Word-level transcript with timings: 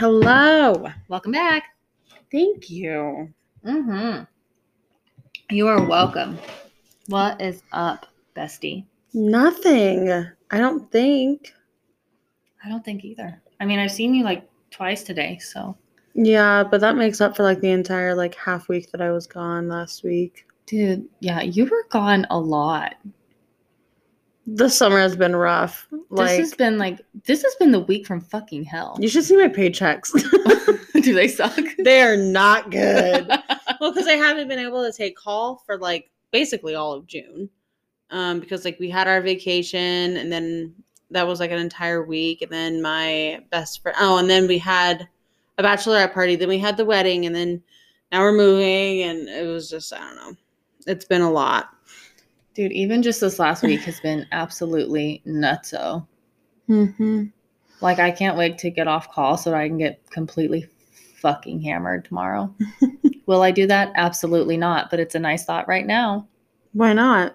Hello. 0.00 0.90
Welcome 1.08 1.32
back. 1.32 1.62
Thank 2.32 2.70
you. 2.70 3.34
Mm-hmm. 3.66 4.24
You 5.54 5.68
are 5.68 5.84
welcome. 5.84 6.38
What 7.08 7.38
is 7.38 7.62
up, 7.72 8.06
bestie? 8.34 8.86
Nothing. 9.12 10.10
I 10.50 10.56
don't 10.56 10.90
think. 10.90 11.52
I 12.64 12.70
don't 12.70 12.82
think 12.82 13.04
either. 13.04 13.42
I 13.60 13.66
mean, 13.66 13.78
I've 13.78 13.92
seen 13.92 14.14
you 14.14 14.24
like 14.24 14.48
twice 14.70 15.02
today, 15.02 15.36
so 15.36 15.76
Yeah, 16.14 16.64
but 16.64 16.80
that 16.80 16.96
makes 16.96 17.20
up 17.20 17.36
for 17.36 17.42
like 17.42 17.60
the 17.60 17.70
entire 17.70 18.14
like 18.14 18.34
half 18.36 18.70
week 18.70 18.90
that 18.92 19.02
I 19.02 19.10
was 19.10 19.26
gone 19.26 19.68
last 19.68 20.02
week. 20.02 20.46
dude, 20.64 21.06
yeah, 21.20 21.42
you 21.42 21.66
were 21.66 21.84
gone 21.90 22.26
a 22.30 22.40
lot. 22.40 22.94
The 24.54 24.68
summer 24.68 24.98
has 24.98 25.16
been 25.16 25.36
rough. 25.36 25.86
Like 26.08 26.30
this 26.30 26.38
has 26.38 26.54
been 26.54 26.78
like 26.78 27.00
this 27.24 27.42
has 27.42 27.54
been 27.56 27.70
the 27.70 27.80
week 27.80 28.06
from 28.06 28.20
fucking 28.20 28.64
hell. 28.64 28.96
you 29.00 29.08
should 29.08 29.24
see 29.24 29.36
my 29.36 29.48
paychecks. 29.48 30.10
Do 31.02 31.14
they 31.14 31.28
suck? 31.28 31.56
they 31.78 32.02
are 32.02 32.16
not 32.16 32.70
good. 32.70 33.28
well, 33.80 33.92
because 33.92 34.06
I 34.06 34.14
haven't 34.14 34.48
been 34.48 34.58
able 34.58 34.84
to 34.84 34.92
take 34.96 35.16
call 35.16 35.62
for 35.66 35.78
like 35.78 36.10
basically 36.30 36.74
all 36.74 36.92
of 36.92 37.06
June. 37.06 37.48
Um, 38.10 38.40
because 38.40 38.64
like 38.64 38.78
we 38.80 38.90
had 38.90 39.06
our 39.06 39.20
vacation 39.20 40.16
and 40.16 40.32
then 40.32 40.74
that 41.12 41.26
was 41.26 41.40
like 41.40 41.50
an 41.50 41.58
entire 41.58 42.02
week, 42.02 42.42
and 42.42 42.50
then 42.50 42.82
my 42.82 43.40
best 43.50 43.82
friend 43.82 43.96
oh, 44.00 44.18
and 44.18 44.30
then 44.30 44.46
we 44.46 44.58
had 44.58 45.08
a 45.58 45.62
bachelorette 45.62 46.14
party, 46.14 46.36
then 46.36 46.48
we 46.48 46.58
had 46.58 46.76
the 46.76 46.84
wedding, 46.84 47.26
and 47.26 47.34
then 47.34 47.62
now 48.12 48.20
we're 48.20 48.32
moving, 48.32 49.02
and 49.02 49.28
it 49.28 49.46
was 49.46 49.68
just 49.70 49.92
I 49.92 49.98
don't 49.98 50.16
know. 50.16 50.36
It's 50.86 51.04
been 51.04 51.22
a 51.22 51.30
lot. 51.30 51.70
Dude, 52.54 52.72
even 52.72 53.02
just 53.02 53.20
this 53.20 53.38
last 53.38 53.62
week 53.62 53.80
has 53.82 54.00
been 54.00 54.26
absolutely 54.32 55.22
nutso. 55.26 56.06
Mm-hmm. 56.68 57.26
Like 57.80 57.98
I 57.98 58.10
can't 58.10 58.36
wait 58.36 58.58
to 58.58 58.70
get 58.70 58.88
off 58.88 59.10
call 59.10 59.36
so 59.36 59.50
that 59.50 59.60
I 59.60 59.68
can 59.68 59.78
get 59.78 60.08
completely 60.10 60.66
fucking 61.16 61.60
hammered 61.60 62.04
tomorrow. 62.04 62.52
Will 63.26 63.42
I 63.42 63.50
do 63.50 63.66
that? 63.66 63.92
Absolutely 63.94 64.56
not. 64.56 64.90
But 64.90 65.00
it's 65.00 65.14
a 65.14 65.20
nice 65.20 65.44
thought 65.44 65.68
right 65.68 65.86
now. 65.86 66.26
Why 66.72 66.92
not? 66.92 67.34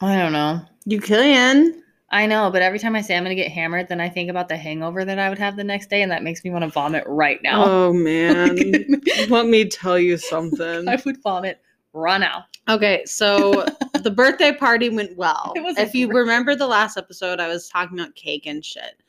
I 0.00 0.16
don't 0.16 0.32
know. 0.32 0.60
You 0.84 1.00
can. 1.00 1.82
I 2.10 2.26
know, 2.26 2.50
but 2.50 2.60
every 2.60 2.78
time 2.78 2.94
I 2.94 3.00
say 3.00 3.16
I'm 3.16 3.22
gonna 3.22 3.34
get 3.34 3.50
hammered, 3.50 3.88
then 3.88 4.00
I 4.00 4.10
think 4.10 4.28
about 4.28 4.48
the 4.48 4.56
hangover 4.56 5.02
that 5.02 5.18
I 5.18 5.30
would 5.30 5.38
have 5.38 5.56
the 5.56 5.64
next 5.64 5.88
day, 5.88 6.02
and 6.02 6.12
that 6.12 6.22
makes 6.22 6.44
me 6.44 6.50
want 6.50 6.62
to 6.62 6.68
vomit 6.68 7.04
right 7.06 7.40
now. 7.42 7.64
Oh 7.64 7.92
man. 7.94 8.58
Let 9.30 9.46
me 9.46 9.64
tell 9.64 9.98
you 9.98 10.18
something. 10.18 10.88
I 10.88 11.00
would 11.06 11.22
vomit 11.22 11.62
right 11.92 12.22
out. 12.22 12.44
Okay, 12.68 13.02
so 13.06 13.66
the 14.02 14.10
birthday 14.10 14.52
party 14.52 14.88
went 14.88 15.16
well. 15.16 15.52
It 15.56 15.62
was 15.62 15.76
if 15.78 15.94
you 15.94 16.08
remember 16.08 16.54
the 16.54 16.66
last 16.66 16.96
episode, 16.96 17.40
I 17.40 17.48
was 17.48 17.68
talking 17.68 17.98
about 17.98 18.14
cake 18.14 18.46
and 18.46 18.64
shit. 18.64 19.00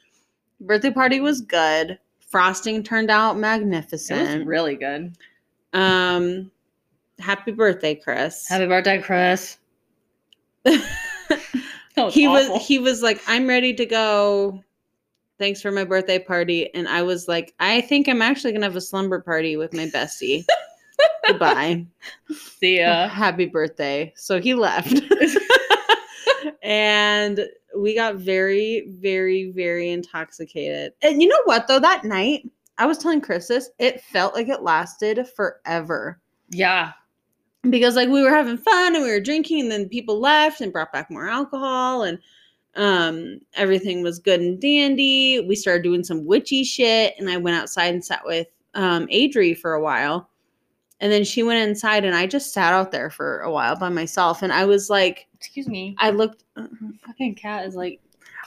Birthday 0.61 0.91
party 0.91 1.19
was 1.19 1.41
good. 1.41 1.99
Frosting 2.19 2.81
turned 2.83 3.11
out 3.11 3.31
It 3.31 3.35
was 3.35 3.41
magnificent. 3.41 4.47
really 4.47 4.75
good. 4.75 5.15
um, 5.73 6.49
happy 7.19 7.51
birthday, 7.51 7.93
Chris. 7.95 8.47
Happy 8.47 8.65
birthday, 8.65 8.99
Chris. 9.01 9.57
Was 11.95 12.13
he 12.13 12.25
awful. 12.25 12.53
was 12.55 12.65
he 12.67 12.79
was 12.79 13.03
like, 13.03 13.21
I'm 13.27 13.45
ready 13.47 13.71
to 13.75 13.85
go. 13.85 14.63
Thanks 15.37 15.61
for 15.61 15.71
my 15.71 15.83
birthday 15.83 16.17
party. 16.17 16.73
And 16.73 16.87
I 16.87 17.03
was 17.03 17.27
like, 17.27 17.53
I 17.59 17.81
think 17.81 18.07
I'm 18.07 18.21
actually 18.21 18.51
gonna 18.53 18.65
have 18.65 18.75
a 18.75 18.81
slumber 18.81 19.19
party 19.21 19.57
with 19.57 19.73
my 19.73 19.85
bestie. 19.87 20.43
Goodbye. 21.27 21.85
See 22.59 22.79
ya. 22.79 23.07
happy 23.09 23.45
birthday. 23.45 24.13
So 24.15 24.39
he 24.39 24.53
left. 24.53 25.01
and 26.63 27.47
we 27.77 27.95
got 27.95 28.15
very, 28.15 28.87
very, 28.89 29.51
very 29.51 29.89
intoxicated. 29.89 30.93
And 31.01 31.21
you 31.21 31.27
know 31.27 31.41
what 31.45 31.67
though? 31.67 31.79
That 31.79 32.03
night, 32.03 32.49
I 32.77 32.85
was 32.85 32.97
telling 32.97 33.21
Chris 33.21 33.47
this, 33.47 33.69
it 33.79 34.01
felt 34.01 34.35
like 34.35 34.47
it 34.47 34.63
lasted 34.63 35.27
forever. 35.35 36.19
Yeah. 36.49 36.91
Because 37.69 37.95
like 37.95 38.09
we 38.09 38.21
were 38.21 38.29
having 38.29 38.57
fun 38.57 38.95
and 38.95 39.03
we 39.03 39.09
were 39.09 39.19
drinking, 39.19 39.61
and 39.61 39.71
then 39.71 39.89
people 39.89 40.19
left 40.19 40.61
and 40.61 40.73
brought 40.73 40.91
back 40.91 41.09
more 41.09 41.29
alcohol 41.29 42.03
and 42.03 42.19
um 42.75 43.39
everything 43.53 44.01
was 44.01 44.19
good 44.19 44.41
and 44.41 44.59
dandy. 44.59 45.39
We 45.39 45.55
started 45.55 45.83
doing 45.83 46.03
some 46.03 46.25
witchy 46.25 46.63
shit, 46.63 47.13
and 47.17 47.29
I 47.29 47.37
went 47.37 47.55
outside 47.55 47.93
and 47.93 48.03
sat 48.03 48.25
with 48.25 48.47
um 48.73 49.07
Adri 49.07 49.57
for 49.57 49.73
a 49.73 49.81
while. 49.81 50.29
And 51.03 51.11
then 51.11 51.25
she 51.25 51.43
went 51.43 51.67
inside 51.69 52.05
and 52.05 52.15
I 52.15 52.25
just 52.25 52.53
sat 52.53 52.71
out 52.71 52.91
there 52.93 53.09
for 53.09 53.41
a 53.41 53.51
while 53.51 53.75
by 53.75 53.89
myself. 53.89 54.41
And 54.41 54.53
I 54.53 54.63
was 54.65 54.89
like, 54.89 55.27
Excuse 55.35 55.67
me. 55.67 55.95
I 55.99 56.09
looked 56.11 56.45
Fucking 57.05 57.35
cat 57.35 57.65
is 57.65 57.75
like 57.75 57.99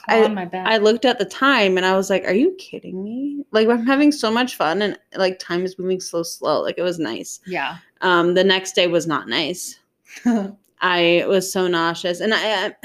I- 0.07 0.23
on 0.23 0.33
my 0.33 0.45
back. 0.45 0.65
I 0.67 0.77
looked 0.77 1.05
at 1.05 1.19
the 1.19 1.25
time 1.25 1.77
and 1.77 1.85
I 1.85 1.95
was 1.95 2.09
like, 2.09 2.23
Are 2.25 2.33
you 2.33 2.55
kidding 2.57 3.03
me? 3.03 3.45
Like 3.51 3.67
I'm 3.67 3.85
having 3.85 4.11
so 4.11 4.31
much 4.31 4.55
fun 4.55 4.81
and 4.81 4.97
like 5.15 5.37
time 5.37 5.63
is 5.63 5.77
moving 5.77 5.99
so 6.01 6.23
slow. 6.23 6.61
Like 6.61 6.79
it 6.79 6.83
was 6.83 6.97
nice. 6.97 7.39
yeah. 7.45 7.77
Um 8.01 8.33
the 8.33 8.43
next 8.43 8.73
day 8.73 8.87
was 8.87 9.05
not 9.05 9.27
nice. 9.29 9.79
I 10.81 11.25
was 11.27 11.51
so 11.51 11.67
nauseous, 11.67 12.19
and 12.19 12.33
I, 12.35 12.75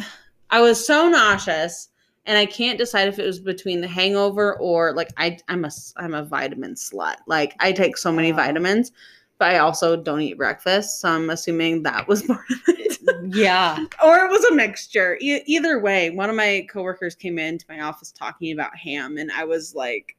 I 0.51 0.61
was 0.63 0.85
so 0.87 1.09
nauseous, 1.09 1.89
and 2.27 2.39
I 2.39 2.47
can't 2.47 2.79
decide 2.79 3.09
if 3.09 3.19
it 3.19 3.27
was 3.27 3.39
between 3.39 3.81
the 3.83 3.89
hangover 3.89 4.59
or 4.59 4.93
like 4.95 5.11
I, 5.19 5.39
I'm 5.49 5.65
a, 5.67 5.71
I'm 5.99 6.15
a 6.15 6.25
vitamin 6.25 6.75
slut. 6.75 7.17
Like 7.27 7.55
I 7.61 7.73
take 7.73 7.97
so 7.99 8.11
many 8.13 8.33
Oh. 8.33 8.37
vitamins, 8.37 8.93
but 9.43 9.51
I 9.51 9.59
also 9.59 9.97
don't 9.97 10.21
eat 10.21 10.37
breakfast, 10.37 11.01
so 11.01 11.09
I'm 11.09 11.29
assuming 11.29 11.83
that 11.83 12.07
was 12.07 12.23
part 12.27 12.49
of 12.49 12.59
it, 12.69 13.35
yeah. 13.35 13.85
or 14.05 14.19
it 14.19 14.31
was 14.31 14.45
a 14.45 14.55
mixture. 14.55 15.19
E- 15.21 15.43
either 15.47 15.81
way, 15.81 16.11
one 16.11 16.31
of 16.31 16.37
my 16.37 16.65
coworkers 16.71 17.17
came 17.17 17.41
into 17.41 17.65
my 17.69 17.81
office 17.81 18.13
talking 18.13 18.53
about 18.53 18.77
ham, 18.77 19.19
and 19.19 19.33
I 19.33 19.43
was 19.45 19.75
like, 19.75 20.17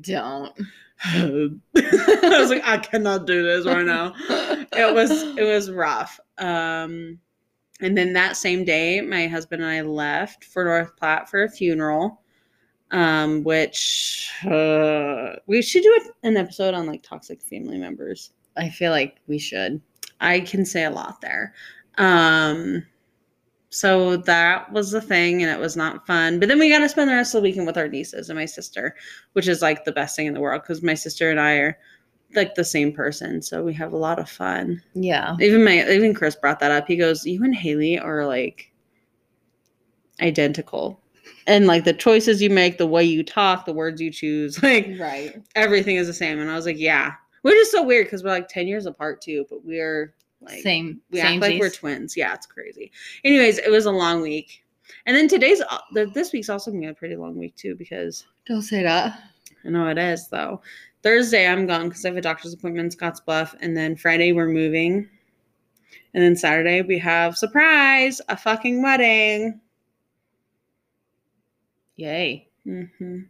Don't. 0.00 0.52
I 1.02 1.50
was 1.74 2.50
like, 2.50 2.62
I 2.64 2.78
cannot 2.78 3.26
do 3.26 3.42
this 3.42 3.66
right 3.66 3.84
now 3.84 4.14
it 4.72 4.94
was 4.94 5.10
it 5.10 5.42
was 5.42 5.68
rough. 5.68 6.20
Um, 6.38 7.18
and 7.80 7.98
then 7.98 8.12
that 8.12 8.36
same 8.36 8.64
day, 8.64 9.00
my 9.00 9.26
husband 9.26 9.62
and 9.62 9.70
I 9.70 9.80
left 9.80 10.44
for 10.44 10.64
North 10.64 10.96
Platte 10.96 11.28
for 11.28 11.42
a 11.42 11.48
funeral. 11.48 12.20
Um, 12.92 13.44
which 13.44 14.32
uh, 14.44 15.36
we 15.46 15.62
should 15.62 15.84
do 15.84 16.10
an 16.24 16.36
episode 16.36 16.74
on 16.74 16.86
like 16.86 17.04
toxic 17.04 17.40
family 17.40 17.78
members. 17.78 18.32
I 18.60 18.68
feel 18.68 18.92
like 18.92 19.16
we 19.26 19.38
should. 19.38 19.80
I 20.20 20.40
can 20.40 20.64
say 20.66 20.84
a 20.84 20.90
lot 20.90 21.20
there. 21.20 21.54
Um, 21.96 22.86
so 23.70 24.16
that 24.16 24.70
was 24.72 24.90
the 24.90 25.00
thing, 25.00 25.42
and 25.42 25.50
it 25.50 25.58
was 25.60 25.76
not 25.76 26.06
fun. 26.06 26.38
But 26.40 26.48
then 26.48 26.58
we 26.58 26.68
got 26.68 26.80
to 26.80 26.88
spend 26.88 27.08
the 27.08 27.14
rest 27.14 27.34
of 27.34 27.40
the 27.42 27.48
weekend 27.48 27.66
with 27.66 27.78
our 27.78 27.88
nieces 27.88 28.28
and 28.28 28.38
my 28.38 28.44
sister, 28.44 28.96
which 29.32 29.48
is 29.48 29.62
like 29.62 29.84
the 29.84 29.92
best 29.92 30.14
thing 30.16 30.26
in 30.26 30.34
the 30.34 30.40
world 30.40 30.62
because 30.62 30.82
my 30.82 30.94
sister 30.94 31.30
and 31.30 31.40
I 31.40 31.52
are 31.54 31.78
like 32.34 32.54
the 32.54 32.64
same 32.64 32.92
person, 32.92 33.42
so 33.42 33.62
we 33.62 33.72
have 33.74 33.92
a 33.92 33.96
lot 33.96 34.18
of 34.18 34.28
fun. 34.28 34.82
Yeah. 34.94 35.36
Even 35.40 35.64
my 35.64 35.88
even 35.90 36.14
Chris 36.14 36.36
brought 36.36 36.60
that 36.60 36.70
up. 36.70 36.86
He 36.86 36.96
goes, 36.96 37.24
"You 37.24 37.42
and 37.44 37.54
Haley 37.54 37.98
are 37.98 38.26
like 38.26 38.72
identical." 40.20 41.00
And 41.46 41.66
like 41.66 41.84
the 41.84 41.92
choices 41.92 42.42
you 42.42 42.50
make, 42.50 42.78
the 42.78 42.86
way 42.86 43.02
you 43.04 43.22
talk, 43.22 43.64
the 43.64 43.72
words 43.72 44.00
you 44.00 44.10
choose, 44.10 44.62
like 44.62 44.88
Right. 44.98 45.40
everything 45.54 45.96
is 45.96 46.06
the 46.06 46.12
same. 46.12 46.38
And 46.38 46.50
I 46.50 46.54
was 46.54 46.66
like, 46.66 46.78
yeah, 46.78 47.14
which 47.42 47.54
just 47.54 47.72
so 47.72 47.82
weird 47.82 48.06
because 48.06 48.22
we're 48.22 48.30
like 48.30 48.48
10 48.48 48.66
years 48.66 48.86
apart 48.86 49.20
too, 49.20 49.46
but 49.48 49.64
we're 49.64 50.14
like, 50.40 50.62
same. 50.62 51.00
we 51.10 51.20
same 51.20 51.42
act 51.42 51.42
like 51.42 51.60
we're 51.60 51.70
twins. 51.70 52.16
Yeah, 52.16 52.34
it's 52.34 52.46
crazy. 52.46 52.92
Anyways, 53.24 53.58
it 53.58 53.70
was 53.70 53.86
a 53.86 53.90
long 53.90 54.22
week. 54.22 54.64
And 55.06 55.16
then 55.16 55.28
today's, 55.28 55.62
this 56.14 56.32
week's 56.32 56.48
also 56.48 56.70
gonna 56.70 56.80
be 56.80 56.86
a 56.86 56.94
pretty 56.94 57.16
long 57.16 57.36
week 57.36 57.56
too 57.56 57.74
because 57.74 58.26
Don't 58.46 58.62
say 58.62 58.82
that. 58.82 59.18
I 59.64 59.68
know 59.68 59.88
it 59.88 59.98
is 59.98 60.28
though. 60.28 60.60
Thursday 61.02 61.46
I'm 61.48 61.66
gone 61.66 61.88
because 61.88 62.04
I 62.04 62.08
have 62.08 62.16
a 62.16 62.22
doctor's 62.22 62.52
appointment 62.52 62.92
in 62.92 62.98
Scottsbluff. 62.98 63.54
And 63.60 63.76
then 63.76 63.96
Friday 63.96 64.32
we're 64.32 64.48
moving. 64.48 65.08
And 66.12 66.22
then 66.22 66.36
Saturday 66.36 66.82
we 66.82 66.98
have 66.98 67.38
surprise, 67.38 68.20
a 68.28 68.36
fucking 68.36 68.82
wedding. 68.82 69.60
Yay. 71.96 72.48
Mm-hmm. 72.66 73.20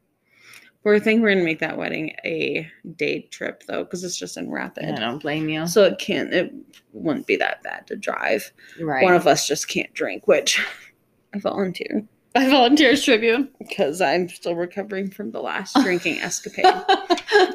Hmm 0.83 0.89
We're 0.89 0.99
thinking 1.01 1.23
we're 1.23 1.33
gonna 1.33 1.45
make 1.45 1.61
that 1.61 1.77
wedding 1.77 2.15
a 2.25 2.71
day 2.97 3.23
trip 3.31 3.65
though, 3.67 3.85
because 3.85 4.05
it's 4.05 4.19
just 4.19 4.37
in 4.37 4.51
Rapid. 4.51 4.85
I 4.85 4.99
don't 5.01 5.21
blame 5.21 5.49
you. 5.49 5.67
So 5.67 5.85
it 5.85 5.99
can't 5.99 6.33
it 6.33 6.53
wouldn't 6.93 7.27
be 7.27 7.37
that 7.37 7.63
bad 7.63 7.87
to 7.89 7.97
drive. 7.97 8.51
Right. 8.81 9.05
One 9.05 9.15
of 9.15 9.27
us 9.27 9.47
just 9.47 9.69
can't 9.69 9.93
drink, 9.95 10.27
which 10.27 10.61
I 11.35 11.39
volunteer 11.39 12.05
I 12.37 12.49
volunteer 12.49 12.91
as 12.93 13.05
tribute. 13.05 13.53
because 13.59 14.01
I'm 14.01 14.29
still 14.29 14.55
recovering 14.55 15.11
from 15.11 15.33
the 15.33 15.41
last 15.41 15.77
drinking 15.83 16.19
escapade. 16.21 16.65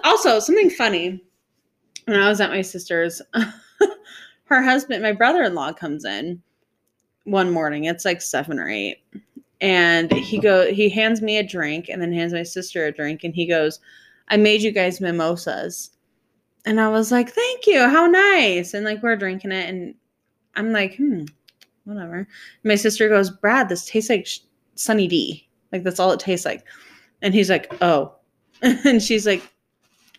Also, 0.04 0.40
something 0.40 0.70
funny. 0.70 1.24
When 2.06 2.20
I 2.20 2.28
was 2.30 2.42
at 2.42 2.50
my 2.52 2.62
sister's, 2.62 3.22
her 4.46 4.62
husband, 4.62 5.02
my 5.02 5.14
brother-in-law 5.14 5.74
comes 5.74 6.04
in 6.06 6.42
one 7.24 7.50
morning. 7.52 7.86
It's 7.86 8.04
like 8.06 8.22
seven 8.22 8.60
or 8.60 8.68
eight. 8.70 8.98
And 9.62 10.12
he 10.12 10.40
go 10.40 10.72
he 10.72 10.90
hands 10.90 11.22
me 11.22 11.38
a 11.38 11.44
drink 11.44 11.88
and 11.90 12.02
then 12.02 12.12
hands 12.12 12.34
my 12.34 12.44
sister 12.44 12.86
a 12.86 12.92
drink 12.92 13.24
and 13.24 13.34
he 13.34 13.46
goes, 13.48 13.80
I 14.28 14.38
made 14.38 14.62
you 14.62 14.72
guys 14.72 15.00
mimosas. 15.00 15.92
And 16.66 16.80
I 16.82 16.90
was 16.90 17.12
like, 17.12 17.30
Thank 17.30 17.68
you, 17.68 17.80
how 17.88 18.06
nice. 18.08 18.74
And 18.74 18.86
like 18.86 19.02
we're 19.02 19.16
drinking 19.16 19.52
it 19.52 19.70
and 19.70 19.96
I'm 20.56 20.72
like, 20.72 20.96
hmm, 20.96 21.24
whatever. 21.86 22.28
My 22.64 22.76
sister 22.76 23.08
goes, 23.10 23.30
Brad, 23.30 23.70
this 23.70 23.86
tastes 23.86 24.10
like 24.10 24.26
sh- 24.26 24.40
Sunny 24.76 25.08
D. 25.08 25.48
Like 25.72 25.84
that's 25.84 26.00
all 26.00 26.12
it 26.12 26.20
tastes 26.20 26.46
like. 26.46 26.66
And 27.22 27.34
he's 27.34 27.50
like, 27.50 27.74
oh. 27.82 28.16
and 28.62 29.02
she's 29.02 29.26
like, 29.26 29.42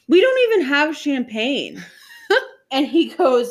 "We 0.09 0.21
don't 0.21 0.39
even 0.51 0.67
have 0.67 0.97
champagne." 0.97 1.83
and 2.71 2.87
he 2.87 3.07
goes, 3.15 3.51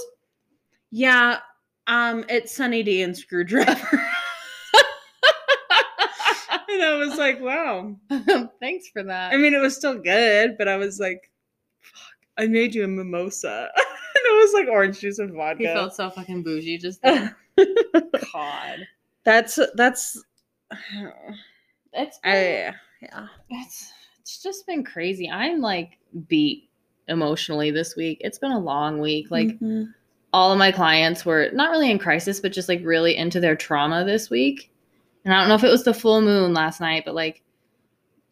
"Yeah, 0.91 1.39
um, 1.87 2.25
it's 2.29 2.55
Sunny 2.55 2.83
D 2.83 3.01
and 3.01 3.17
Screwdriver." 3.17 4.01
and 6.69 6.83
I 6.83 6.95
was 7.15 7.19
like, 7.19 7.41
"Wow." 7.41 7.95
Thanks 8.59 8.87
for 8.89 9.03
that. 9.03 9.33
I 9.33 9.37
mean, 9.37 9.53
it 9.53 9.59
was 9.61 9.75
still 9.75 9.97
good, 9.97 10.57
but 10.57 10.67
I 10.67 10.77
was 10.77 10.99
like, 10.99 11.31
"Fuck!" 11.81 12.15
I 12.37 12.47
made 12.47 12.73
you 12.75 12.83
a 12.83 12.87
mimosa, 12.87 13.69
and 13.75 13.85
it 14.25 14.43
was 14.43 14.53
like 14.53 14.67
orange 14.67 14.99
juice 14.99 15.19
and 15.19 15.33
vodka. 15.33 15.59
he 15.59 15.65
felt 15.65 15.95
so 15.95 16.09
fucking 16.09 16.43
bougie 16.43 16.77
just 16.77 17.01
then. 17.03 17.33
God. 18.33 18.79
that's 19.23 19.59
that's. 19.75 20.21
It's 21.93 22.19
I 22.23 22.73
yeah. 23.01 23.27
it's 23.49 23.91
it's 24.19 24.41
just 24.43 24.67
been 24.67 24.83
crazy. 24.83 25.29
I'm 25.29 25.61
like 25.61 25.97
beat 26.27 26.69
emotionally 27.07 27.71
this 27.71 27.95
week. 27.95 28.17
It's 28.21 28.39
been 28.39 28.51
a 28.51 28.59
long 28.59 28.99
week. 28.99 29.31
Like 29.31 29.59
Mhm. 29.59 29.93
all 30.33 30.51
of 30.51 30.57
my 30.57 30.71
clients 30.71 31.25
were 31.25 31.49
not 31.53 31.69
really 31.71 31.89
in 31.91 31.99
crisis, 31.99 32.39
but 32.41 32.51
just 32.51 32.67
like 32.67 32.81
really 32.83 33.15
into 33.15 33.39
their 33.39 33.55
trauma 33.55 34.03
this 34.03 34.29
week. 34.29 34.71
And 35.25 35.33
I 35.33 35.39
don't 35.39 35.49
know 35.49 35.55
if 35.55 35.63
it 35.63 35.71
was 35.71 35.83
the 35.83 35.93
full 35.93 36.21
moon 36.21 36.53
last 36.53 36.79
night, 36.79 37.03
but 37.03 37.15
like 37.15 37.41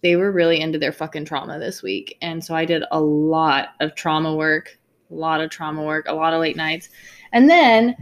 they 0.02 0.16
were 0.16 0.32
really 0.32 0.60
into 0.60 0.78
their 0.78 0.92
fucking 0.92 1.26
trauma 1.26 1.58
this 1.58 1.82
week. 1.82 2.18
And 2.22 2.44
so 2.44 2.54
I 2.54 2.66
did 2.66 2.84
a 2.92 3.02
lot 3.02 3.70
of 3.80 3.96
trauma 3.96 4.36
work, 4.36 4.78
a 5.10 5.14
lot 5.16 5.42
of 5.42 5.50
trauma 5.50 5.84
work, 5.84 6.06
a 6.08 6.14
lot 6.14 6.34
of 6.34 6.42
late 6.42 6.56
nights. 6.56 6.90
And 7.32 7.50
then 7.50 7.96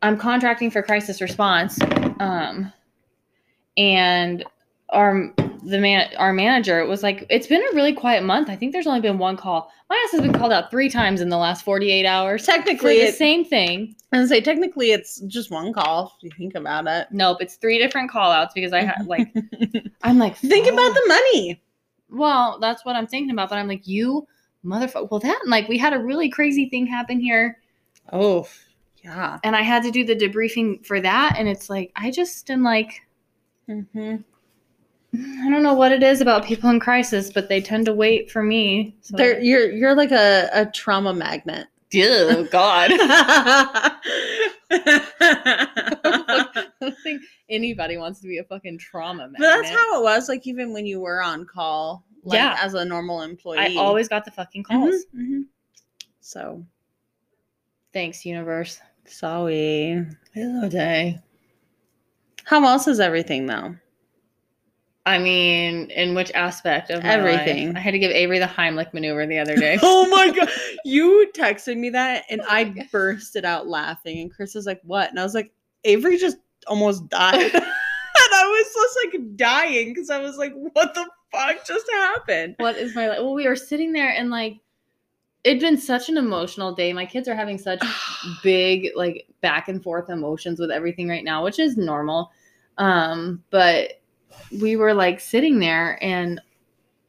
I'm 0.00 0.16
contracting 0.16 0.70
for 0.70 0.82
crisis 0.82 1.20
response. 1.20 1.78
Um, 2.18 2.72
and 3.76 4.44
our 4.90 5.34
the 5.64 5.78
man 5.78 6.10
our 6.16 6.32
manager 6.32 6.84
was 6.86 7.02
like, 7.02 7.26
it's 7.30 7.46
been 7.46 7.62
a 7.62 7.74
really 7.74 7.92
quiet 7.92 8.22
month. 8.24 8.48
I 8.50 8.56
think 8.56 8.72
there's 8.72 8.86
only 8.86 9.00
been 9.00 9.18
one 9.18 9.36
call. 9.36 9.70
My 9.88 10.02
ass 10.04 10.12
has 10.12 10.20
been 10.20 10.32
called 10.32 10.52
out 10.52 10.70
three 10.70 10.88
times 10.88 11.20
in 11.20 11.28
the 11.28 11.36
last 11.36 11.64
48 11.64 12.06
hours. 12.06 12.44
Technically, 12.46 12.98
the 12.98 13.08
it, 13.08 13.14
same 13.14 13.44
thing. 13.44 13.94
I 14.12 14.24
say 14.26 14.40
technically 14.40 14.92
it's 14.92 15.20
just 15.22 15.50
one 15.50 15.72
call 15.72 16.14
if 16.16 16.22
you 16.22 16.30
think 16.38 16.54
about 16.54 16.86
it. 16.86 17.08
Nope, 17.10 17.38
it's 17.40 17.56
three 17.56 17.78
different 17.78 18.10
call 18.10 18.30
outs 18.30 18.54
because 18.54 18.72
I 18.72 18.82
had 18.82 19.04
like 19.06 19.32
I'm 20.02 20.18
like 20.18 20.36
think 20.36 20.66
about 20.66 20.94
the 20.94 21.04
money. 21.08 21.60
Well, 22.10 22.58
that's 22.60 22.84
what 22.84 22.94
I'm 22.96 23.06
thinking 23.06 23.30
about, 23.32 23.48
but 23.48 23.58
I'm 23.58 23.68
like, 23.68 23.86
you 23.86 24.26
motherfucker. 24.64 25.10
Well, 25.10 25.20
that 25.20 25.40
and 25.42 25.50
like 25.50 25.68
we 25.68 25.78
had 25.78 25.92
a 25.92 25.98
really 25.98 26.28
crazy 26.28 26.68
thing 26.68 26.86
happen 26.86 27.18
here, 27.18 27.58
Oh, 28.12 28.46
yeah. 29.02 29.38
and 29.42 29.56
I 29.56 29.62
had 29.62 29.82
to 29.82 29.90
do 29.90 30.04
the 30.04 30.14
debriefing 30.14 30.86
for 30.86 31.00
that, 31.00 31.34
and 31.36 31.48
it's 31.48 31.68
like 31.68 31.90
I 31.96 32.10
just 32.10 32.50
am 32.50 32.62
like 32.62 33.00
Mm-hmm. 33.68 34.16
I 35.14 35.50
don't 35.50 35.62
know 35.62 35.74
what 35.74 35.92
it 35.92 36.02
is 36.02 36.20
about 36.20 36.44
people 36.44 36.70
in 36.70 36.80
crisis, 36.80 37.30
but 37.32 37.48
they 37.48 37.60
tend 37.60 37.86
to 37.86 37.92
wait 37.94 38.30
for 38.30 38.42
me. 38.42 38.96
So. 39.02 39.16
They're, 39.16 39.40
you're 39.40 39.70
you're 39.70 39.94
like 39.94 40.10
a, 40.12 40.48
a 40.52 40.66
trauma 40.66 41.14
magnet. 41.14 41.66
oh 41.96 42.46
God. 42.50 42.90
I 42.92 43.92
I 44.70 46.66
don't 46.80 46.98
think 47.02 47.22
anybody 47.48 47.96
wants 47.96 48.20
to 48.20 48.28
be 48.28 48.38
a 48.38 48.44
fucking 48.44 48.78
trauma 48.78 49.28
But 49.30 49.40
that's 49.40 49.70
how 49.70 50.00
it 50.00 50.02
was. 50.02 50.28
Like 50.28 50.46
even 50.46 50.72
when 50.72 50.86
you 50.86 51.00
were 51.00 51.22
on 51.22 51.44
call, 51.46 52.04
like 52.24 52.38
Yeah. 52.38 52.56
as 52.60 52.74
a 52.74 52.84
normal 52.84 53.22
employee, 53.22 53.58
I 53.58 53.74
always 53.76 54.08
got 54.08 54.24
the 54.24 54.30
fucking 54.30 54.64
calls. 54.64 55.04
mhm. 55.16 55.44
So 56.20 56.64
Thanks, 57.92 58.24
universe. 58.26 58.80
sorry. 59.06 60.04
Hello, 60.32 60.68
day. 60.68 61.20
How 62.44 62.64
else 62.66 62.88
is 62.88 62.98
everything 62.98 63.46
though? 63.46 63.76
I 65.06 65.18
mean, 65.18 65.90
in 65.90 66.14
which 66.14 66.30
aspect 66.32 66.90
of 66.90 67.02
my 67.02 67.16
life? 67.16 67.40
Everything. 67.40 67.76
I 67.76 67.80
had 67.80 67.90
to 67.90 67.98
give 67.98 68.10
Avery 68.10 68.38
the 68.38 68.46
Heimlich 68.46 68.94
maneuver 68.94 69.26
the 69.26 69.38
other 69.38 69.54
day. 69.56 69.78
oh 69.82 70.08
my 70.08 70.30
god, 70.30 70.48
you 70.84 71.30
texted 71.34 71.76
me 71.76 71.90
that, 71.90 72.24
and 72.30 72.40
Oh 72.40 72.46
I 72.48 72.64
God. 72.64 72.86
bursted 72.90 73.44
out 73.44 73.66
laughing. 73.68 74.20
And 74.20 74.32
Chris 74.34 74.54
was 74.54 74.64
like, 74.66 74.80
"What?" 74.82 75.10
And 75.10 75.20
I 75.20 75.22
was 75.22 75.34
like, 75.34 75.52
"Avery 75.84 76.16
just 76.16 76.38
almost 76.66 77.06
died," 77.10 77.34
and 77.54 77.62
I 78.34 78.46
was 78.46 78.74
just 78.74 78.98
like 79.04 79.36
dying 79.36 79.90
because 79.92 80.08
I 80.08 80.20
was 80.20 80.38
like, 80.38 80.54
"What 80.54 80.94
the 80.94 81.06
fuck 81.30 81.66
just 81.66 81.90
happened?" 81.90 82.54
what 82.58 82.76
is 82.76 82.94
my 82.94 83.08
life? 83.08 83.18
Well, 83.18 83.34
we 83.34 83.46
were 83.46 83.56
sitting 83.56 83.92
there 83.92 84.08
and 84.10 84.30
like 84.30 84.58
it'd 85.44 85.60
been 85.60 85.76
such 85.76 86.08
an 86.08 86.16
emotional 86.16 86.74
day. 86.74 86.94
My 86.94 87.04
kids 87.04 87.28
are 87.28 87.34
having 87.34 87.58
such 87.58 87.82
big 88.42 88.88
like 88.96 89.26
back 89.42 89.68
and 89.68 89.82
forth 89.82 90.08
emotions 90.08 90.58
with 90.58 90.70
everything 90.70 91.10
right 91.10 91.24
now, 91.24 91.44
which 91.44 91.58
is 91.58 91.76
normal. 91.76 92.30
Um, 92.78 93.42
but 93.50 94.00
we 94.60 94.76
were 94.76 94.94
like 94.94 95.20
sitting 95.20 95.58
there 95.58 95.98
and 96.02 96.40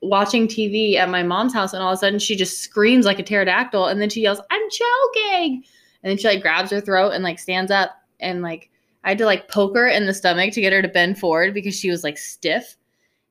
watching 0.01 0.47
TV 0.47 0.95
at 0.95 1.09
my 1.09 1.23
mom's 1.23 1.53
house, 1.53 1.73
and 1.73 1.81
all 1.81 1.91
of 1.91 1.95
a 1.95 1.99
sudden 1.99 2.19
she 2.19 2.35
just 2.35 2.59
screams 2.59 3.05
like 3.05 3.19
a 3.19 3.23
pterodactyl, 3.23 3.87
and 3.87 4.01
then 4.01 4.09
she 4.09 4.21
yells, 4.21 4.41
"I'm 4.51 4.69
choking!" 4.69 5.63
And 6.03 6.11
then 6.11 6.17
she 6.17 6.27
like 6.27 6.41
grabs 6.41 6.71
her 6.71 6.81
throat 6.81 7.11
and 7.11 7.23
like 7.23 7.39
stands 7.39 7.71
up, 7.71 7.91
and 8.19 8.41
like 8.41 8.69
I 9.03 9.09
had 9.09 9.17
to 9.19 9.25
like 9.25 9.47
poke 9.47 9.75
her 9.75 9.87
in 9.87 10.05
the 10.05 10.13
stomach 10.13 10.53
to 10.53 10.61
get 10.61 10.73
her 10.73 10.81
to 10.81 10.87
bend 10.87 11.19
forward 11.19 11.53
because 11.53 11.77
she 11.79 11.89
was 11.89 12.03
like 12.03 12.17
stiff. 12.17 12.75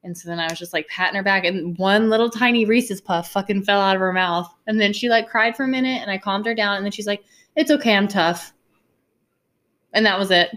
And 0.04 0.16
so 0.16 0.28
then 0.28 0.38
I 0.38 0.48
was 0.48 0.58
just 0.58 0.74
like 0.74 0.86
patting 0.88 1.16
her 1.16 1.22
back, 1.22 1.44
and 1.44 1.76
one 1.78 2.10
little 2.10 2.30
tiny 2.30 2.64
Reese's 2.64 3.00
puff 3.00 3.30
fucking 3.30 3.62
fell 3.62 3.80
out 3.80 3.96
of 3.96 4.00
her 4.00 4.12
mouth. 4.12 4.52
And 4.66 4.80
then 4.80 4.92
she 4.92 5.08
like 5.08 5.28
cried 5.28 5.56
for 5.56 5.64
a 5.64 5.68
minute, 5.68 6.02
and 6.02 6.10
I 6.10 6.18
calmed 6.18 6.46
her 6.46 6.54
down. 6.54 6.76
And 6.76 6.84
then 6.84 6.92
she's 6.92 7.06
like, 7.06 7.24
"It's 7.56 7.70
okay, 7.70 7.96
I'm 7.96 8.08
tough." 8.08 8.52
And 9.92 10.04
that 10.06 10.18
was 10.18 10.30
it. 10.30 10.50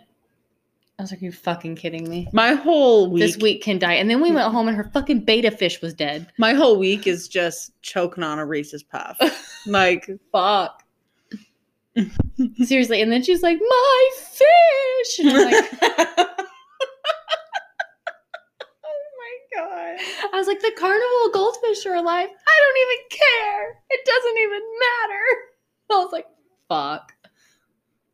I 0.99 1.03
was 1.03 1.11
like, 1.11 1.21
"You 1.21 1.31
fucking 1.31 1.75
kidding 1.75 2.09
me? 2.09 2.27
My 2.33 2.53
whole 2.53 3.09
week, 3.11 3.21
This 3.21 3.37
week 3.37 3.61
can 3.61 3.77
die." 3.77 3.93
And 3.93 4.09
then 4.09 4.19
we 4.19 4.31
went 4.31 4.51
home, 4.51 4.67
and 4.67 4.75
her 4.75 4.89
fucking 4.93 5.25
beta 5.25 5.51
fish 5.51 5.79
was 5.81 5.93
dead. 5.93 6.31
my 6.39 6.53
whole 6.53 6.77
week 6.79 7.05
is 7.05 7.27
just 7.27 7.71
choking 7.83 8.23
on 8.23 8.39
a 8.39 8.45
Reese's 8.45 8.81
puff. 8.83 9.17
like, 9.67 10.09
Fuck. 10.31 10.83
Seriously. 12.63 13.01
And 13.01 13.11
then 13.11 13.23
she's 13.23 13.41
like, 13.43 13.59
"My 13.59 14.09
fish." 14.19 15.19
And 15.19 15.29
I'm 15.29 15.51
like, 15.51 15.69
oh 18.83 19.03
my 19.17 19.37
god. 19.55 19.97
I 20.33 20.37
was 20.37 20.47
like, 20.47 20.61
"The 20.61 20.71
carnival 20.77 21.29
goldfish 21.33 21.85
are 21.85 21.95
alive. 21.95 22.29
I 22.29 22.59
don't 22.59 22.77
even 22.81 23.19
care. 23.19 23.81
It 23.89 24.05
doesn't 24.05 24.37
even 24.41 24.61
matter." 24.79 25.23
I 25.91 26.03
was 26.03 26.11
like, 26.11 26.25
"Fuck." 26.69 27.13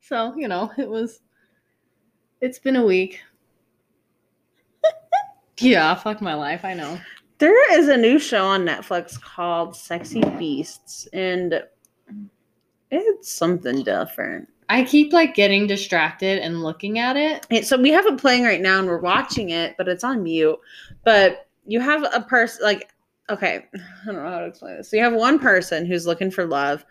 So 0.01 0.33
you 0.35 0.47
know, 0.49 0.71
it 0.77 0.89
was. 0.89 1.19
It's 2.43 2.59
been 2.59 2.75
a 2.75 2.83
week. 2.83 3.21
yeah, 5.59 5.95
fuck 5.95 6.19
my 6.19 6.33
life. 6.33 6.65
I 6.65 6.73
know. 6.73 6.99
There 7.37 7.79
is 7.79 7.87
a 7.87 7.95
new 7.95 8.19
show 8.19 8.43
on 8.43 8.65
Netflix 8.65 9.17
called 9.19 9.77
Sexy 9.77 10.19
Beasts, 10.37 11.07
and 11.13 11.63
it's 12.91 13.31
something 13.31 13.81
different. 13.83 14.49
I 14.67 14.83
keep 14.83 15.13
like 15.13 15.35
getting 15.35 15.67
distracted 15.67 16.39
and 16.39 16.61
looking 16.63 16.99
at 16.99 17.15
it. 17.15 17.47
It- 17.49 17.65
so 17.65 17.77
we 17.79 17.91
have 17.91 18.07
it 18.07 18.17
playing 18.17 18.43
right 18.43 18.59
now, 18.59 18.77
and 18.77 18.89
we're 18.89 18.99
watching 18.99 19.51
it, 19.51 19.75
but 19.77 19.87
it's 19.87 20.03
on 20.03 20.21
mute. 20.21 20.59
But 21.05 21.47
you 21.65 21.79
have 21.79 22.03
a 22.13 22.19
person 22.19 22.61
like, 22.65 22.91
okay, 23.29 23.67
I 23.73 24.05
don't 24.05 24.15
know 24.15 24.29
how 24.29 24.39
to 24.39 24.47
explain 24.47 24.75
this. 24.75 24.89
So 24.91 24.97
you 24.97 25.03
have 25.03 25.13
one 25.13 25.39
person 25.39 25.85
who's 25.85 26.05
looking 26.05 26.29
for 26.29 26.45
love, 26.45 26.83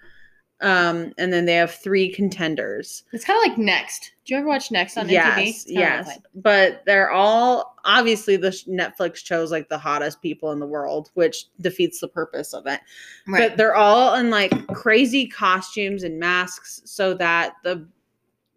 um, 0.63 1.13
and 1.19 1.33
then 1.33 1.45
they 1.45 1.55
have 1.55 1.73
three 1.75 2.11
contenders. 2.13 3.03
It's 3.13 3.25
kind 3.25 3.37
of 3.45 3.49
like 3.51 3.59
Next. 3.59 4.13
Do 4.25 4.35
you 4.35 4.39
ever 4.41 4.47
watch 4.49 4.71
Next 4.71 4.97
on 4.97 5.07
MTV? 5.07 5.11
yes, 5.13 5.39
It's 5.63 5.71
yes, 5.71 6.07
like- 6.07 6.23
but 6.37 6.83
they're 6.87 7.11
all 7.11 7.77
obviously 7.85 8.37
the 8.37 8.51
Netflix 8.69 9.17
chose 9.25 9.51
like 9.51 9.69
the 9.69 9.77
hottest 9.79 10.23
people 10.23 10.53
in 10.53 10.61
the 10.61 10.67
world, 10.67 11.11
which 11.15 11.47
defeats 11.61 12.01
the 12.01 12.09
purpose 12.09 12.55
of 12.55 12.67
it. 12.67 12.81
but 13.27 13.57
they're 13.57 13.75
all 13.75 14.15
in 14.15 14.31
like 14.31 14.67
crazy 14.69 15.27
costumes 15.27 16.05
and 16.05 16.19
masks 16.19 16.81
so 16.85 17.13
that 17.15 17.55
the 17.65 17.87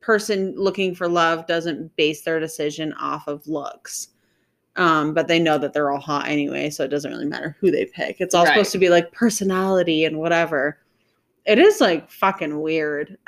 person 0.02 0.54
looking 0.56 0.94
for 0.94 1.08
love 1.08 1.48
doesn't 1.48 1.96
base 1.96 2.22
their 2.22 2.40
decision 2.40 2.94
off 2.94 3.28
of 3.28 3.48
looks 3.48 4.10
um 4.76 5.14
but 5.16 5.28
they 5.28 5.40
know 5.40 5.58
that 5.58 5.74
they're 5.74 5.90
all 5.90 6.00
hot 6.00 6.28
anyway 6.28 6.70
so 6.70 6.84
it 6.84 6.90
doesn't 6.90 7.10
really 7.12 7.26
matter 7.26 7.56
who 7.60 7.72
they 7.72 7.86
pick 7.86 8.18
it's 8.20 8.36
all 8.36 8.44
Right. 8.44 8.52
supposed 8.54 8.72
to 8.74 8.78
be 8.78 8.90
like 8.90 9.12
personality 9.14 10.06
and 10.06 10.20
whatever 10.20 10.78
it 11.46 11.60
is 11.60 11.82
like 11.82 12.10
fucking 12.10 12.62
weird 12.62 13.18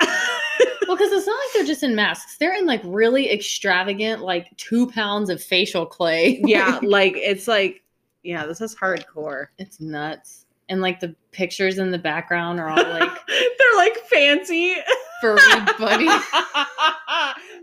Well, 0.88 0.96
because 0.96 1.12
it's 1.12 1.26
not 1.26 1.34
like 1.34 1.54
they're 1.54 1.66
just 1.66 1.82
in 1.82 1.94
masks. 1.94 2.38
They're 2.38 2.56
in 2.56 2.64
like 2.64 2.80
really 2.82 3.30
extravagant, 3.30 4.22
like 4.22 4.56
two 4.56 4.90
pounds 4.90 5.28
of 5.28 5.42
facial 5.42 5.84
clay. 5.84 6.40
yeah 6.46 6.80
like 6.82 7.12
it's 7.16 7.46
like 7.46 7.82
yeah 8.22 8.46
this 8.46 8.62
is 8.62 8.74
hardcore 8.74 9.48
it's 9.58 9.80
nuts. 9.80 10.46
And 10.70 10.80
like 10.80 10.98
the 11.00 11.14
pictures 11.30 11.78
in 11.78 11.90
the 11.90 11.98
background 11.98 12.58
are 12.58 12.70
all 12.70 12.76
like 12.76 13.26
they're 13.28 13.76
like 13.76 13.98
fancy 14.10 14.76
furry 15.20 15.40
buddy. 15.78 16.08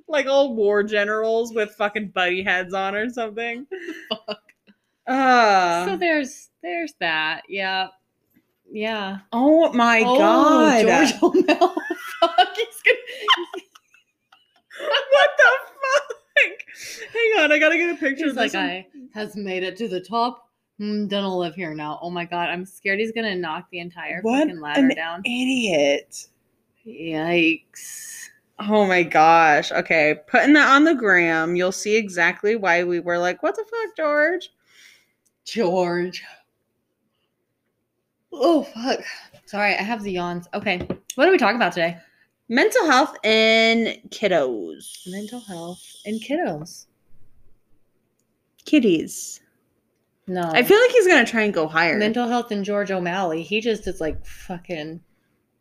like 0.08 0.28
old 0.28 0.56
war 0.56 0.84
generals 0.84 1.52
with 1.52 1.72
fucking 1.72 2.10
buddy 2.10 2.44
heads 2.44 2.76
on 2.76 2.94
or 2.94 3.10
something. 3.10 3.66
Fuck. 4.10 4.40
Uh, 5.08 5.86
so 5.86 5.98
there's 5.98 6.50
there's 6.62 6.94
that. 7.00 7.42
Yeah. 7.50 7.88
Yeah. 8.76 9.20
oh 9.32 9.72
my 9.72 10.04
oh, 10.06 10.18
god. 10.18 10.82
George 10.82 11.14
O'Mel. 11.24 11.76
Fuck. 12.20 12.56
He's 12.56 12.82
gonna 12.84 12.98
what 15.12 15.30
the 15.38 15.52
fuck? 15.82 17.14
Hang 17.14 17.44
on, 17.44 17.52
I 17.54 17.58
gotta 17.58 17.78
get 17.78 17.96
a 17.96 17.96
picture 17.96 18.26
He's 18.26 18.32
of 18.32 18.38
like, 18.38 18.52
this. 18.52 18.60
one. 18.60 18.66
I 18.66 18.88
has 19.14 19.38
made 19.38 19.64
it 19.64 19.78
to 19.78 19.88
the 19.88 20.02
top 20.02 20.50
I'm 20.78 21.08
gonna 21.08 21.34
live 21.34 21.56
here 21.56 21.74
now. 21.74 22.00
Oh 22.02 22.10
my 22.10 22.26
god, 22.26 22.50
I'm 22.50 22.66
scared 22.66 23.00
he's 23.00 23.14
gonna 23.14 23.36
knock 23.36 23.68
the 23.72 23.80
entire 23.80 24.20
What 24.22 24.40
fucking 24.42 24.60
ladder 24.60 24.88
an 24.90 24.96
down. 24.96 25.22
Idiot. 25.24 26.28
Yikes. 26.86 28.28
Oh 28.60 28.86
my 28.86 29.04
gosh. 29.04 29.72
Okay. 29.72 30.16
Putting 30.28 30.54
that 30.54 30.68
on 30.68 30.84
the 30.84 30.94
gram, 30.94 31.56
you'll 31.56 31.72
see 31.72 31.96
exactly 31.96 32.58
why 32.58 32.84
we 32.84 33.00
were 33.00 33.18
like, 33.18 33.42
what 33.42 33.56
the 33.56 33.64
fuck, 33.64 33.96
George? 33.96 34.50
George. 35.46 36.24
Oh 38.38 38.64
fuck. 38.64 39.00
Sorry, 39.46 39.74
I 39.76 39.82
have 39.84 40.04
the 40.04 40.12
yawns. 40.12 40.48
Okay. 40.54 40.88
What 41.16 41.28
are 41.28 41.32
we 41.32 41.38
talking 41.38 41.56
about 41.56 41.74
today? 41.74 41.98
Mental 42.50 42.86
health 42.86 43.16
in 43.26 44.00
kiddos. 44.10 44.86
Mental 45.08 45.40
health 45.40 45.82
in 46.06 46.20
kiddos. 46.20 46.86
Kitties. 48.66 49.42
No. 50.28 50.42
I 50.54 50.64
feel 50.64 50.80
like 50.80 50.92
he's 50.92 51.08
gonna 51.08 51.26
try 51.26 51.42
and 51.44 51.54
go 51.54 51.68
higher. 51.68 51.98
mental 51.98 52.28
health 52.28 52.52
in 52.52 52.64
George 52.64 52.90
O'Malley. 52.92 53.44
He 53.44 53.62
just 53.62 53.88
is 53.88 54.02
like 54.02 54.26
fucking 54.26 55.00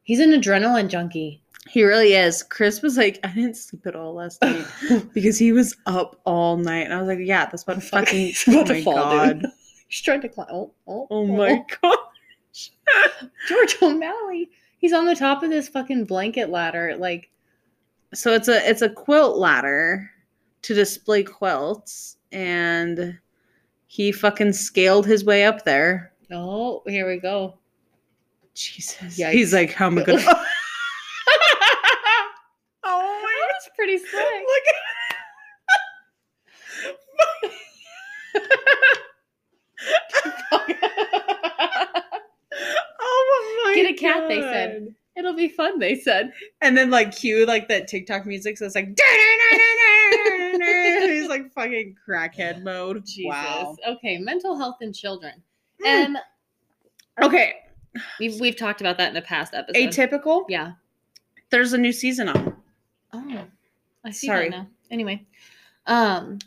he's 0.04 0.20
an 0.20 0.30
adrenaline 0.30 0.88
junkie. 0.88 1.42
he 1.68 1.84
really 1.84 2.14
is. 2.14 2.42
Chris 2.42 2.80
was 2.80 2.96
like, 2.96 3.20
I 3.24 3.28
didn't 3.28 3.56
sleep 3.58 3.86
at 3.86 3.94
all 3.94 4.14
last 4.14 4.40
night 4.42 4.64
because 5.14 5.38
he 5.38 5.52
was 5.52 5.76
up 5.86 6.18
all 6.24 6.56
night. 6.56 6.84
And 6.84 6.94
I 6.94 6.98
was 6.98 7.08
like, 7.08 7.18
Yeah, 7.20 7.44
that's 7.46 7.66
what 7.66 7.82
Fuck, 7.82 8.06
fucking 8.06 8.32
about 8.46 8.56
oh 8.60 8.64
to 8.64 8.72
my 8.74 8.82
fall, 8.82 8.94
god. 8.94 9.40
dude. 9.42 9.50
He's 9.88 10.00
trying 10.00 10.22
to 10.22 10.28
climb. 10.30 10.48
Oh, 10.50 10.72
oh, 10.88 11.06
Oh 11.10 11.26
my 11.26 11.62
oh. 11.62 11.66
gosh. 11.82 11.98
George 13.49 13.76
O'Malley. 13.82 14.50
He's 14.78 14.92
on 14.92 15.06
the 15.06 15.16
top 15.16 15.42
of 15.42 15.50
this 15.50 15.68
fucking 15.68 16.04
blanket 16.04 16.50
ladder. 16.50 16.96
Like, 16.96 17.30
So 18.12 18.32
it's 18.32 18.49
a 18.49 18.68
it's 18.68 18.82
a 18.82 18.88
quilt 18.88 19.38
ladder 19.38 20.11
to 20.62 20.75
display 20.75 21.23
quilts 21.23 22.16
and 22.32 23.18
he 23.87 24.12
fucking 24.12 24.52
scaled 24.52 25.06
his 25.06 25.25
way 25.25 25.44
up 25.44 25.64
there. 25.64 26.12
oh, 26.32 26.82
here 26.87 27.08
we 27.08 27.18
go. 27.18 27.58
Jesus. 28.54 29.18
Yikes. 29.18 29.32
He's 29.32 29.52
like, 29.52 29.73
how 29.73 29.87
am 29.87 29.99
I 29.99 30.04
gonna 30.04 30.18
Oh 32.84 33.20
my 33.23 33.49
That's 33.52 33.70
pretty 33.76 33.99
slick. 33.99 34.12
Look 34.12 34.62
at 34.68 34.75
Oh 43.00 43.62
my 43.64 43.75
Get 43.75 43.90
a 43.90 43.93
cat, 44.12 44.28
they 44.28 44.40
said. 44.40 44.94
It'll 45.16 45.34
be 45.34 45.49
fun, 45.49 45.78
they 45.78 45.94
said. 45.94 46.32
And 46.61 46.76
then 46.76 46.90
like 46.90 47.14
cue 47.14 47.46
like 47.46 47.68
that 47.68 47.87
TikTok 47.87 48.26
music, 48.26 48.58
so 48.58 48.66
it's 48.66 48.75
like 48.75 48.99
he's 50.61 51.28
like 51.28 51.52
fucking 51.52 51.96
crackhead 52.06 52.62
mode. 52.62 53.04
Jesus. 53.06 53.30
Wow. 53.30 53.76
Okay, 53.87 54.18
mental 54.18 54.56
health 54.56 54.78
in 54.80 54.92
children. 54.92 55.34
Mm. 55.84 55.87
And 55.87 56.16
Okay. 57.23 57.54
we've 58.18 58.40
we've 58.40 58.56
talked 58.56 58.80
about 58.80 58.99
that 58.99 59.11
in 59.11 59.16
a 59.16 59.23
past 59.23 59.54
episode. 59.54 59.76
Atypical. 59.76 60.44
Yeah. 60.49 60.73
There's 61.50 61.73
a 61.73 61.78
new 61.78 61.92
season 61.92 62.28
on. 62.28 62.56
Oh, 63.12 63.44
I 64.04 64.11
see 64.11 64.26
Sorry. 64.26 64.50
that 64.50 64.56
now. 64.56 64.66
Anyway, 64.90 65.25
um, 65.87 66.38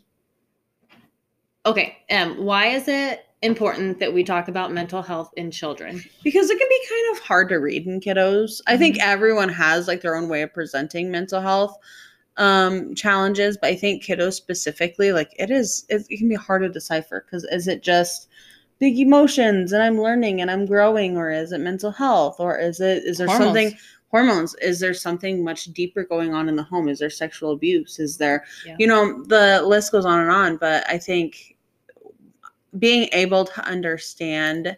okay. 1.65 1.97
Um, 2.11 2.43
why 2.43 2.67
is 2.67 2.87
it 2.89 3.25
important 3.41 3.99
that 3.99 4.13
we 4.13 4.23
talk 4.23 4.47
about 4.47 4.71
mental 4.71 5.01
health 5.01 5.31
in 5.37 5.51
children? 5.51 6.03
because 6.23 6.49
it 6.49 6.57
can 6.57 6.67
be 6.67 6.85
kind 6.89 7.15
of 7.17 7.23
hard 7.23 7.49
to 7.49 7.55
read 7.57 7.85
in 7.85 7.99
kiddos. 7.99 8.61
I 8.67 8.77
think 8.77 8.97
everyone 8.99 9.49
has 9.49 9.87
like 9.87 10.01
their 10.01 10.15
own 10.15 10.27
way 10.29 10.41
of 10.41 10.53
presenting 10.53 11.11
mental 11.11 11.41
health 11.41 11.77
um 12.37 12.93
challenges, 12.93 13.57
but 13.59 13.69
I 13.71 13.75
think 13.75 14.03
kiddos 14.03 14.33
specifically 14.33 15.11
like 15.11 15.33
it 15.39 15.49
is 15.49 15.85
it, 15.89 16.05
it 16.09 16.17
can 16.17 16.29
be 16.29 16.35
hard 16.35 16.61
to 16.61 16.69
decipher 16.69 17.25
because 17.25 17.43
is 17.45 17.67
it 17.67 17.81
just 17.81 18.27
big 18.79 18.97
emotions 18.99 19.71
and 19.71 19.81
I'm 19.81 19.99
learning 19.99 20.39
and 20.41 20.51
I'm 20.51 20.65
growing 20.67 21.17
or 21.17 21.31
is 21.31 21.51
it 21.51 21.57
mental 21.59 21.91
health 21.91 22.39
or 22.39 22.57
is 22.59 22.79
it 22.79 23.03
is 23.05 23.17
there 23.17 23.25
Hormones. 23.27 23.45
something 23.47 23.77
hormones 24.09 24.55
is 24.61 24.79
there 24.79 24.93
something 24.93 25.43
much 25.43 25.65
deeper 25.73 26.03
going 26.05 26.33
on 26.33 26.47
in 26.47 26.55
the 26.55 26.63
home 26.63 26.87
is 26.87 26.99
there 26.99 27.09
sexual 27.09 27.51
abuse 27.51 27.97
is 27.99 28.17
there 28.17 28.45
Yeah. 28.65 28.75
you 28.79 28.85
know 28.87 29.23
the 29.23 29.61
list 29.63 29.91
goes 29.91 30.05
on 30.05 30.21
and 30.21 30.29
on 30.31 30.57
but 30.57 30.87
i 30.89 30.97
think 30.99 31.56
being 32.79 33.09
able 33.11 33.45
to 33.45 33.65
understand 33.65 34.77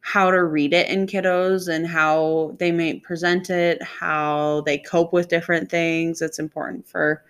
how 0.00 0.30
to 0.30 0.44
read 0.44 0.72
it 0.72 0.88
in 0.88 1.06
kiddos 1.06 1.68
and 1.68 1.86
how 1.86 2.54
they 2.58 2.70
may 2.70 2.94
present 2.94 3.50
it 3.50 3.82
how 3.82 4.62
they 4.66 4.78
cope 4.78 5.12
with 5.12 5.28
different 5.28 5.70
things 5.70 6.22
it's 6.22 6.38
important 6.38 6.86
for 6.86 7.24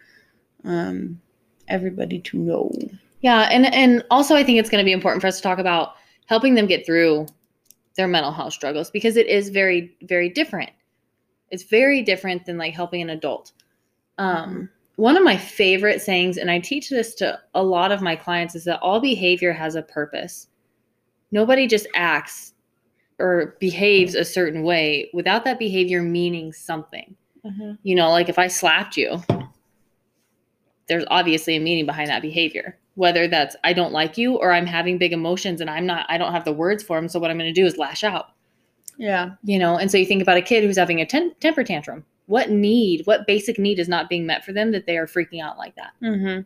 um, 0.64 1.20
everybody 1.68 2.18
to 2.18 2.38
know 2.38 2.70
Yeah, 3.20 3.48
and 3.50 3.72
and 3.74 4.04
also 4.10 4.34
I 4.34 4.44
think 4.44 4.58
it's 4.58 4.70
going 4.70 4.82
to 4.82 4.84
be 4.84 4.92
important 4.92 5.20
for 5.20 5.26
us 5.26 5.38
to 5.38 5.42
talk 5.42 5.58
about 5.58 5.94
helping 6.26 6.54
them 6.54 6.66
get 6.66 6.84
through 6.84 7.26
their 7.96 8.06
mental 8.06 8.32
health 8.32 8.52
struggles 8.52 8.90
because 8.90 9.16
it 9.16 9.26
is 9.26 9.48
very 9.48 9.96
very 10.02 10.28
different. 10.28 10.70
It's 11.50 11.62
very 11.62 12.02
different 12.02 12.44
than 12.44 12.58
like 12.58 12.74
helping 12.74 13.02
an 13.02 13.10
adult. 13.10 13.52
Um, 14.18 14.68
one 14.96 15.16
of 15.16 15.22
my 15.22 15.36
favorite 15.36 16.02
sayings, 16.02 16.38
and 16.38 16.50
I 16.50 16.58
teach 16.58 16.90
this 16.90 17.14
to 17.16 17.38
a 17.54 17.62
lot 17.62 17.92
of 17.92 18.02
my 18.02 18.16
clients, 18.16 18.54
is 18.54 18.64
that 18.64 18.80
all 18.80 19.00
behavior 19.00 19.52
has 19.52 19.74
a 19.74 19.82
purpose. 19.82 20.48
Nobody 21.30 21.66
just 21.66 21.86
acts 21.94 22.54
or 23.18 23.56
behaves 23.60 24.14
a 24.14 24.24
certain 24.24 24.62
way 24.62 25.10
without 25.12 25.44
that 25.44 25.58
behavior 25.58 26.02
meaning 26.02 26.52
something. 26.52 27.14
Mm-hmm. 27.44 27.72
You 27.82 27.94
know, 27.94 28.10
like 28.10 28.28
if 28.28 28.38
I 28.38 28.48
slapped 28.48 28.96
you, 28.96 29.22
there's 30.88 31.04
obviously 31.08 31.56
a 31.56 31.60
meaning 31.60 31.86
behind 31.86 32.08
that 32.10 32.22
behavior. 32.22 32.78
Whether 32.94 33.28
that's 33.28 33.56
I 33.64 33.74
don't 33.74 33.92
like 33.92 34.16
you 34.16 34.36
or 34.36 34.52
I'm 34.52 34.66
having 34.66 34.96
big 34.96 35.12
emotions 35.12 35.60
and 35.60 35.68
I'm 35.68 35.84
not, 35.84 36.06
I 36.08 36.16
don't 36.16 36.32
have 36.32 36.44
the 36.44 36.52
words 36.52 36.82
for 36.82 36.98
them. 36.98 37.08
So 37.08 37.18
what 37.18 37.30
I'm 37.30 37.38
going 37.38 37.52
to 37.52 37.60
do 37.60 37.66
is 37.66 37.76
lash 37.76 38.02
out, 38.02 38.30
yeah 38.96 39.32
you 39.44 39.58
know? 39.58 39.76
And 39.76 39.90
so 39.90 39.98
you 39.98 40.06
think 40.06 40.22
about 40.22 40.38
a 40.38 40.42
kid 40.42 40.64
who's 40.64 40.78
having 40.78 41.00
a 41.00 41.06
ten- 41.06 41.34
temper 41.40 41.64
tantrum. 41.64 42.04
What 42.26 42.50
need, 42.50 43.06
what 43.06 43.26
basic 43.26 43.58
need 43.58 43.78
is 43.78 43.88
not 43.88 44.08
being 44.08 44.26
met 44.26 44.44
for 44.44 44.52
them 44.52 44.72
that 44.72 44.86
they 44.86 44.96
are 44.98 45.06
freaking 45.06 45.42
out 45.42 45.58
like 45.58 45.74
that? 45.76 45.92
mm-hmm. 46.02 46.40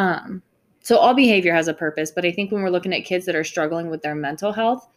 Um, 0.00 0.42
so 0.80 0.98
all 0.98 1.14
behavior 1.14 1.52
has 1.52 1.68
a 1.68 1.74
purpose, 1.74 2.10
but 2.10 2.24
I 2.24 2.30
think 2.30 2.52
when 2.52 2.62
we're 2.62 2.70
looking 2.70 2.94
at 2.94 3.04
kids 3.04 3.26
that 3.26 3.34
are 3.34 3.44
struggling 3.44 3.90
with 3.90 4.02
their 4.02 4.14
mental 4.14 4.52
health, 4.52 4.88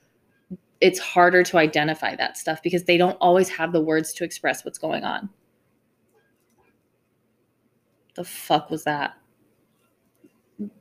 it's 0.82 1.00
harder 1.00 1.44
to 1.44 1.58
identify 1.58 2.16
that 2.16 2.38
stuff 2.38 2.62
because 2.62 2.84
they 2.84 2.98
don't 2.98 3.18
always 3.20 3.50
have 3.50 3.72
the 3.72 3.82
words 3.82 4.14
to 4.14 4.24
express 4.24 4.64
what's 4.64 4.78
going 4.78 5.04
on. 5.04 5.30
The 8.16 8.24
fuck 8.24 8.70
was 8.70 8.84
that? 8.84 9.16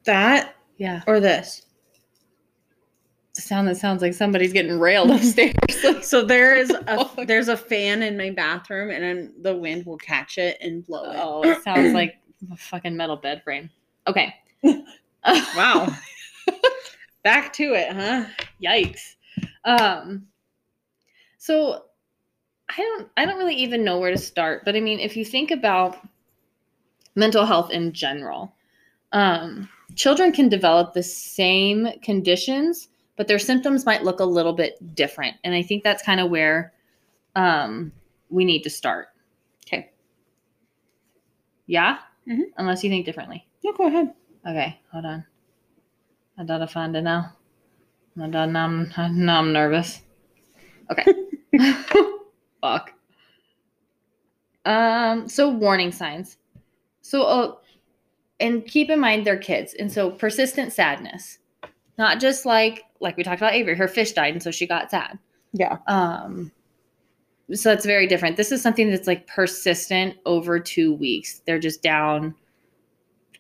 that 0.05 0.57
Yeah. 0.77 1.03
or 1.07 1.21
this 1.21 1.63
sound 3.43 3.69
that 3.69 3.77
sounds 3.77 4.03
like 4.03 4.15
somebody's 4.15 4.53
getting 4.53 4.79
railed 4.79 5.11
upstairs. 5.11 5.55
So 6.03 6.25
there 6.25 6.55
is 6.55 6.71
a 6.71 7.09
there's 7.27 7.49
a 7.49 7.57
fan 7.57 8.03
in 8.03 8.17
my 8.17 8.31
bathroom 8.31 8.91
and 8.91 9.03
then 9.03 9.33
the 9.41 9.55
wind 9.55 9.87
will 9.87 9.99
catch 9.99 10.39
it 10.39 10.59
and 10.61 10.85
blow 10.85 11.11
it 11.11 11.17
oh, 11.19 11.43
it 11.43 11.63
sounds 11.63 11.95
like 11.95 12.19
a 12.51 12.57
fucking 12.57 12.97
metal 12.97 13.17
bed 13.17 13.43
frame. 13.43 13.71
Okay. 14.07 14.35
wow 15.57 15.95
back 17.23 17.53
to 17.53 17.75
it 17.75 17.93
huh 17.93 18.25
Yikes. 18.63 19.17
Um 19.65 20.27
so 21.39 21.85
I 22.69 22.77
don't 22.77 23.09
I 23.17 23.25
don't 23.25 23.39
really 23.39 23.57
even 23.57 23.85
know 23.85 23.99
where 23.99 24.11
to 24.11 24.19
start, 24.19 24.65
but 24.65 24.75
I 24.77 24.81
mean 24.81 24.99
if 24.99 25.17
you 25.17 25.25
think 25.25 25.51
about 25.51 25.97
mental 27.15 27.45
health 27.45 27.71
in 27.71 27.93
general, 27.93 28.53
um 29.13 29.69
children 29.95 30.33
can 30.33 30.49
develop 30.49 30.93
the 30.93 31.03
same 31.03 31.89
conditions, 32.03 32.89
but 33.19 33.29
their 33.29 33.39
symptoms 33.39 33.85
might 33.85 34.05
look 34.05 34.21
a 34.21 34.25
little 34.25 34.55
bit 34.55 34.95
different. 34.95 35.37
And 35.45 35.55
I 35.55 35.61
think 35.63 35.85
that's 35.85 36.03
kind 36.03 36.21
of 36.21 36.31
where 36.31 36.73
um 37.37 37.93
we 38.31 38.47
need 38.47 38.63
to 38.63 38.71
start. 38.71 39.09
Okay. 39.67 39.91
Yeah? 41.67 41.99
Mhm. 42.27 42.45
Unless 42.57 42.83
you 42.83 42.89
think 42.91 43.05
differently. 43.05 43.47
yeah 43.63 43.73
go 43.77 43.87
ahead 43.89 44.15
Okay, 44.47 44.81
hold 44.93 45.05
on. 45.05 45.25
I 46.39 46.45
gotta 46.45 46.67
find 46.67 46.97
it 46.97 47.03
now. 47.03 47.33
I 48.21 48.29
done, 48.29 48.53
now 48.53 48.65
I'm, 48.65 49.27
now 49.27 49.39
I'm 49.39 49.53
nervous. 49.53 50.01
Okay. 50.91 51.05
Fuck. 52.61 52.93
Um, 54.65 55.29
so 55.29 55.49
warning 55.49 55.93
signs. 55.93 56.39
So, 57.03 57.23
uh, 57.23 57.55
and 58.41 58.67
keep 58.67 58.91
in 58.91 59.01
mind 59.01 59.27
they're 59.27 59.39
kids. 59.39 59.75
And 59.79 59.91
so 59.91 60.11
persistent 60.11 60.73
sadness, 60.73 61.39
not 61.99 62.21
just 62.21 62.47
like, 62.47 62.85
like 63.01 63.17
we 63.17 63.23
talked 63.23 63.41
about 63.41 63.55
Avery, 63.55 63.77
her 63.77 63.89
fish 63.89 64.13
died. 64.13 64.35
And 64.35 64.43
so 64.43 64.51
she 64.51 64.67
got 64.67 64.91
sad. 64.91 65.19
yeah 65.53 65.79
Um, 65.87 66.53
so 67.55 67.73
it's 67.73 67.87
very 67.87 68.07
different. 68.07 68.37
This 68.37 68.53
is 68.53 68.61
something 68.61 68.91
that's 68.91 69.07
like 69.07 69.27
persistent 69.27 70.17
over 70.27 70.61
two 70.61 70.93
weeks. 70.95 71.41
They're 71.47 71.59
just 71.59 71.83
down, 71.83 72.35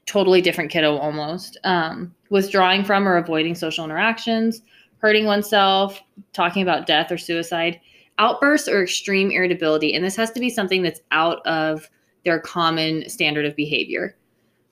totally 0.06 0.40
different 0.40 0.70
kiddo 0.70 0.96
almost. 0.96 1.58
Um, 1.64 2.14
withdrawing 2.30 2.84
from 2.84 3.06
or 3.06 3.16
avoiding 3.16 3.54
social 3.54 3.84
interactions, 3.84 4.62
hurting 4.98 5.26
oneself, 5.26 6.00
talking 6.32 6.62
about 6.62 6.86
death 6.86 7.12
or 7.12 7.18
suicide, 7.18 7.80
outbursts 8.18 8.68
or 8.68 8.82
extreme 8.82 9.30
irritability. 9.30 9.94
And 9.94 10.04
this 10.04 10.16
has 10.16 10.30
to 10.32 10.40
be 10.40 10.50
something 10.50 10.82
that's 10.82 11.00
out 11.10 11.46
of 11.46 11.88
their 12.24 12.40
common 12.40 13.08
standard 13.08 13.44
of 13.44 13.54
behavior. 13.56 14.16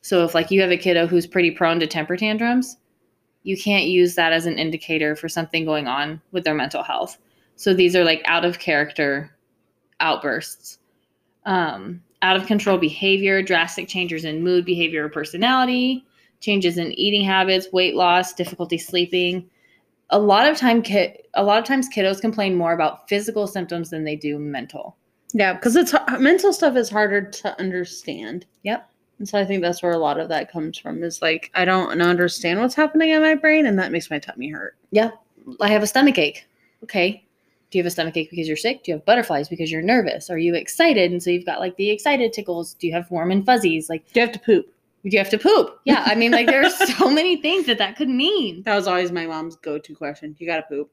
So 0.00 0.24
if 0.24 0.34
like 0.34 0.50
you 0.50 0.60
have 0.62 0.70
a 0.70 0.76
kiddo 0.76 1.06
who's 1.06 1.26
pretty 1.26 1.50
prone 1.50 1.80
to 1.80 1.86
temper 1.86 2.16
tantrums, 2.16 2.76
you 3.46 3.56
can't 3.56 3.84
use 3.84 4.16
that 4.16 4.32
as 4.32 4.44
an 4.44 4.58
indicator 4.58 5.14
for 5.14 5.28
something 5.28 5.64
going 5.64 5.86
on 5.86 6.20
with 6.32 6.42
their 6.42 6.52
mental 6.52 6.82
health. 6.82 7.16
So 7.54 7.72
these 7.72 7.94
are 7.94 8.02
like 8.02 8.20
out 8.24 8.44
of 8.44 8.58
character 8.58 9.30
outbursts. 10.00 10.78
Um, 11.44 12.02
out 12.22 12.36
of 12.36 12.48
control 12.48 12.76
behavior, 12.76 13.40
drastic 13.42 13.86
changes 13.86 14.24
in 14.24 14.42
mood, 14.42 14.64
behavior, 14.64 15.06
or 15.06 15.08
personality, 15.08 16.04
changes 16.40 16.76
in 16.76 16.90
eating 16.98 17.24
habits, 17.24 17.68
weight 17.72 17.94
loss, 17.94 18.32
difficulty 18.32 18.78
sleeping. 18.78 19.48
A 20.10 20.18
lot 20.18 20.50
of 20.50 20.56
time 20.56 20.82
ki- 20.82 21.14
a 21.34 21.44
lot 21.44 21.60
of 21.60 21.64
times 21.64 21.88
kiddos 21.88 22.20
complain 22.20 22.56
more 22.56 22.72
about 22.72 23.08
physical 23.08 23.46
symptoms 23.46 23.90
than 23.90 24.02
they 24.02 24.16
do 24.16 24.40
mental. 24.40 24.96
Yeah, 25.34 25.52
because 25.52 25.76
it's 25.76 25.94
mental 26.18 26.52
stuff 26.52 26.74
is 26.74 26.90
harder 26.90 27.30
to 27.30 27.60
understand. 27.60 28.44
Yep. 28.64 28.90
And 29.18 29.28
so 29.28 29.38
I 29.38 29.44
think 29.44 29.62
that's 29.62 29.82
where 29.82 29.92
a 29.92 29.98
lot 29.98 30.20
of 30.20 30.28
that 30.28 30.50
comes 30.52 30.78
from 30.78 31.02
is 31.02 31.22
like 31.22 31.50
I 31.54 31.64
don't 31.64 32.00
understand 32.00 32.60
what's 32.60 32.74
happening 32.74 33.10
in 33.10 33.22
my 33.22 33.34
brain 33.34 33.66
and 33.66 33.78
that 33.78 33.92
makes 33.92 34.10
my 34.10 34.18
tummy 34.18 34.50
hurt. 34.50 34.76
Yeah. 34.90 35.10
I 35.60 35.68
have 35.68 35.82
a 35.82 35.86
stomach 35.86 36.18
ache. 36.18 36.46
Okay. 36.82 37.24
Do 37.70 37.78
you 37.78 37.82
have 37.82 37.88
a 37.88 37.90
stomach 37.90 38.16
ache 38.16 38.30
because 38.30 38.46
you're 38.46 38.56
sick? 38.56 38.84
Do 38.84 38.90
you 38.92 38.96
have 38.96 39.04
butterflies 39.06 39.48
because 39.48 39.72
you're 39.72 39.82
nervous? 39.82 40.30
Are 40.30 40.38
you 40.38 40.54
excited? 40.54 41.10
And 41.12 41.22
so 41.22 41.30
you've 41.30 41.46
got 41.46 41.60
like 41.60 41.76
the 41.76 41.90
excited 41.90 42.32
tickles. 42.32 42.74
Do 42.74 42.86
you 42.86 42.92
have 42.92 43.10
warm 43.10 43.30
and 43.30 43.44
fuzzies? 43.44 43.88
Like, 43.88 44.04
Do 44.12 44.20
you 44.20 44.26
have 44.26 44.34
to 44.34 44.40
poop? 44.40 44.72
do 45.10 45.10
you 45.16 45.18
have 45.18 45.30
to 45.30 45.38
poop? 45.38 45.78
Yeah. 45.84 46.02
I 46.04 46.14
mean, 46.16 46.32
like, 46.32 46.46
there's 46.48 46.74
so 46.96 47.08
many 47.12 47.40
things 47.40 47.66
that 47.66 47.78
that 47.78 47.96
could 47.96 48.08
mean. 48.08 48.62
That 48.64 48.74
was 48.74 48.88
always 48.88 49.12
my 49.12 49.26
mom's 49.26 49.54
go-to 49.56 49.94
question. 49.94 50.34
You 50.38 50.48
gotta 50.48 50.64
poop. 50.68 50.90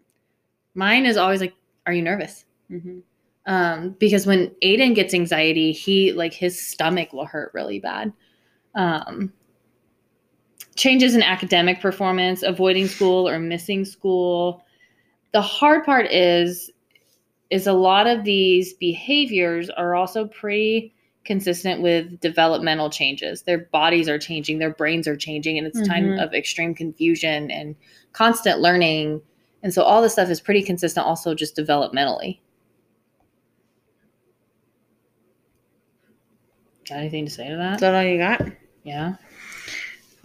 Mine 0.75 1.06
is 1.06 1.18
always 1.18 1.42
like, 1.42 1.53
are 1.88 1.94
you 1.94 2.01
nervous? 2.03 2.46
Mm-hmm. 2.72 3.00
Um, 3.45 3.95
because 4.00 4.25
when 4.25 4.50
Aiden 4.63 4.95
gets 4.95 5.13
anxiety, 5.13 5.71
he 5.71 6.13
like 6.13 6.33
his 6.33 6.59
stomach 6.59 7.13
will 7.13 7.25
hurt 7.25 7.51
really 7.53 7.79
bad. 7.79 8.13
Um, 8.75 9.33
changes 10.75 11.13
in 11.13 11.21
academic 11.21 11.81
performance, 11.81 12.41
avoiding 12.41 12.88
school 12.88 13.27
or 13.27 13.39
missing 13.39 13.85
school. 13.85 14.63
The 15.33 15.41
hard 15.41 15.83
part 15.83 16.12
is 16.12 16.71
is 17.50 17.67
a 17.67 17.73
lot 17.73 18.07
of 18.07 18.23
these 18.23 18.73
behaviors 18.73 19.69
are 19.69 19.93
also 19.93 20.25
pretty 20.25 20.93
consistent 21.23 21.81
with 21.81 22.19
developmental 22.19 22.89
changes. 22.89 23.43
Their 23.43 23.59
bodies 23.71 24.09
are 24.09 24.17
changing, 24.17 24.59
their 24.59 24.73
brains 24.73 25.07
are 25.07 25.15
changing, 25.15 25.57
and 25.57 25.67
it's 25.67 25.79
a 25.79 25.85
time 25.85 26.17
of 26.17 26.33
extreme 26.33 26.73
confusion 26.73 27.51
and 27.51 27.75
constant 28.12 28.59
learning. 28.59 29.21
And 29.62 29.73
so 29.73 29.83
all 29.83 30.01
this 30.01 30.13
stuff 30.13 30.29
is 30.29 30.41
pretty 30.41 30.63
consistent 30.63 31.05
also 31.05 31.35
just 31.35 31.55
developmentally. 31.55 32.39
Got 36.87 36.99
anything 36.99 37.25
to 37.25 37.31
say 37.31 37.47
to 37.47 37.53
Is 37.53 37.57
that? 37.59 37.79
that 37.79 37.95
all 37.95 38.03
you 38.03 38.17
got? 38.17 38.41
Yeah. 38.83 39.15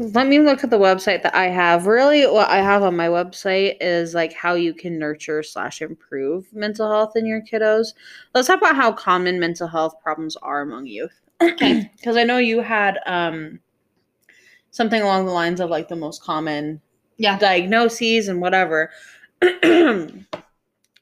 Let 0.00 0.28
me 0.28 0.38
look 0.38 0.62
at 0.62 0.70
the 0.70 0.78
website 0.78 1.22
that 1.24 1.34
I 1.34 1.46
have. 1.46 1.86
Really, 1.86 2.24
what 2.26 2.48
I 2.48 2.58
have 2.58 2.82
on 2.84 2.96
my 2.96 3.08
website 3.08 3.76
is 3.80 4.14
like 4.14 4.32
how 4.32 4.54
you 4.54 4.72
can 4.72 4.96
nurture 4.98 5.42
slash 5.42 5.82
improve 5.82 6.52
mental 6.52 6.88
health 6.88 7.16
in 7.16 7.26
your 7.26 7.40
kiddos. 7.42 7.88
Let's 8.32 8.46
talk 8.46 8.58
about 8.58 8.76
how 8.76 8.92
common 8.92 9.40
mental 9.40 9.66
health 9.66 10.00
problems 10.00 10.36
are 10.36 10.60
among 10.62 10.86
youth. 10.86 11.20
Okay. 11.40 11.90
Because 11.96 12.16
I 12.16 12.22
know 12.24 12.38
you 12.38 12.60
had 12.60 12.98
um 13.06 13.58
something 14.70 15.02
along 15.02 15.26
the 15.26 15.32
lines 15.32 15.58
of 15.60 15.68
like 15.70 15.88
the 15.88 15.96
most 15.96 16.22
common 16.22 16.80
Yeah. 17.16 17.38
diagnoses 17.38 18.28
and 18.28 18.40
whatever. 18.40 18.90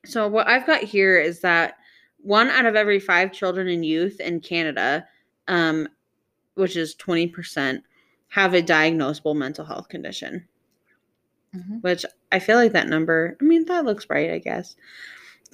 so 0.04 0.28
what 0.28 0.46
I've 0.48 0.66
got 0.66 0.82
here 0.82 1.18
is 1.18 1.40
that 1.40 1.76
one 2.18 2.48
out 2.48 2.64
of 2.66 2.76
every 2.76 2.98
five 3.00 3.32
children 3.32 3.68
and 3.68 3.84
youth 3.84 4.20
in 4.20 4.40
Canada, 4.40 5.06
um, 5.48 5.88
which 6.54 6.76
is 6.76 6.94
twenty 6.94 7.26
percent, 7.26 7.82
have 8.28 8.54
a 8.54 8.62
diagnosable 8.62 9.36
mental 9.36 9.64
health 9.64 9.88
condition. 9.88 10.46
Mhm. 11.54 11.82
Which 11.82 12.04
I 12.32 12.38
feel 12.38 12.56
like 12.56 12.72
that 12.72 12.88
number. 12.88 13.36
I 13.40 13.44
mean, 13.44 13.64
that 13.66 13.84
looks 13.84 14.08
right. 14.10 14.30
I 14.30 14.38
guess. 14.38 14.76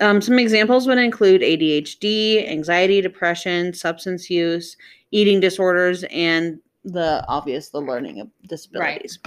Um, 0.01 0.21
some 0.23 0.39
examples 0.39 0.87
would 0.87 0.99
include 0.99 1.43
ADHD, 1.43 2.49
anxiety, 2.49 3.01
depression, 3.01 3.75
substance 3.75 4.31
use, 4.31 4.77
eating 5.11 5.39
disorders, 5.39 6.05
and 6.11 6.59
the 6.85 7.25
obvious 7.29 7.69
the 7.69 7.81
learning 7.81 8.21
of 8.21 8.29
disabilities. 8.49 9.19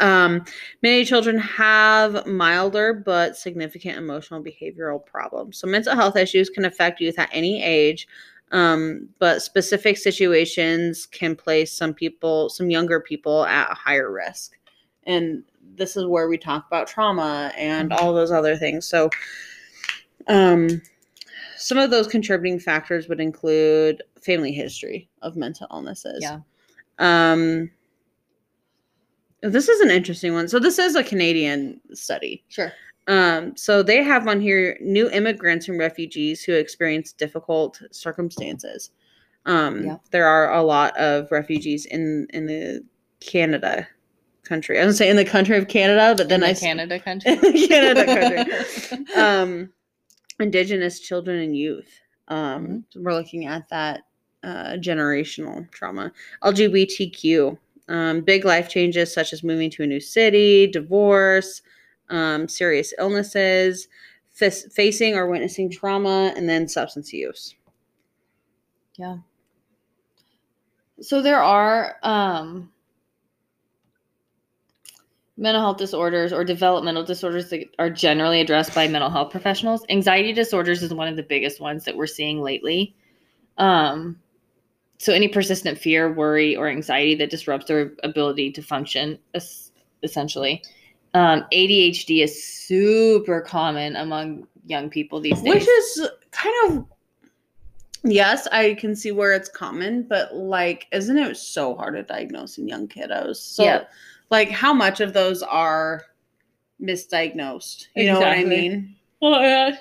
Um, 0.00 0.44
many 0.82 1.04
children 1.04 1.38
have 1.38 2.26
milder 2.26 2.94
but 2.94 3.36
significant 3.36 3.98
emotional 3.98 4.42
behavioral 4.42 5.04
problems. 5.04 5.58
So 5.58 5.66
mental 5.66 5.94
health 5.94 6.16
issues 6.16 6.48
can 6.48 6.64
affect 6.64 7.00
youth 7.00 7.18
at 7.18 7.28
any 7.32 7.62
age, 7.62 8.06
um, 8.52 9.08
but 9.18 9.42
specific 9.42 9.96
situations 9.96 11.06
can 11.06 11.34
place 11.34 11.72
some 11.72 11.94
people, 11.94 12.48
some 12.50 12.70
younger 12.70 13.00
people, 13.00 13.44
at 13.46 13.70
a 13.70 13.74
higher 13.74 14.12
risk. 14.12 14.58
And 15.04 15.42
this 15.74 15.96
is 15.96 16.06
where 16.06 16.28
we 16.28 16.38
talk 16.38 16.66
about 16.66 16.86
trauma 16.86 17.50
and 17.56 17.92
all 17.92 18.12
those 18.12 18.30
other 18.30 18.56
things. 18.56 18.86
So, 18.86 19.10
um, 20.28 20.82
some 21.56 21.78
of 21.78 21.90
those 21.90 22.06
contributing 22.06 22.58
factors 22.58 23.08
would 23.08 23.20
include 23.20 24.02
family 24.20 24.52
history 24.52 25.08
of 25.22 25.36
mental 25.36 25.66
illnesses. 25.70 26.18
Yeah. 26.20 26.40
Um, 26.98 27.70
this 29.42 29.68
is 29.68 29.80
an 29.80 29.90
interesting 29.90 30.34
one. 30.34 30.48
So 30.48 30.58
this 30.58 30.78
is 30.78 30.94
a 30.94 31.02
Canadian 31.02 31.80
study. 31.94 32.44
Sure. 32.48 32.72
Um, 33.08 33.56
so 33.56 33.82
they 33.82 34.02
have 34.02 34.28
on 34.28 34.40
here 34.40 34.76
new 34.80 35.10
immigrants 35.10 35.68
and 35.68 35.78
refugees 35.78 36.44
who 36.44 36.52
experience 36.54 37.12
difficult 37.12 37.82
circumstances. 37.90 38.90
Um, 39.46 39.84
Yeah. 39.84 39.96
there 40.12 40.26
are 40.26 40.52
a 40.52 40.62
lot 40.62 40.96
of 40.96 41.30
refugees 41.32 41.84
in 41.86 42.26
in 42.30 42.46
the 42.46 42.84
Canada 43.20 43.88
country. 44.44 44.80
I 44.80 44.84
was 44.86 44.98
say 44.98 45.08
in 45.10 45.16
the 45.16 45.24
country 45.24 45.56
of 45.58 45.68
Canada, 45.68 46.14
but 46.16 46.28
then 46.28 46.42
I 46.44 46.48
the 46.48 46.52
s- 46.52 46.60
Canada 46.60 46.98
country. 47.08 47.36
Canada 47.66 48.04
country. 48.06 49.06
um, 49.16 49.72
indigenous 50.38 51.00
children 51.00 51.40
and 51.40 51.56
youth. 51.56 52.00
Um, 52.28 52.84
We're 52.94 53.14
looking 53.14 53.46
at 53.46 53.68
that 53.70 54.02
uh, 54.44 54.74
generational 54.78 55.68
trauma. 55.72 56.12
LGBTQ. 56.42 57.58
Um, 57.88 58.20
big 58.22 58.44
life 58.44 58.68
changes 58.68 59.12
such 59.12 59.32
as 59.32 59.42
moving 59.42 59.68
to 59.70 59.82
a 59.82 59.86
new 59.86 60.00
city, 60.00 60.66
divorce, 60.68 61.62
um, 62.12 62.46
serious 62.46 62.94
illnesses, 62.98 63.88
fis- 64.30 64.68
facing 64.72 65.14
or 65.14 65.28
witnessing 65.28 65.70
trauma, 65.70 66.32
and 66.36 66.48
then 66.48 66.68
substance 66.68 67.12
use. 67.12 67.56
Yeah. 68.96 69.16
So 71.00 71.20
there 71.22 71.42
are 71.42 71.96
um, 72.02 72.70
mental 75.36 75.62
health 75.62 75.78
disorders 75.78 76.32
or 76.32 76.44
developmental 76.44 77.04
disorders 77.04 77.50
that 77.50 77.64
are 77.78 77.90
generally 77.90 78.40
addressed 78.40 78.74
by 78.74 78.86
mental 78.86 79.10
health 79.10 79.30
professionals. 79.32 79.84
Anxiety 79.88 80.32
disorders 80.32 80.82
is 80.82 80.94
one 80.94 81.08
of 81.08 81.16
the 81.16 81.22
biggest 81.22 81.60
ones 81.60 81.84
that 81.84 81.96
we're 81.96 82.06
seeing 82.06 82.40
lately. 82.40 82.94
Um, 83.58 84.20
so 84.98 85.12
any 85.12 85.26
persistent 85.26 85.78
fear, 85.78 86.12
worry, 86.12 86.54
or 86.54 86.68
anxiety 86.68 87.16
that 87.16 87.30
disrupts 87.30 87.66
their 87.66 87.94
ability 88.04 88.52
to 88.52 88.62
function, 88.62 89.18
essentially. 90.04 90.62
Um, 91.14 91.44
ADHD 91.52 92.22
is 92.22 92.42
super 92.42 93.40
common 93.40 93.96
among 93.96 94.46
young 94.64 94.88
people 94.88 95.20
these 95.20 95.40
days. 95.42 95.54
Which 95.54 95.68
is 95.68 96.08
kind 96.30 96.54
of 96.64 96.86
yes, 98.04 98.46
I 98.48 98.74
can 98.74 98.96
see 98.96 99.12
where 99.12 99.32
it's 99.32 99.48
common, 99.48 100.04
but 100.04 100.34
like, 100.34 100.86
isn't 100.92 101.16
it 101.18 101.36
so 101.36 101.74
hard 101.74 101.94
to 101.94 102.02
diagnose 102.02 102.58
in 102.58 102.68
young 102.68 102.88
kiddos? 102.88 103.36
So, 103.36 103.64
Yeah. 103.64 103.84
like, 104.30 104.50
how 104.50 104.72
much 104.72 105.00
of 105.00 105.12
those 105.12 105.42
are 105.42 106.02
misdiagnosed? 106.80 107.88
You 107.94 108.06
know 108.06 108.18
what 108.18 108.28
I 108.28 108.44
mean? 108.44 108.96
Well, 109.20 109.40
yeah. 109.40 109.76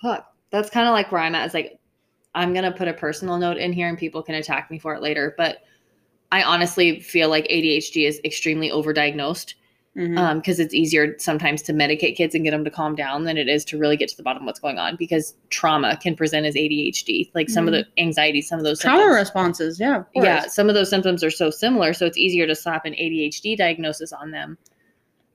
Fuck. 0.00 0.32
That's 0.50 0.70
kind 0.70 0.86
of 0.86 0.92
like 0.92 1.10
where 1.10 1.20
I'm 1.20 1.34
at. 1.34 1.46
Is 1.46 1.54
like, 1.54 1.78
I'm 2.34 2.54
gonna 2.54 2.70
put 2.70 2.86
a 2.86 2.92
personal 2.92 3.38
note 3.38 3.56
in 3.56 3.72
here, 3.72 3.88
and 3.88 3.98
people 3.98 4.22
can 4.22 4.36
attack 4.36 4.70
me 4.70 4.78
for 4.78 4.94
it 4.94 5.02
later. 5.02 5.34
But 5.36 5.64
I 6.30 6.42
honestly 6.42 7.00
feel 7.00 7.28
like 7.28 7.46
ADHD 7.48 8.06
is 8.06 8.20
extremely 8.24 8.70
overdiagnosed 8.70 9.54
Mm-hmm. 9.96 10.18
Um, 10.18 10.38
because 10.40 10.60
it's 10.60 10.74
easier 10.74 11.16
sometimes 11.18 11.62
to 11.62 11.72
medicate 11.72 12.16
kids 12.16 12.34
and 12.34 12.44
get 12.44 12.50
them 12.50 12.64
to 12.64 12.70
calm 12.70 12.94
down 12.94 13.24
than 13.24 13.38
it 13.38 13.48
is 13.48 13.64
to 13.66 13.78
really 13.78 13.96
get 13.96 14.10
to 14.10 14.16
the 14.16 14.22
bottom 14.22 14.42
of 14.42 14.46
what's 14.46 14.60
going 14.60 14.78
on. 14.78 14.94
Because 14.96 15.34
trauma 15.48 15.96
can 15.96 16.14
present 16.14 16.44
as 16.44 16.54
ADHD, 16.54 17.30
like 17.34 17.48
some 17.48 17.66
of 17.66 17.72
the 17.72 17.80
mm-hmm. 17.80 18.04
anxiety, 18.06 18.42
some 18.42 18.58
of 18.58 18.64
those 18.64 18.78
Trauma 18.78 18.98
symptoms- 18.98 19.16
responses, 19.16 19.80
yeah, 19.80 20.02
yeah, 20.14 20.46
some 20.48 20.68
of 20.68 20.74
those 20.74 20.90
symptoms 20.90 21.24
are 21.24 21.30
so 21.30 21.48
similar, 21.48 21.94
so 21.94 22.04
it's 22.04 22.18
easier 22.18 22.46
to 22.46 22.54
slap 22.54 22.84
an 22.84 22.92
ADHD 22.92 23.56
diagnosis 23.56 24.12
on 24.12 24.32
them. 24.32 24.58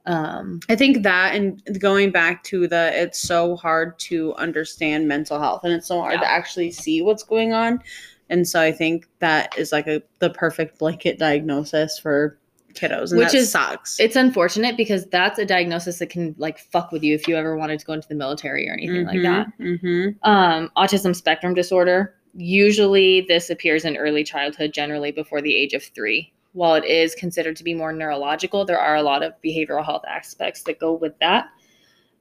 Um, 0.06 0.60
I 0.70 0.76
think 0.76 1.04
that 1.04 1.36
and 1.36 1.62
going 1.80 2.12
back 2.12 2.44
to 2.46 2.68
the 2.68 2.92
it's 2.94 3.20
so 3.20 3.56
hard 3.56 3.98
to 4.00 4.34
understand 4.36 5.08
mental 5.08 5.40
health 5.40 5.62
and 5.64 5.74
it's 5.74 5.88
so 5.88 6.02
hard 6.02 6.16
Yeah. 6.16 6.22
to 6.22 6.30
actually 6.30 6.72
see 6.72 7.02
what's 7.02 7.24
going 7.24 7.54
on. 7.54 7.82
And 8.30 8.48
so 8.48 8.62
I 8.62 8.72
think 8.72 9.08
that 9.20 9.58
is 9.58 9.72
like 9.72 9.88
a 9.88 10.02
the 10.20 10.30
perfect 10.30 10.80
blanket 10.80 11.20
diagnosis 11.20 12.00
for 12.00 12.40
kiddos. 12.74 13.12
And 13.12 13.20
Which 13.20 13.34
is- 13.34 13.52
sucks. 13.52 14.00
it's 14.00 14.16
unfortunate 14.16 14.78
because 14.78 15.06
that's 15.08 15.38
a 15.40 15.46
diagnosis 15.46 16.00
that 16.00 16.10
can 16.10 16.36
like 16.38 16.60
fuck 16.60 16.92
with 16.92 17.04
you 17.04 17.14
if 17.16 17.28
you 17.28 17.36
ever 17.36 17.56
wanted 17.58 17.80
to 17.80 17.86
go 17.86 17.94
into 17.94 18.08
the 18.08 18.16
military 18.16 18.68
or 18.70 18.74
anything 18.74 19.06
like 19.06 19.22
that. 19.24 19.48
hmm 19.58 20.10
Um, 20.24 20.70
autism 20.78 21.16
spectrum 21.16 21.54
disorder. 21.54 22.16
Usually, 22.34 23.22
this 23.28 23.50
appears 23.50 23.84
in 23.86 23.98
early 23.98 24.24
childhood, 24.24 24.74
generally 24.74 25.12
before 25.12 25.42
the 25.42 25.56
age 25.56 25.74
of 25.74 25.84
three. 25.84 26.32
while 26.54 26.76
it 26.76 26.84
is 26.84 27.16
considered 27.16 27.56
to 27.56 27.64
be 27.64 27.74
more 27.74 27.94
neurological, 27.94 28.66
there 28.66 28.78
are 28.78 28.98
a 28.98 29.02
lot 29.02 29.24
of 29.24 29.32
behavioral 29.42 29.86
health 29.86 30.04
aspects 30.06 30.64
that 30.64 30.78
go 30.80 30.92
with 30.92 31.18
that. 31.20 31.48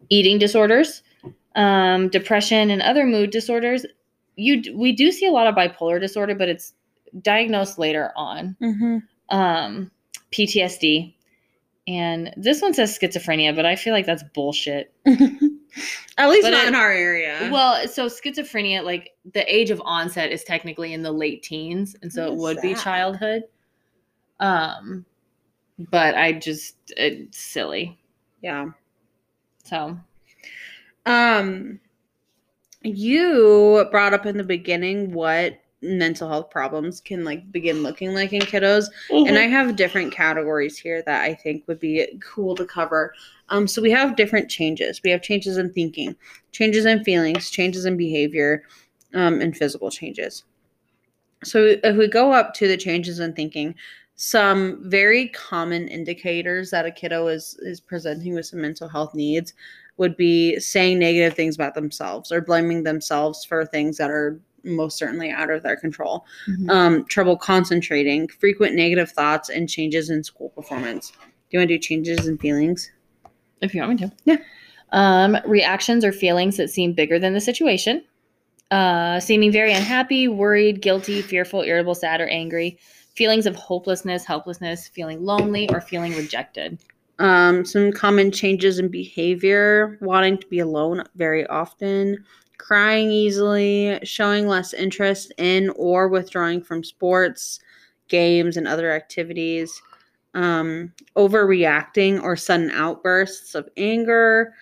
Eating 0.09 0.39
disorders, 0.39 1.03
um, 1.57 2.09
depression, 2.09 2.71
and 2.71 2.81
other 2.81 3.05
mood 3.07 3.31
disorders. 3.31 3.85
You 4.37 4.63
we 4.77 4.93
do 4.93 5.11
see 5.11 5.27
a 5.27 5.33
lot 5.33 5.49
of 5.49 5.57
bipolar 5.57 6.01
disorder, 6.01 6.37
but 6.37 6.49
it's 6.49 6.75
diagnosed 7.23 7.77
later 7.77 8.13
on. 8.15 8.57
Mm-hmm. 8.63 9.37
Um, 9.37 9.91
PTSD, 10.33 11.15
and 11.89 12.33
this 12.37 12.63
one 12.63 12.75
says 12.75 12.97
schizophrenia, 12.99 13.55
but 13.55 13.67
I 13.67 13.77
feel 13.77 13.93
like 13.93 14.07
that's 14.07 14.23
bullshit. 14.35 14.93
At 16.19 16.29
least 16.29 16.43
But 16.43 16.51
not 16.51 16.65
it- 16.65 16.69
in 16.69 16.75
our 16.75 16.91
area. 16.93 17.49
Well, 17.53 17.87
so 17.89 18.07
schizophrenia, 18.07 18.85
like 18.85 19.11
the 19.33 19.45
age 19.53 19.71
of 19.71 19.81
onset 19.85 20.31
is 20.33 20.45
technically 20.45 20.93
in 20.93 21.03
the 21.03 21.13
late 21.13 21.43
teens, 21.43 21.97
and 22.03 22.13
so 22.13 22.33
What 22.33 22.33
it 22.33 22.39
would 22.57 22.63
be 22.63 22.75
childhood. 22.75 23.45
Um, 24.41 25.05
but 25.91 26.15
I 26.17 26.33
just 26.33 26.77
it's 26.97 27.39
silly. 27.39 27.99
yeah. 28.43 28.67
So 29.65 29.99
Um, 31.07 31.81
you 32.83 33.87
brought 33.91 34.15
up 34.15 34.27
in 34.27 34.37
the 34.37 34.45
beginning 34.45 35.13
what 35.13 35.59
mental 35.83 36.29
health 36.29 36.51
problems 36.51 37.01
can 37.01 37.25
like 37.25 37.51
begin 37.53 37.83
looking 37.83 38.13
like 38.13 38.33
in 38.33 38.43
kiddos, 38.43 38.87
and 39.11 39.39
I 39.39 39.43
have 39.43 39.77
different 39.77 40.13
categories 40.13 40.77
here 40.79 41.03
that 41.07 41.23
I 41.23 41.35
think 41.35 41.67
would 41.67 41.81
be 41.81 42.07
cool 42.23 42.55
to 42.57 42.65
cover. 42.65 43.15
Um, 43.49 43.67
so 43.67 43.81
we 43.81 43.91
have 43.91 44.17
different 44.17 44.51
changes. 44.51 45.01
We 45.03 45.11
have 45.11 45.23
changes 45.23 45.57
in 45.57 45.73
thinking, 45.73 46.15
changes 46.53 46.85
in 46.85 47.03
feelings, 47.05 47.51
changes 47.51 47.85
in 47.85 47.97
behavior, 47.97 48.65
um, 49.15 49.41
and 49.41 49.57
physical 49.57 49.91
changes. 49.91 50.45
So 51.43 51.77
if 51.83 51.97
we 51.97 52.07
go 52.07 52.33
up 52.33 52.53
to 52.55 52.69
the 52.69 52.77
changes 52.77 53.19
in 53.19 53.33
thinking, 53.33 53.75
some 54.17 54.83
very 54.91 55.29
common 55.29 55.89
indicators 55.89 56.71
that 56.71 56.85
a 56.85 56.91
kiddo 56.91 57.29
is 57.29 57.59
is 57.63 57.81
presenting 57.81 58.35
with 58.35 58.45
some 58.45 58.61
mental 58.61 58.87
health 58.87 59.15
needs 59.15 59.55
would 59.97 60.15
be 60.17 60.61
saying 60.61 60.99
negative 60.99 61.35
things 61.35 61.55
about 61.55 61.75
themselves 61.75 62.31
or 62.31 62.43
blaming 62.43 62.83
themselves 62.83 63.45
for 63.45 63.65
things 63.65 63.97
that 63.97 64.11
are 64.11 64.39
most 64.65 64.99
certainly 64.99 65.31
out 65.31 65.51
of 65.51 65.63
their 65.63 65.77
control. 65.77 66.25
Um, 66.69 67.05
trouble 67.07 67.37
concentrating, 67.37 68.29
frequent 68.29 68.75
negative 68.75 69.11
thoughts, 69.11 69.49
and 69.49 69.69
changes 69.69 70.11
in 70.11 70.25
school 70.25 70.51
performance. 70.51 71.11
Do 71.11 71.17
you 71.51 71.59
want 71.61 71.69
to 71.69 71.75
do 71.77 71.79
changes 71.79 72.27
in 72.27 72.39
feelings? 72.39 72.91
if 73.61 73.75
you 73.75 73.83
want 73.83 74.01
me 74.01 74.09
to, 74.09 74.13
Yeah. 74.25 74.37
Um, 74.93 75.37
reactions 75.45 76.05
or 76.05 76.13
feelings 76.13 76.57
that 76.57 76.71
seem 76.71 76.95
bigger 76.95 77.19
than 77.19 77.33
the 77.33 77.41
situation. 77.41 78.03
Uh, 78.71 79.21
seeming 79.21 79.53
very 79.53 79.73
unhappy, 79.73 80.29
worried, 80.29 80.81
guilty, 80.81 81.23
fearful, 81.23 81.63
irritable, 81.63 81.95
sad, 81.95 82.21
or 82.21 82.27
angry. 82.29 82.79
Feelings 83.15 83.47
of 83.47 83.55
hopelessness, 83.57 84.25
helplessness, 84.25 84.89
feeling 84.89 85.25
lonely, 85.25 85.69
or 85.71 85.81
feeling 85.81 86.15
rejected. 86.17 86.79
Um, 87.19 87.65
some 87.65 87.93
common 87.93 88.33
changes 88.33 88.79
in 88.79 88.89
behavior, 88.89 89.99
wanting 90.01 90.39
to 90.39 90.47
be 90.47 90.59
alone 90.61 91.05
very 91.17 91.47
often, 91.49 92.25
crying 92.61 93.11
easily, 93.11 93.99
showing 94.05 94.47
less 94.47 94.75
interest 94.75 95.33
in 95.39 95.71
or 95.71 96.09
withdrawing 96.09 96.63
from 96.63 96.85
sports, 96.85 97.59
games, 98.09 98.57
and 98.57 98.69
other 98.69 98.93
activities, 98.93 99.81
um, 100.35 100.93
overreacting 101.17 102.23
or 102.23 102.37
sudden 102.37 102.71
outbursts 102.71 103.55
of 103.55 103.69
anger, 103.77 104.55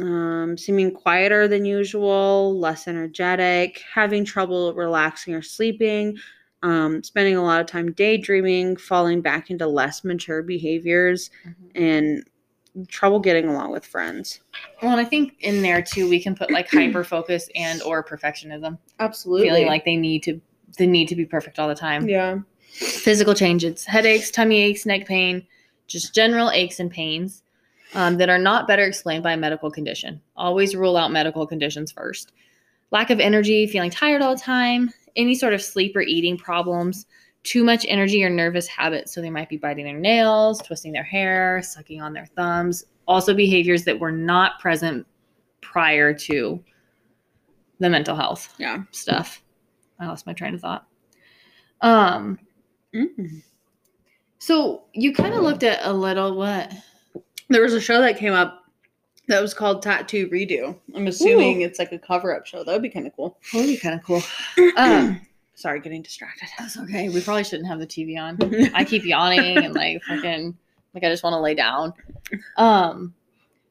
um, 0.00 0.56
seeming 0.58 0.90
quieter 0.90 1.46
than 1.46 1.64
usual, 1.64 2.58
less 2.58 2.88
energetic, 2.88 3.82
having 3.92 4.24
trouble 4.24 4.72
relaxing 4.74 5.34
or 5.34 5.42
sleeping, 5.42 6.16
um, 6.62 7.02
spending 7.02 7.36
a 7.36 7.42
lot 7.42 7.60
of 7.60 7.66
time 7.66 7.92
daydreaming, 7.92 8.76
falling 8.76 9.20
back 9.20 9.50
into 9.50 9.66
less 9.66 10.04
mature 10.04 10.42
behaviors, 10.42 11.30
and 11.74 12.24
trouble 12.88 13.20
getting 13.20 13.48
along 13.48 13.72
with 13.72 13.84
friends. 13.84 14.40
Well, 14.82 14.92
and 14.92 15.00
I 15.00 15.04
think 15.04 15.36
in 15.40 15.62
there 15.62 15.82
too, 15.82 16.08
we 16.08 16.22
can 16.22 16.34
put 16.34 16.50
like 16.50 16.68
hyper 16.70 17.04
focus 17.04 17.48
and 17.54 17.82
or 17.82 18.04
perfectionism, 18.04 18.78
Absolutely. 18.98 19.48
feeling 19.48 19.66
like 19.66 19.84
they 19.84 19.96
need 19.96 20.22
to 20.24 20.40
they 20.78 20.86
need 20.86 21.08
to 21.08 21.16
be 21.16 21.24
perfect 21.24 21.58
all 21.58 21.68
the 21.68 21.74
time. 21.74 22.08
yeah. 22.08 22.38
Physical 22.68 23.32
changes, 23.32 23.86
headaches, 23.86 24.30
tummy 24.30 24.58
aches, 24.58 24.84
neck 24.84 25.06
pain, 25.06 25.46
just 25.86 26.14
general 26.14 26.50
aches 26.50 26.78
and 26.78 26.90
pains 26.90 27.42
um, 27.94 28.18
that 28.18 28.28
are 28.28 28.38
not 28.38 28.68
better 28.68 28.84
explained 28.84 29.22
by 29.22 29.32
a 29.32 29.36
medical 29.36 29.70
condition. 29.70 30.20
Always 30.36 30.76
rule 30.76 30.96
out 30.98 31.10
medical 31.10 31.46
conditions 31.46 31.90
first. 31.90 32.32
Lack 32.90 33.08
of 33.08 33.18
energy, 33.18 33.66
feeling 33.66 33.90
tired 33.90 34.20
all 34.20 34.34
the 34.34 34.42
time, 34.42 34.92
any 35.16 35.34
sort 35.34 35.54
of 35.54 35.62
sleep 35.62 35.96
or 35.96 36.02
eating 36.02 36.36
problems, 36.36 37.06
too 37.46 37.62
much 37.64 37.86
energy 37.88 38.24
or 38.24 38.28
nervous 38.30 38.66
habits. 38.66 39.14
So 39.14 39.20
they 39.20 39.30
might 39.30 39.48
be 39.48 39.56
biting 39.56 39.84
their 39.84 39.98
nails, 39.98 40.60
twisting 40.60 40.92
their 40.92 41.04
hair, 41.04 41.62
sucking 41.62 42.02
on 42.02 42.12
their 42.12 42.26
thumbs. 42.26 42.84
Also, 43.06 43.32
behaviors 43.34 43.84
that 43.84 43.98
were 44.00 44.10
not 44.10 44.58
present 44.58 45.06
prior 45.60 46.12
to 46.12 46.62
the 47.78 47.88
mental 47.88 48.16
health 48.16 48.52
Yeah. 48.58 48.82
stuff. 48.90 49.42
I 50.00 50.06
lost 50.06 50.26
my 50.26 50.32
train 50.32 50.54
of 50.54 50.60
thought. 50.60 50.86
Um, 51.82 52.38
Mm. 52.94 53.42
so 54.38 54.84
you 54.94 55.12
kind 55.12 55.34
of 55.34 55.42
looked 55.42 55.62
at 55.62 55.80
a 55.84 55.92
little 55.92 56.36
what? 56.36 56.72
There 57.48 57.62
was 57.62 57.74
a 57.74 57.80
show 57.80 58.00
that 58.00 58.16
came 58.18 58.32
up 58.32 58.64
that 59.28 59.40
was 59.42 59.54
called 59.54 59.82
Tattoo 59.82 60.28
Redo. 60.30 60.76
I'm 60.94 61.06
assuming 61.06 61.62
Ooh. 61.62 61.66
it's 61.66 61.78
like 61.78 61.92
a 61.92 61.98
cover 61.98 62.34
up 62.34 62.46
show. 62.46 62.64
That 62.64 62.72
would 62.72 62.82
be 62.82 62.88
kind 62.88 63.06
of 63.06 63.14
cool. 63.14 63.38
That 63.52 63.58
would 63.60 63.66
be 63.66 63.76
kind 63.76 63.94
of 63.94 64.02
cool. 64.04 64.22
Um, 64.76 65.20
Sorry, 65.56 65.80
getting 65.80 66.02
distracted. 66.02 66.48
that's 66.58 66.78
okay. 66.78 67.08
We 67.08 67.22
probably 67.22 67.42
shouldn't 67.42 67.68
have 67.68 67.78
the 67.78 67.86
TV 67.86 68.20
on. 68.20 68.38
I 68.74 68.84
keep 68.84 69.04
yawning 69.04 69.56
and 69.56 69.74
like 69.74 70.02
fucking 70.02 70.56
like 70.94 71.02
I 71.02 71.08
just 71.08 71.24
want 71.24 71.34
to 71.34 71.40
lay 71.40 71.54
down. 71.54 71.94
Um, 72.56 73.14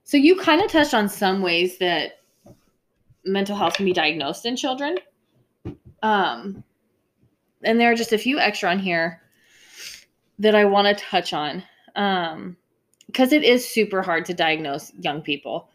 so 0.04 0.18
you 0.18 0.36
kind 0.36 0.62
of 0.62 0.72
touched 0.72 0.96
on 0.96 1.08
some 1.08 1.42
ways 1.42 1.78
that 1.78 2.22
mental 3.24 3.56
health 3.56 3.76
can 3.76 3.86
be 3.86 3.94
diagnosed 3.94 4.46
in 4.48 4.56
children. 4.56 4.98
Um, 6.02 6.64
and 7.64 7.80
there 7.80 7.92
are 7.92 7.96
just 7.96 8.14
a 8.14 8.18
few 8.18 8.40
extra 8.40 8.70
on 8.72 8.80
here 8.80 9.22
that 10.40 10.56
I 10.56 10.66
want 10.66 10.88
to 10.88 11.04
touch 11.04 11.34
on. 11.34 11.64
Um, 11.96 12.58
because 13.06 13.32
it 13.32 13.44
is 13.44 13.68
super 13.68 14.02
hard 14.02 14.26
to 14.26 14.34
diagnose 14.34 14.92
young 14.96 15.22
people. 15.22 15.70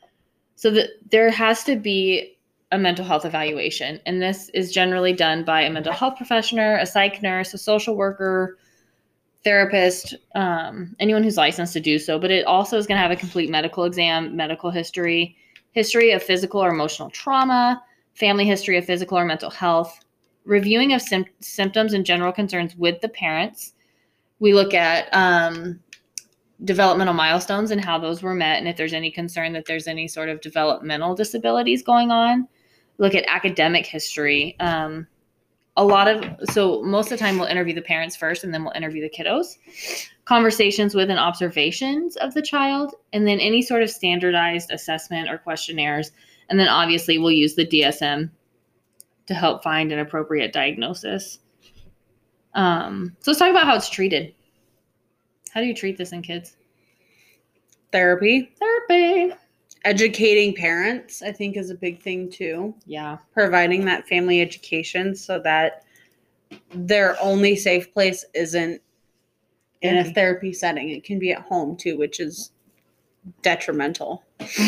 So 0.57 0.71
that 0.73 0.91
there 1.11 1.31
has 1.31 1.65
to 1.65 1.77
be 1.77 2.37
a 2.73 2.79
mental 2.79 3.05
health 3.05 3.25
evaluation, 3.25 4.01
and 4.07 4.23
this 4.23 4.49
is 4.51 4.73
generally 4.73 5.13
done 5.13 5.45
by 5.45 5.63
a 5.63 5.71
mental 5.71 5.93
health 5.93 6.17
professional, 6.17 6.77
a 6.77 6.87
psych 6.87 7.23
nurse, 7.23 7.53
a 7.53 7.59
social 7.59 7.97
worker, 7.97 8.59
therapist, 9.43 10.15
um, 10.35 10.95
anyone 11.01 11.23
who's 11.23 11.37
licensed 11.37 11.73
to 11.73 11.81
do 11.81 11.99
so. 11.99 12.19
But 12.19 12.31
it 12.31 12.47
also 12.47 12.77
is 12.77 12.87
going 12.87 12.97
to 12.97 13.03
have 13.03 13.11
a 13.11 13.17
complete 13.17 13.51
medical 13.51 13.85
exam, 13.85 14.37
medical 14.37 14.71
history, 14.71 15.37
history 15.73 16.13
of 16.13 16.23
physical 16.23 16.63
or 16.63 16.71
emotional 16.71 17.11
trauma, 17.11 17.83
family 18.15 18.45
history 18.45 18.77
of 18.77 18.85
physical 18.85 19.19
or 19.19 19.25
mental 19.25 19.51
health, 19.51 20.05
reviewing 20.45 20.93
of 20.93 21.03
sym- 21.03 21.25
symptoms 21.41 21.93
and 21.93 22.05
general 22.05 22.33
concerns 22.33 22.77
with 22.77 23.01
the 23.01 23.09
parents. 23.09 23.73
We 24.39 24.55
look 24.55 24.75
at 24.75 25.09
um, 25.13 25.81
developmental 26.65 27.15
milestones 27.15 27.71
and 27.71 27.85
how 27.85 27.99
those 27.99 28.23
were 28.23 28.35
met, 28.35 28.59
and 28.59 28.69
if 28.69 28.77
there's 28.77 28.93
any 28.93 29.11
concern 29.11 29.53
that 29.55 29.65
there's 29.67 29.87
any 29.87 30.07
sort 30.07 30.29
of 30.29 30.41
developmental 30.41 31.15
disabilities 31.15 31.83
going 31.83 32.11
on. 32.11 32.47
Look 33.01 33.15
at 33.15 33.25
academic 33.27 33.87
history. 33.87 34.57
Um, 34.61 35.07
a 35.77 35.85
lot 35.85 36.07
of 36.07 36.23
so 36.51 36.83
most 36.83 37.07
of 37.07 37.19
the 37.19 37.25
time 37.25 37.39
we'll 37.39 37.49
interview 37.49 37.75
the 37.75 37.81
parents 37.81 38.15
first, 38.15 38.45
and 38.45 38.53
then 38.53 38.63
we'll 38.63 38.75
interview 38.75 39.01
the 39.01 39.09
kiddos. 39.09 39.57
Conversations 40.27 40.95
with 40.95 41.09
and 41.09 41.19
observations 41.19 42.17
of 42.17 42.35
the 42.35 42.43
child, 42.43 42.95
and 43.15 43.27
then 43.27 43.41
any 43.41 43.63
sort 43.63 43.83
of 43.83 43.89
standardized 43.89 44.71
assessment 44.71 45.31
or 45.31 45.39
questionnaires, 45.39 46.13
and 46.51 46.61
then 46.61 46.69
obviously 46.69 47.17
we'll 47.17 47.33
use 47.33 47.55
the 47.55 47.67
DSM 47.67 48.31
to 49.27 49.35
help 49.35 49.63
find 49.63 49.93
an 49.93 49.99
appropriate 49.99 50.53
diagnosis. 50.53 51.39
Um, 52.53 53.17
so 53.21 53.31
let's 53.31 53.39
talk 53.39 53.51
about 53.51 53.65
how 53.65 53.77
it's 53.77 53.89
treated. 53.89 54.35
How 55.53 55.63
do 55.63 55.67
you 55.67 55.75
treat 55.75 55.97
this 55.97 56.13
in 56.13 56.21
kids? 56.21 56.55
Therapy. 57.93 58.53
Therapy. 58.59 59.35
Educating 59.85 60.55
parents, 60.55 61.23
I 61.23 61.33
think, 61.33 61.57
is 61.57 61.71
a 61.71 61.75
big 61.75 62.01
thing 62.01 62.31
too. 62.31 62.75
Yeah. 62.87 63.19
Providing 63.33 63.85
that 63.87 64.07
family 64.07 64.41
education 64.41 65.15
so 65.15 65.39
that 65.41 65.85
their 66.75 67.17
only 67.23 67.57
safe 67.57 67.93
place 67.95 68.25
isn't 68.35 68.83
in 69.81 69.97
a 69.97 70.05
Therapy. 70.13 70.53
setting. 70.53 70.91
It 70.91 71.05
can 71.05 71.19
be 71.19 71.33
at 71.33 71.41
home 71.41 71.77
too, 71.77 71.97
which 71.97 72.21
is 72.21 72.51
detrimental. 73.43 74.23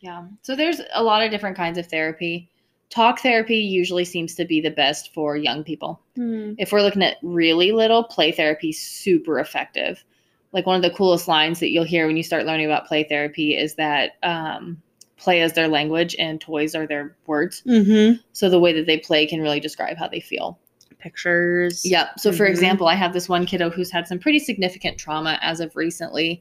Yeah. 0.00 0.24
So 0.42 0.56
there's 0.56 0.80
a 0.94 1.02
lot 1.02 1.22
of 1.22 1.30
different 1.30 1.56
kinds 1.56 1.78
of 1.78 1.86
therapy. 1.86 2.50
Talk 2.90 3.20
therapy 3.20 3.56
usually 3.56 4.04
seems 4.04 4.34
to 4.34 4.44
be 4.44 4.60
the 4.60 4.70
best 4.70 5.14
for 5.14 5.36
young 5.36 5.62
people. 5.62 6.00
Hmm. 6.16 6.54
If 6.58 6.72
we're 6.72 6.82
looking 6.82 7.02
at 7.02 7.18
really 7.22 7.70
little, 7.72 8.02
play 8.02 8.32
therapy 8.32 8.72
super 8.72 9.38
effective. 9.38 10.04
Like 10.52 10.66
one 10.66 10.76
of 10.76 10.82
the 10.82 10.96
coolest 10.96 11.28
lines 11.28 11.60
that 11.60 11.70
you'll 11.70 11.84
hear 11.84 12.06
when 12.06 12.16
you 12.16 12.22
start 12.22 12.44
learning 12.46 12.66
about 12.66 12.86
play 12.86 13.04
therapy 13.04 13.56
is 13.56 13.74
that 13.76 14.12
um, 14.22 14.80
play 15.16 15.40
is 15.40 15.52
their 15.54 15.68
language 15.68 16.14
and 16.18 16.40
toys 16.40 16.74
are 16.74 16.86
their 16.86 17.16
words. 17.26 17.62
Mm-hmm. 17.66 18.20
So 18.32 18.50
the 18.50 18.60
way 18.60 18.72
that 18.74 18.86
they 18.86 18.98
play 18.98 19.26
can 19.26 19.40
really 19.40 19.60
describe 19.60 19.96
how 19.96 20.08
they 20.08 20.20
feel. 20.20 20.58
pictures. 20.98 21.84
Yep. 21.84 22.20
So, 22.20 22.30
for 22.30 22.46
Mhm. 22.46 22.50
example, 22.50 22.86
I 22.86 22.94
have 22.94 23.12
this 23.12 23.28
one 23.28 23.44
kiddo 23.44 23.70
who's 23.70 23.90
had 23.90 24.06
some 24.06 24.20
pretty 24.20 24.38
significant 24.38 24.98
trauma 24.98 25.36
as 25.42 25.58
of 25.58 25.74
recently, 25.74 26.40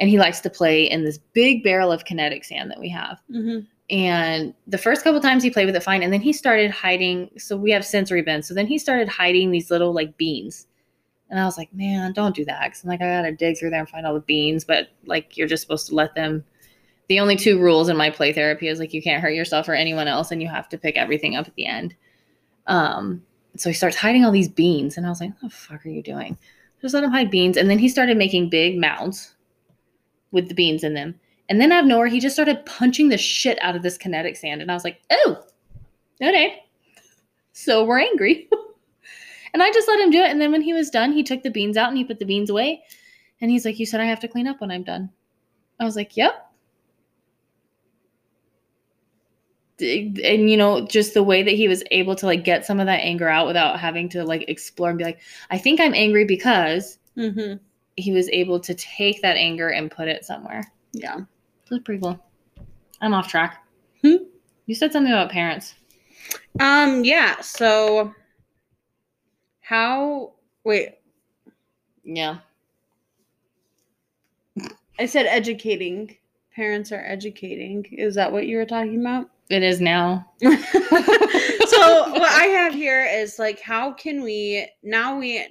and 0.00 0.08
he 0.08 0.18
likes 0.18 0.40
to 0.40 0.48
play 0.48 0.84
in 0.84 1.04
this 1.04 1.18
big 1.34 1.62
barrel 1.62 1.92
of 1.92 2.06
kinetic 2.06 2.42
sand 2.44 2.70
that 2.70 2.80
we 2.80 2.88
have. 2.88 3.20
Mhm. 3.30 3.66
And 3.90 4.54
the 4.66 4.78
first 4.78 5.04
couple 5.04 5.20
times 5.20 5.42
he 5.42 5.50
played 5.50 5.66
with 5.66 5.76
it 5.76 5.82
fine, 5.82 6.02
and 6.02 6.10
then 6.10 6.22
he 6.22 6.32
started 6.32 6.70
hiding. 6.70 7.28
So 7.36 7.54
we 7.58 7.70
have 7.72 7.84
sensory 7.84 8.22
bins. 8.22 8.48
So 8.48 8.54
then 8.54 8.66
he 8.66 8.78
started 8.78 9.10
hiding 9.10 9.50
these 9.50 9.70
little 9.70 9.92
like 9.92 10.16
beans. 10.16 10.66
And 11.30 11.38
I 11.38 11.44
was 11.44 11.58
like, 11.58 11.72
man, 11.74 12.12
don't 12.12 12.34
do 12.34 12.44
that. 12.46 12.72
Cause 12.72 12.82
I'm 12.82 12.88
like, 12.88 13.02
I 13.02 13.08
gotta 13.08 13.32
dig 13.32 13.58
through 13.58 13.70
there 13.70 13.80
and 13.80 13.88
find 13.88 14.06
all 14.06 14.14
the 14.14 14.20
beans. 14.20 14.64
But 14.64 14.88
like, 15.04 15.36
you're 15.36 15.48
just 15.48 15.62
supposed 15.62 15.86
to 15.88 15.94
let 15.94 16.14
them. 16.14 16.44
The 17.08 17.20
only 17.20 17.36
two 17.36 17.58
rules 17.58 17.88
in 17.88 17.96
my 17.96 18.10
play 18.10 18.32
therapy 18.32 18.68
is 18.68 18.78
like, 18.78 18.92
you 18.92 19.02
can't 19.02 19.22
hurt 19.22 19.34
yourself 19.34 19.68
or 19.68 19.74
anyone 19.74 20.08
else, 20.08 20.30
and 20.30 20.42
you 20.42 20.48
have 20.48 20.68
to 20.68 20.78
pick 20.78 20.96
everything 20.96 21.36
up 21.36 21.46
at 21.46 21.54
the 21.54 21.66
end. 21.66 21.94
Um, 22.66 23.22
so 23.56 23.70
he 23.70 23.74
starts 23.74 23.96
hiding 23.96 24.24
all 24.24 24.30
these 24.30 24.48
beans, 24.48 24.96
and 24.96 25.06
I 25.06 25.08
was 25.08 25.20
like, 25.20 25.30
what 25.30 25.50
the 25.50 25.56
fuck 25.56 25.86
are 25.86 25.88
you 25.88 26.02
doing? 26.02 26.36
Just 26.82 26.94
let 26.94 27.02
him 27.02 27.10
hide 27.10 27.30
beans. 27.30 27.56
And 27.56 27.70
then 27.70 27.78
he 27.78 27.88
started 27.88 28.16
making 28.16 28.50
big 28.50 28.78
mounds 28.78 29.34
with 30.30 30.48
the 30.48 30.54
beans 30.54 30.84
in 30.84 30.94
them. 30.94 31.18
And 31.48 31.60
then 31.60 31.72
out 31.72 31.84
of 31.84 31.86
nowhere, 31.86 32.08
he 32.08 32.20
just 32.20 32.36
started 32.36 32.64
punching 32.66 33.08
the 33.08 33.18
shit 33.18 33.58
out 33.62 33.74
of 33.74 33.82
this 33.82 33.96
kinetic 33.96 34.36
sand. 34.36 34.60
And 34.60 34.70
I 34.70 34.74
was 34.74 34.84
like, 34.84 35.00
oh, 35.10 35.42
okay. 36.22 36.62
So 37.52 37.84
we're 37.84 38.00
angry. 38.00 38.48
and 39.58 39.62
I 39.64 39.72
just 39.72 39.88
let 39.88 39.98
him 39.98 40.10
do 40.10 40.20
it. 40.22 40.30
And 40.30 40.40
then 40.40 40.52
when 40.52 40.62
he 40.62 40.72
was 40.72 40.88
done, 40.88 41.10
he 41.12 41.24
took 41.24 41.42
the 41.42 41.50
beans 41.50 41.76
out 41.76 41.88
and 41.88 41.98
he 41.98 42.04
put 42.04 42.20
the 42.20 42.24
beans 42.24 42.48
away. 42.48 42.82
And 43.40 43.50
he's 43.50 43.64
like, 43.64 43.78
You 43.78 43.86
said 43.86 44.00
I 44.00 44.04
have 44.04 44.20
to 44.20 44.28
clean 44.28 44.46
up 44.46 44.60
when 44.60 44.70
I'm 44.70 44.84
done. 44.84 45.10
I 45.80 45.84
was 45.84 45.96
like, 45.96 46.16
Yep. 46.16 46.44
And 49.80 50.50
you 50.50 50.56
know, 50.56 50.86
just 50.86 51.14
the 51.14 51.22
way 51.22 51.42
that 51.42 51.54
he 51.54 51.68
was 51.68 51.84
able 51.92 52.14
to 52.16 52.26
like 52.26 52.44
get 52.44 52.64
some 52.66 52.80
of 52.80 52.86
that 52.86 53.00
anger 53.00 53.28
out 53.28 53.46
without 53.46 53.78
having 53.78 54.08
to 54.10 54.24
like 54.24 54.44
explore 54.48 54.90
and 54.90 54.98
be 54.98 55.04
like, 55.04 55.20
I 55.50 55.58
think 55.58 55.80
I'm 55.80 55.94
angry 55.94 56.24
because 56.24 56.98
Mhm. 57.16 57.60
he 57.96 58.12
was 58.12 58.28
able 58.30 58.58
to 58.60 58.74
take 58.74 59.22
that 59.22 59.36
anger 59.36 59.68
and 59.70 59.90
put 59.90 60.08
it 60.08 60.24
somewhere. 60.24 60.62
Yeah. 60.92 61.18
That's 61.70 61.82
pretty 61.84 62.00
cool. 62.00 62.18
I'm 63.00 63.14
off 63.14 63.28
track. 63.28 63.64
Hmm? 64.02 64.16
You 64.66 64.74
said 64.74 64.92
something 64.92 65.12
about 65.12 65.30
parents. 65.30 65.74
Um. 66.60 67.04
Yeah. 67.04 67.40
So, 67.40 68.12
how? 69.68 70.32
Wait. 70.64 70.94
Yeah. 72.02 72.38
I 74.98 75.04
said 75.04 75.26
educating. 75.26 76.16
Parents 76.56 76.90
are 76.90 77.04
educating. 77.04 77.84
Is 77.92 78.14
that 78.14 78.32
what 78.32 78.46
you 78.46 78.56
were 78.56 78.64
talking 78.64 78.98
about? 78.98 79.28
It 79.50 79.62
is 79.62 79.78
now. 79.82 80.26
so 80.40 80.48
what 80.50 82.32
I 82.32 82.48
have 82.50 82.72
here 82.72 83.04
is 83.04 83.38
like 83.38 83.60
how 83.60 83.92
can 83.92 84.22
we 84.22 84.66
now 84.82 85.18
we 85.18 85.46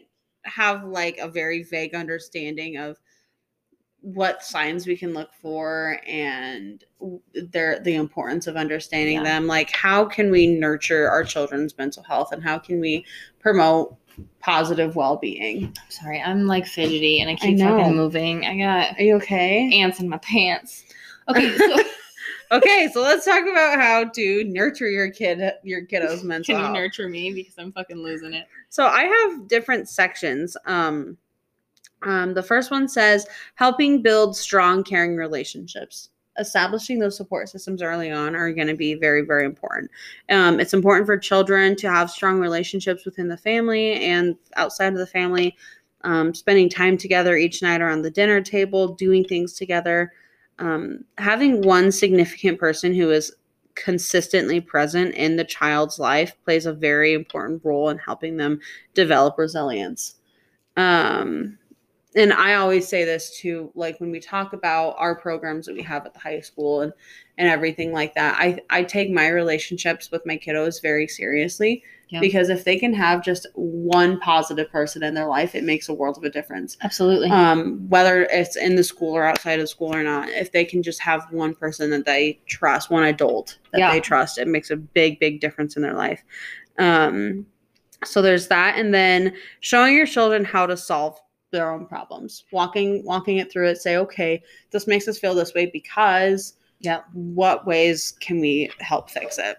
have 0.46 0.84
like 0.84 1.20
a 1.20 1.28
very 1.28 1.62
vague 1.62 1.94
understanding 1.94 2.78
of 2.78 2.98
what 4.02 4.44
signs 4.44 4.88
we 4.88 4.98
can 4.98 5.14
look 5.14 5.30
for 5.42 6.00
and 6.08 6.84
their 7.52 7.80
the 7.82 7.94
importance 7.96 8.48
of 8.48 8.56
understanding 8.56 9.18
Yeah. 9.18 9.24
them 9.24 9.48
like 9.48 9.70
how 9.72 10.06
can 10.06 10.32
we 10.32 10.48
nurture 10.48 11.08
our 11.10 11.24
children's 11.24 11.78
mental 11.78 12.04
health 12.04 12.32
and 12.32 12.44
how 12.44 12.58
can 12.58 12.80
we 12.80 13.06
promote 13.40 13.98
positive 14.40 14.96
well-being 14.96 15.66
I'm 15.66 15.92
sorry, 15.92 16.22
I'm 16.22 16.48
like 16.48 16.66
fidgety 16.66 17.20
and 17.20 17.30
I 17.30 17.34
I 17.34 17.36
keep 17.36 17.58
know. 17.58 17.78
fucking 17.78 17.96
moving. 17.96 18.46
I 18.46 18.58
got 18.58 19.00
are 19.00 19.04
you 19.04 19.16
okay 19.16 19.70
ants 19.82 20.00
in 20.00 20.10
my 20.10 20.18
pants. 20.20 20.84
Okay, 21.30 21.56
so 21.58 21.78
okay 22.52 22.90
so 22.94 23.02
let's 23.02 23.26
talk 23.26 23.44
about 23.44 23.80
how 23.80 24.06
to 24.06 24.44
nurture 24.46 24.90
your 24.90 25.12
kid 25.12 25.54
your 25.64 25.86
kiddos 25.86 26.24
mental 26.26 26.56
can 26.56 26.60
you 26.60 26.66
health 26.66 26.74
nurture 26.76 27.10
me 27.10 27.34
because 27.34 27.56
I'm 27.58 27.72
fucking 27.72 27.98
losing 27.98 28.34
it. 28.34 28.48
So 28.70 28.86
I 28.86 29.04
have 29.04 29.48
different 29.48 29.90
sections. 29.90 30.56
Um, 30.66 31.18
um, 32.04 32.34
the 32.34 32.44
first 32.44 32.70
one 32.72 32.88
says 32.88 33.26
helping 33.56 34.02
build 34.02 34.36
strong, 34.36 34.84
caring 34.84 35.16
relationships. 35.16 36.10
Establishing 36.38 37.00
those 37.00 37.18
support 37.18 37.50
systems 37.50 37.82
early 37.82 38.12
on 38.12 38.36
are 38.36 38.52
going 38.52 38.68
to 38.68 38.76
be 38.76 38.94
very, 38.94 39.22
very 39.22 39.46
important. 39.46 39.90
Um, 40.30 40.60
it's 40.60 40.74
important 40.74 41.06
for 41.06 41.18
children 41.18 41.76
to 41.78 41.90
have 41.90 42.12
strong 42.12 42.40
relationships 42.40 43.06
within 43.06 43.28
the 43.28 43.38
family 43.38 43.94
and 44.04 44.36
outside 44.56 44.94
of 44.94 45.00
the 45.00 45.08
family. 45.08 45.56
Um, 46.02 46.34
spending 46.34 46.70
time 46.70 46.98
together 46.98 47.36
each 47.36 47.62
night 47.62 47.82
around 47.82 48.04
the 48.04 48.12
dinner 48.12 48.40
table, 48.42 48.90
doing 48.96 49.24
things 49.24 49.54
together. 49.54 50.14
Um, 50.60 51.06
having 51.18 51.62
one 51.62 51.92
significant 51.92 52.60
person 52.60 52.94
who 52.94 53.10
is 53.12 53.34
consistently 53.76 54.60
present 54.60 55.14
in 55.16 55.36
the 55.36 55.44
child's 55.44 56.00
life 56.00 56.36
plays 56.44 56.66
a 56.66 56.74
very 56.74 57.14
important 57.14 57.62
role 57.64 57.90
in 57.90 57.98
helping 57.98 58.38
them 58.38 58.60
develop 58.94 59.38
resilience. 59.38 60.16
Um, 60.76 61.58
and 62.16 62.32
I 62.34 62.56
always 62.56 62.88
say 62.88 63.04
this 63.06 63.38
too, 63.38 63.72
like 63.76 64.00
when 64.00 64.12
we 64.12 64.20
talk 64.20 64.54
about 64.54 64.96
our 64.98 65.16
programs 65.16 65.66
that 65.66 65.76
we 65.76 65.84
have 65.84 66.06
at 66.06 66.14
the 66.14 66.20
high 66.20 66.40
school 66.40 66.82
and 66.82 66.94
and 67.40 67.48
everything 67.48 67.92
like 67.92 68.16
that, 68.16 68.36
I 68.40 68.60
I 68.70 68.84
take 68.84 69.12
my 69.12 69.28
relationships 69.28 70.10
with 70.12 70.26
my 70.26 70.38
kiddos 70.38 70.82
very 70.82 71.08
seriously 71.08 71.84
Yeah. 72.10 72.20
because 72.22 72.50
if 72.50 72.64
they 72.64 72.80
can 72.80 72.94
have 72.94 73.24
just 73.24 73.46
one 73.54 74.20
positive 74.22 74.72
person 74.72 75.04
in 75.04 75.14
their 75.14 75.28
life, 75.28 75.54
it 75.54 75.64
makes 75.64 75.90
a 75.90 75.94
world 75.94 76.18
of 76.18 76.24
a 76.24 76.30
difference 76.32 76.78
Absolutely. 76.82 77.30
um, 77.30 77.88
whether 77.90 78.24
it's 78.24 78.56
in 78.56 78.76
the 78.76 78.84
school 78.84 79.14
or 79.16 79.26
outside 79.26 79.60
of 79.60 79.70
school 79.70 79.94
or 79.94 80.02
not, 80.02 80.30
if 80.30 80.52
they 80.52 80.66
can 80.66 80.82
just 80.82 81.00
have 81.02 81.28
one 81.32 81.54
person 81.54 81.92
that 81.92 82.06
they 82.06 82.40
trust, 82.48 82.90
one 82.90 83.04
adult 83.04 83.58
that 83.72 83.80
Yeah. 83.80 83.92
they 83.92 84.00
trust, 84.00 84.38
it 84.40 84.48
makes 84.48 84.72
a 84.72 84.78
big, 84.78 85.20
big 85.20 85.40
difference 85.42 85.76
in 85.76 85.82
their 85.84 85.94
life. 85.94 86.24
Um, 86.80 87.46
so 88.06 88.22
there's 88.22 88.48
that, 88.48 88.78
and 88.80 88.94
then 88.94 89.34
showing 89.60 89.96
your 89.96 90.06
children 90.08 90.46
how 90.46 90.66
to 90.68 90.78
solve 90.78 91.20
their 91.52 91.72
own 91.72 91.86
problems, 91.86 92.44
walking, 92.52 93.04
walking 93.04 93.38
it 93.38 93.52
through 93.52 93.70
it. 93.70 93.78
Say, 93.78 93.98
okay, 93.98 94.42
this 94.72 94.88
makes 94.88 95.08
us 95.08 95.18
feel 95.20 95.36
this 95.36 95.54
way 95.54 95.66
because. 95.68 96.54
yeah 96.80 97.02
What 97.14 97.66
ways 97.66 98.14
can 98.20 98.40
we 98.40 98.70
help 98.80 99.10
fix 99.10 99.38
it? 99.40 99.58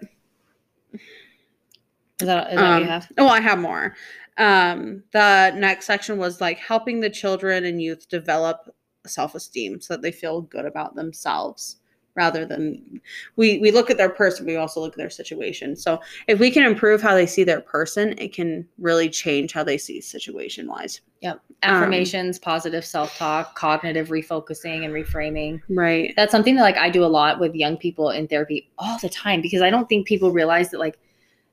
is 2.21 2.27
that, 2.27 2.53
is 2.53 2.59
that 2.59 2.69
what 2.69 2.77
Um, 2.77 2.83
you 2.83 2.85
have? 2.89 3.11
Oh, 3.17 3.27
I 3.27 3.41
have 3.41 3.59
more. 3.59 3.95
Um, 4.37 5.03
the 5.11 5.51
next 5.55 5.85
section 5.85 6.17
was 6.17 6.39
like 6.41 6.57
helping 6.59 6.99
the 6.99 7.09
children 7.09 7.65
and 7.65 7.81
youth 7.81 8.07
develop 8.09 8.73
self 9.05 9.35
esteem 9.35 9.81
so 9.81 9.93
that 9.93 10.01
they 10.01 10.11
feel 10.11 10.41
good 10.41 10.65
about 10.65 10.95
themselves 10.95 11.77
rather 12.15 12.45
than 12.45 13.01
we 13.35 13.59
we 13.59 13.71
look 13.71 13.89
at 13.89 13.97
their 13.97 14.09
person 14.09 14.45
we 14.45 14.55
also 14.55 14.79
look 14.79 14.93
at 14.93 14.97
their 14.97 15.09
situation 15.09 15.75
so 15.75 15.99
if 16.27 16.39
we 16.39 16.51
can 16.51 16.63
improve 16.63 17.01
how 17.01 17.13
they 17.13 17.25
see 17.25 17.43
their 17.43 17.61
person 17.61 18.13
it 18.17 18.33
can 18.33 18.67
really 18.79 19.09
change 19.09 19.53
how 19.53 19.63
they 19.63 19.77
see 19.77 20.01
situation 20.01 20.67
wise 20.67 21.01
Yep. 21.21 21.41
um, 21.63 21.73
Affirmations, 21.73 22.39
positive 22.39 22.85
self 22.85 23.17
talk, 23.17 23.53
cognitive 23.53 24.07
refocusing, 24.07 24.85
and 24.85 24.93
reframing. 24.93 25.61
right 25.69 26.13
that's 26.15 26.31
something 26.31 26.55
that 26.55 26.61
like 26.61 26.77
I 26.77 26.89
do 26.89 27.03
a 27.03 27.07
lot 27.07 27.39
with 27.39 27.53
young 27.55 27.77
people 27.77 28.09
in 28.09 28.27
therapy 28.27 28.69
all 28.77 28.97
the 28.99 29.09
time 29.09 29.41
because 29.41 29.61
I 29.61 29.69
don't 29.69 29.89
think 29.89 30.07
people 30.07 30.31
realize 30.31 30.69
that 30.71 30.79
like 30.79 30.97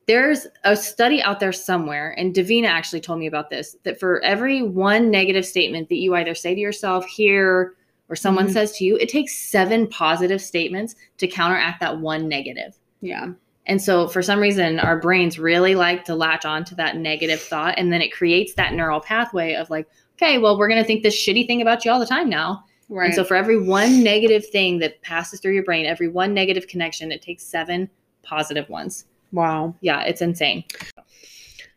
there's 0.06 0.46
a 0.62 0.76
study 0.76 1.20
out 1.22 1.40
there 1.40 1.52
somewhere 1.52 2.14
and 2.16 2.32
Davina 2.32 2.66
actually 2.68 3.00
told 3.00 3.18
me 3.18 3.26
about 3.26 3.50
this 3.50 3.76
that 3.82 3.98
for 3.98 4.20
every 4.22 4.62
one 4.62 5.10
negative 5.10 5.44
statement 5.44 5.88
that 5.88 5.96
you 5.96 6.14
either 6.14 6.34
say 6.34 6.54
to 6.54 6.60
yourself 6.60 7.04
here 7.06 7.74
or 8.08 8.16
someone 8.16 8.46
Mhm. 8.48 8.52
says 8.52 8.76
to 8.78 8.84
you 8.84 8.96
it 8.96 9.08
takes 9.08 9.34
seven 9.36 9.86
positive 9.86 10.40
statements 10.40 10.94
to 11.18 11.26
counteract 11.26 11.80
that 11.80 11.98
one 12.00 12.28
negative. 12.28 12.76
yeah 13.00 13.28
And 13.66 13.82
so 13.82 14.06
for 14.08 14.22
some 14.22 14.38
reason 14.40 14.78
our 14.78 14.98
brains 15.00 15.38
really 15.38 15.74
like 15.74 16.04
to 16.04 16.14
latch 16.14 16.44
on 16.44 16.64
to 16.66 16.74
that 16.76 16.96
negative 16.96 17.40
thought 17.40 17.74
and 17.78 17.92
then 17.92 18.00
it 18.00 18.12
creates 18.12 18.54
that 18.54 18.74
neural 18.74 19.00
pathway 19.00 19.54
of 19.54 19.68
like 19.70 19.88
okay 20.16 20.38
well 20.38 20.56
we're 20.58 20.68
going 20.68 20.80
to 20.80 20.86
think 20.86 21.02
this 21.02 21.16
shitty 21.16 21.46
thing 21.46 21.60
about 21.62 21.84
you 21.84 21.90
all 21.90 21.98
the 22.00 22.06
time 22.06 22.28
now 22.30 22.62
right 22.88 23.06
and 23.06 23.14
so 23.14 23.24
for 23.24 23.34
every 23.36 23.60
one 23.60 24.02
negative 24.04 24.46
thing 24.46 24.78
that 24.78 25.02
passes 25.02 25.40
through 25.40 25.52
your 25.54 25.64
brain, 25.64 25.84
every 25.84 26.06
one 26.08 26.32
negative 26.32 26.68
connection, 26.68 27.10
it 27.10 27.20
takes 27.20 27.42
seven 27.42 27.90
positive 28.22 28.68
ones. 28.70 29.04
wow 29.32 29.74
Yeah, 29.80 30.02
it's 30.02 30.22
insane. 30.22 30.62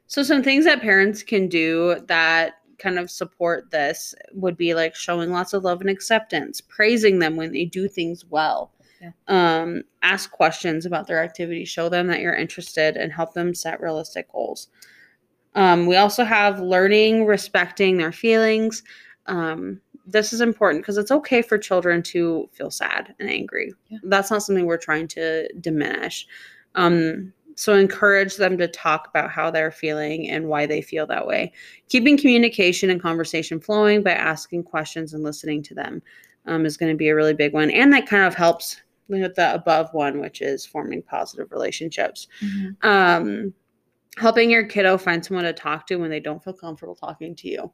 So 0.07 0.23
some 0.23 0.41
things 0.43 0.65
that 0.65 0.81
parents 0.81 1.21
can 1.23 1.47
do 1.47 1.97
that 2.07 2.58
kind 2.79 2.97
of 2.97 3.11
support 3.11 3.71
this 3.71 4.15
would 4.33 4.57
be 4.57 4.73
like 4.73 4.95
showing 4.95 5.31
lots 5.31 5.53
of 5.53 5.63
love 5.63 5.81
and 5.81 5.89
acceptance, 5.89 6.61
praising 6.61 7.19
them 7.19 7.35
when 7.35 7.51
they 7.51 7.65
do 7.65 7.87
things 7.87 8.25
well. 8.25 8.71
Yeah. 9.01 9.11
Um, 9.27 9.83
ask 10.01 10.31
questions 10.31 10.85
about 10.85 11.07
their 11.07 11.23
activity, 11.23 11.65
show 11.65 11.89
them 11.89 12.07
that 12.07 12.19
you're 12.19 12.35
interested 12.35 12.97
and 12.97 13.11
help 13.13 13.33
them 13.33 13.53
set 13.53 13.81
realistic 13.81 14.31
goals. 14.31 14.67
Um, 15.55 15.87
we 15.87 15.95
also 15.95 16.23
have 16.23 16.59
learning, 16.59 17.25
respecting 17.25 17.97
their 17.97 18.11
feelings. 18.11 18.83
Um, 19.25 19.81
this 20.05 20.33
is 20.33 20.41
important 20.41 20.83
because 20.83 20.97
it's 20.97 21.11
okay 21.11 21.41
for 21.41 21.57
children 21.57 22.01
to 22.03 22.49
feel 22.51 22.71
sad 22.71 23.15
and 23.19 23.29
angry. 23.29 23.73
Yeah. 23.89 23.99
That's 24.03 24.31
not 24.31 24.43
something 24.43 24.65
we're 24.65 24.77
trying 24.77 25.07
to 25.09 25.47
diminish. 25.59 26.27
Um, 26.75 27.33
so 27.59 27.73
encourage 27.73 28.37
them 28.37 28.57
to 28.57 28.69
talk 28.69 29.09
about 29.09 29.29
how 29.29 29.51
they're 29.51 29.69
feeling 29.69 30.29
and 30.29 30.47
why 30.47 30.65
they 30.65 30.81
feel 30.81 31.05
that 31.05 31.27
way. 31.27 31.51
Keeping 31.89 32.17
communication 32.17 32.89
and 32.89 33.01
conversation 33.01 33.59
flowing 33.59 34.01
by 34.01 34.11
asking 34.11 34.63
questions 34.63 35.13
and 35.13 35.23
listening 35.23 35.61
to 35.63 35.75
them 35.75 36.01
um, 36.45 36.65
is 36.65 36.77
going 36.77 36.89
to 36.89 36.95
be 36.97 37.09
a 37.09 37.15
really 37.15 37.33
big 37.33 37.51
one. 37.51 37.69
And 37.69 37.91
that 37.91 38.07
kind 38.07 38.23
of 38.23 38.33
helps 38.33 38.81
with 39.09 39.35
the 39.35 39.53
above 39.53 39.89
one, 39.91 40.21
which 40.21 40.41
is 40.41 40.65
forming 40.65 41.01
positive 41.01 41.51
relationships. 41.51 42.29
Um, 42.81 43.53
helping 44.15 44.49
your 44.49 44.63
kiddo 44.63 44.97
find 44.97 45.25
someone 45.25 45.43
to 45.43 45.51
talk 45.51 45.85
to 45.87 45.97
when 45.97 46.09
they 46.09 46.21
don't 46.21 46.41
feel 46.41 46.53
comfortable 46.53 46.95
talking 46.95 47.35
to 47.35 47.49
you. 47.49 47.69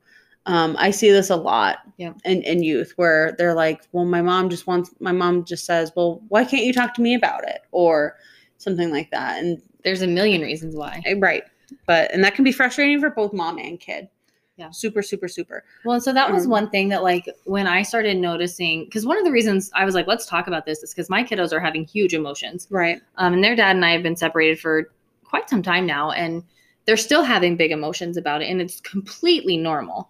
Um, 0.47 0.75
I 0.79 0.89
see 0.89 1.11
this 1.11 1.29
a 1.29 1.35
lot 1.35 1.77
Yeah. 1.97 2.13
in, 2.23 2.41
in 2.41 2.63
youth 2.63 2.93
where 2.95 3.35
they're 3.37 3.53
like, 3.53 3.83
well, 3.91 4.05
my 4.05 4.23
mom 4.23 4.49
just 4.49 4.65
wants, 4.65 4.95
my 4.99 5.11
mom 5.11 5.45
just 5.45 5.63
says, 5.63 5.91
well, 5.95 6.23
why 6.29 6.43
can't 6.43 6.65
you 6.65 6.73
talk 6.73 6.95
to 6.95 7.03
me 7.03 7.13
about 7.13 7.47
it? 7.47 7.61
Or 7.71 8.15
something 8.57 8.89
like 8.89 9.11
that. 9.11 9.43
And 9.43 9.61
There's 9.85 10.01
a 10.01 10.07
million 10.07 10.41
reasons 10.41 10.75
why. 10.75 11.01
eh, 11.05 11.15
right. 11.17 11.43
But, 11.87 12.13
and 12.13 12.23
that 12.23 12.35
can 12.35 12.43
be 12.43 12.51
frustrating 12.51 12.99
for 12.99 13.09
both 13.11 13.31
mom 13.31 13.57
and 13.57 13.79
kid. 13.79 14.09
Yeah. 14.57 14.71
Super, 14.71 15.01
super, 15.01 15.27
super. 15.27 15.63
Well, 15.83 15.99
so 16.01 16.11
that 16.13 16.31
was 16.31 16.45
Um, 16.45 16.49
one 16.51 16.69
thing 16.69 16.89
that, 16.89 17.03
like, 17.03 17.27
when 17.43 17.67
I 17.67 17.81
started 17.81 18.17
noticing, 18.17 18.85
because 18.85 19.05
one 19.05 19.17
of 19.17 19.25
the 19.25 19.31
reasons 19.31 19.69
I 19.75 19.83
was 19.85 19.95
like, 19.95 20.07
let's 20.07 20.25
talk 20.25 20.47
about 20.47 20.65
this 20.65 20.81
is 20.83 20.93
because 20.93 21.09
my 21.09 21.23
kiddos 21.23 21.51
are 21.53 21.59
having 21.59 21.83
huge 21.85 22.13
emotions. 22.13 22.67
Right. 22.69 23.01
Um, 23.17 23.33
and 23.33 23.43
their 23.43 23.55
dad 23.55 23.75
and 23.75 23.85
I 23.85 23.91
have 23.91 24.03
been 24.03 24.15
separated 24.15 24.59
for 24.59 24.91
quite 25.23 25.49
some 25.49 25.61
time 25.61 25.85
now, 25.85 26.11
and 26.11 26.41
they're 26.85 26.95
still 26.97 27.23
having 27.23 27.57
big 27.57 27.71
emotions 27.71 28.15
about 28.15 28.41
it, 28.41 28.45
and 28.49 28.61
it's 28.61 28.79
completely 28.81 29.57
normal. 29.57 30.09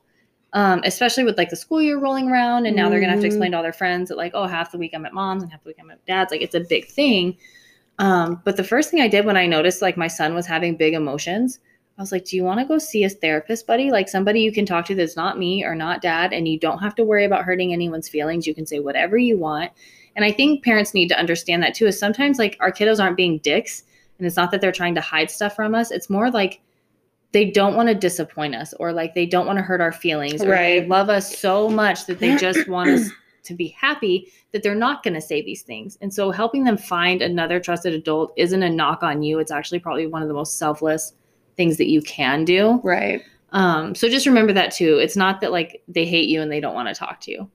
Um, 0.54 0.82
especially 0.86 1.26
with 1.26 1.38
like 1.38 1.50
the 1.50 1.56
school 1.58 1.82
year 1.82 1.98
rolling 2.00 2.30
around, 2.30 2.66
and 2.66 2.76
now 2.76 2.88
they're 2.88 3.00
gonna 3.02 3.12
have 3.12 3.20
to 3.22 3.26
Mhm. 3.28 3.32
explain 3.32 3.52
to 3.52 3.58
all 3.58 3.64
their 3.64 3.74
friends 3.74 4.08
that 4.10 4.18
like, 4.18 4.32
oh, 4.36 4.46
half 4.46 4.72
the 4.72 4.78
week 4.78 4.92
I'm 4.94 5.06
at 5.06 5.14
mom's 5.14 5.44
and 5.44 5.52
half 5.52 5.64
the 5.64 5.70
week 5.70 5.78
I'm 5.82 5.90
at 5.92 6.06
dad's. 6.06 6.32
Like, 6.32 6.42
it's 6.42 6.56
a 6.56 6.62
big 6.62 6.86
thing. 6.88 7.36
Um, 8.00 8.42
but 8.44 8.58
the 8.58 8.64
first 8.64 8.92
thing 8.92 9.02
I 9.02 9.08
did 9.08 9.26
when 9.26 9.38
I 9.38 9.46
noticed 9.46 9.82
like 9.82 9.98
my 9.98 10.08
son 10.08 10.34
was 10.34 10.46
having 10.46 10.76
big 10.76 10.94
emotions, 10.94 11.60
I 11.98 12.02
was 12.02 12.12
like, 12.12 12.26
do 12.26 12.36
you 12.36 12.44
want 12.44 12.60
to 12.60 12.66
go 12.66 12.78
see 12.78 13.06
a 13.06 13.10
therapist, 13.10 13.66
buddy? 13.66 13.90
Like 13.90 14.10
somebody 14.10 14.42
you 14.42 14.52
can 14.52 14.66
talk 14.66 14.86
to 14.88 14.96
that's 14.96 15.16
not 15.16 15.40
me 15.40 15.64
or 15.64 15.76
not 15.76 16.02
dad, 16.02 16.34
and 16.34 16.48
you 16.48 16.60
don't 16.60 16.80
have 16.80 16.96
to 16.96 17.06
worry 17.06 17.24
about 17.24 17.46
hurting 17.46 17.72
anyone's 17.72 18.10
feelings. 18.10 18.46
You 18.46 18.54
can 18.54 18.66
say 18.66 18.80
whatever 18.80 19.18
you 19.18 19.38
want. 19.38 19.72
And 20.18 20.26
I 20.26 20.32
think 20.32 20.64
parents 20.64 20.94
need 20.94 21.08
to 21.10 21.20
understand 21.20 21.64
that 21.64 21.74
too. 21.74 21.88
Is 21.88 21.98
sometimes 21.98 22.38
like 22.38 22.58
our 22.60 22.72
kiddos 22.72 23.02
aren't 23.02 23.16
being 23.18 23.38
dicks, 23.40 23.84
and 24.18 24.28
it's 24.28 24.36
not 24.36 24.52
that 24.52 24.60
they're 24.60 24.74
trying 24.74 24.96
to 24.96 25.02
hide 25.02 25.32
stuff 25.32 25.56
from 25.56 25.74
us. 25.74 25.90
It's 25.92 26.10
more 26.10 26.30
like 26.30 26.62
they 27.32 27.50
don't 27.50 27.76
want 27.76 27.88
to 27.88 27.96
disappoint 27.96 28.56
us, 28.56 28.74
or 28.74 28.92
like 28.92 29.14
they 29.14 29.26
don't 29.26 29.46
want 29.46 29.58
to 29.58 29.64
hurt 29.64 29.80
our 29.82 29.94
feelings, 29.94 30.42
or 30.42 30.48
they 30.48 30.80
Right. 30.80 30.88
love 30.90 31.10
us 31.10 31.38
so 31.38 31.70
much 31.70 32.08
that 32.08 32.20
they 32.20 32.36
just 32.36 32.68
want 32.68 32.90
us 32.90 33.10
to 33.44 33.54
be 33.54 33.70
happy 33.70 34.32
that 34.56 34.64
they're 34.64 34.74
not 34.74 35.04
going 35.04 35.14
to 35.14 35.20
say 35.20 35.42
these 35.42 35.64
things. 35.64 35.98
And 36.00 36.14
so 36.14 36.32
helping 36.32 36.64
them 36.64 36.78
find 36.78 37.22
another 37.22 37.60
trusted 37.60 37.94
adult 37.94 38.32
isn't 38.38 38.64
a 38.64 38.70
knock 38.70 39.04
on 39.04 39.22
you. 39.22 39.38
It's 39.40 39.52
actually 39.52 39.80
probably 39.80 40.08
one 40.08 40.22
of 40.22 40.30
the 40.30 40.34
most 40.34 40.58
selfless 40.58 41.12
things 41.58 41.76
that 41.76 41.90
you 41.90 42.02
can 42.02 42.46
do. 42.46 42.80
Right. 42.82 43.22
Um, 43.52 43.96
so 43.96 44.08
just 44.08 44.26
remember 44.26 44.54
that 44.54 44.72
too. 44.72 44.98
It's 44.98 45.18
not 45.18 45.42
that 45.42 45.52
like 45.52 45.84
they 45.90 46.06
hate 46.06 46.30
you 46.30 46.42
and 46.42 46.50
they 46.50 46.62
don't 46.62 46.74
want 46.74 46.88
to 46.88 46.96
talk 46.96 47.20
to 47.22 47.32
you. 47.32 47.52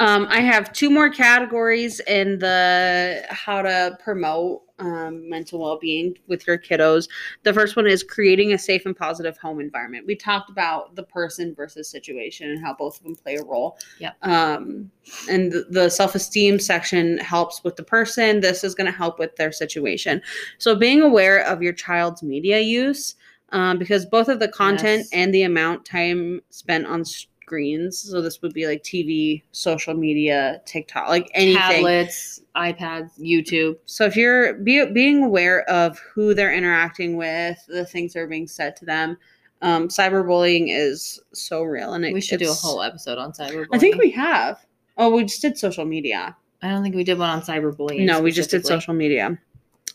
Um, 0.00 0.26
I 0.30 0.40
have 0.40 0.72
two 0.72 0.90
more 0.90 1.10
categories 1.10 2.00
in 2.00 2.38
the 2.38 3.24
how 3.30 3.62
to 3.62 3.96
promote 4.02 4.62
um, 4.78 5.28
mental 5.28 5.60
well 5.60 5.78
being 5.78 6.16
with 6.26 6.46
your 6.46 6.58
kiddos. 6.58 7.08
The 7.44 7.52
first 7.52 7.76
one 7.76 7.86
is 7.86 8.02
creating 8.02 8.52
a 8.52 8.58
safe 8.58 8.84
and 8.84 8.96
positive 8.96 9.38
home 9.38 9.60
environment. 9.60 10.06
We 10.06 10.16
talked 10.16 10.50
about 10.50 10.96
the 10.96 11.04
person 11.04 11.54
versus 11.54 11.88
situation 11.88 12.50
and 12.50 12.64
how 12.64 12.74
both 12.74 12.98
of 12.98 13.04
them 13.04 13.14
play 13.14 13.36
a 13.36 13.44
role. 13.44 13.78
Yep. 14.00 14.16
Um, 14.22 14.90
and 15.30 15.52
the, 15.52 15.66
the 15.70 15.88
self 15.88 16.14
esteem 16.14 16.58
section 16.58 17.18
helps 17.18 17.62
with 17.62 17.76
the 17.76 17.84
person. 17.84 18.40
This 18.40 18.64
is 18.64 18.74
going 18.74 18.90
to 18.90 18.96
help 18.96 19.18
with 19.18 19.36
their 19.36 19.52
situation. 19.52 20.20
So 20.58 20.74
being 20.74 21.02
aware 21.02 21.44
of 21.46 21.62
your 21.62 21.74
child's 21.74 22.22
media 22.22 22.60
use. 22.60 23.14
Um, 23.50 23.78
because 23.78 24.06
both 24.06 24.28
of 24.28 24.40
the 24.40 24.48
content 24.48 25.00
Yes. 25.00 25.08
and 25.12 25.34
the 25.34 25.42
amount 25.42 25.84
time 25.84 26.40
spent 26.48 26.86
on 26.86 27.04
screens. 27.42 27.98
So 27.98 28.22
this 28.22 28.40
would 28.42 28.52
be 28.52 28.66
like 28.66 28.82
TV, 28.82 29.42
social 29.52 29.94
media, 29.94 30.60
TikTok, 30.64 31.08
like 31.08 31.30
anything. 31.34 31.60
Tablets, 31.60 32.40
iPads, 32.56 33.10
YouTube. 33.20 33.76
So 33.86 34.04
if 34.04 34.16
you're 34.16 34.54
be, 34.54 34.84
being 34.86 35.24
aware 35.24 35.68
of 35.68 35.98
who 35.98 36.34
they're 36.34 36.54
interacting 36.54 37.16
with, 37.16 37.58
the 37.66 37.84
things 37.84 38.12
that 38.12 38.20
are 38.20 38.26
being 38.26 38.46
said 38.46 38.76
to 38.76 38.84
them, 38.84 39.16
um, 39.60 39.88
cyberbullying 39.88 40.66
is 40.68 41.20
so 41.32 41.62
real, 41.62 41.94
and 41.94 42.04
it, 42.04 42.12
We 42.12 42.20
should 42.20 42.40
do 42.40 42.50
a 42.50 42.54
whole 42.54 42.82
episode 42.82 43.18
on 43.18 43.32
cyberbullying. 43.32 43.68
I 43.72 43.78
think 43.78 43.96
we 44.00 44.10
have. 44.10 44.64
Oh, 44.98 45.14
we 45.14 45.24
just 45.24 45.40
did 45.40 45.56
social 45.56 45.84
media. 45.84 46.36
I 46.62 46.68
don't 46.68 46.82
think 46.82 46.94
we 46.94 47.04
did 47.04 47.18
one 47.18 47.30
on 47.30 47.42
cyberbullying. 47.42 48.04
No, 48.04 48.20
we 48.20 48.32
just 48.32 48.50
did 48.50 48.66
social 48.66 48.94
media. 48.94 49.38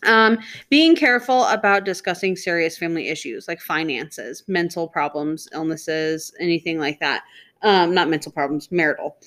Um, 0.05 0.37
being 0.69 0.95
careful 0.95 1.45
about 1.45 1.83
discussing 1.85 2.35
serious 2.35 2.77
family 2.77 3.07
issues 3.09 3.47
like 3.47 3.59
finances, 3.59 4.43
mental 4.47 4.87
problems, 4.87 5.47
illnesses, 5.53 6.33
anything 6.39 6.79
like 6.79 6.99
that. 6.99 7.23
Um, 7.63 7.93
not 7.93 8.09
mental 8.09 8.31
problems, 8.31 8.71
marital. 8.71 9.17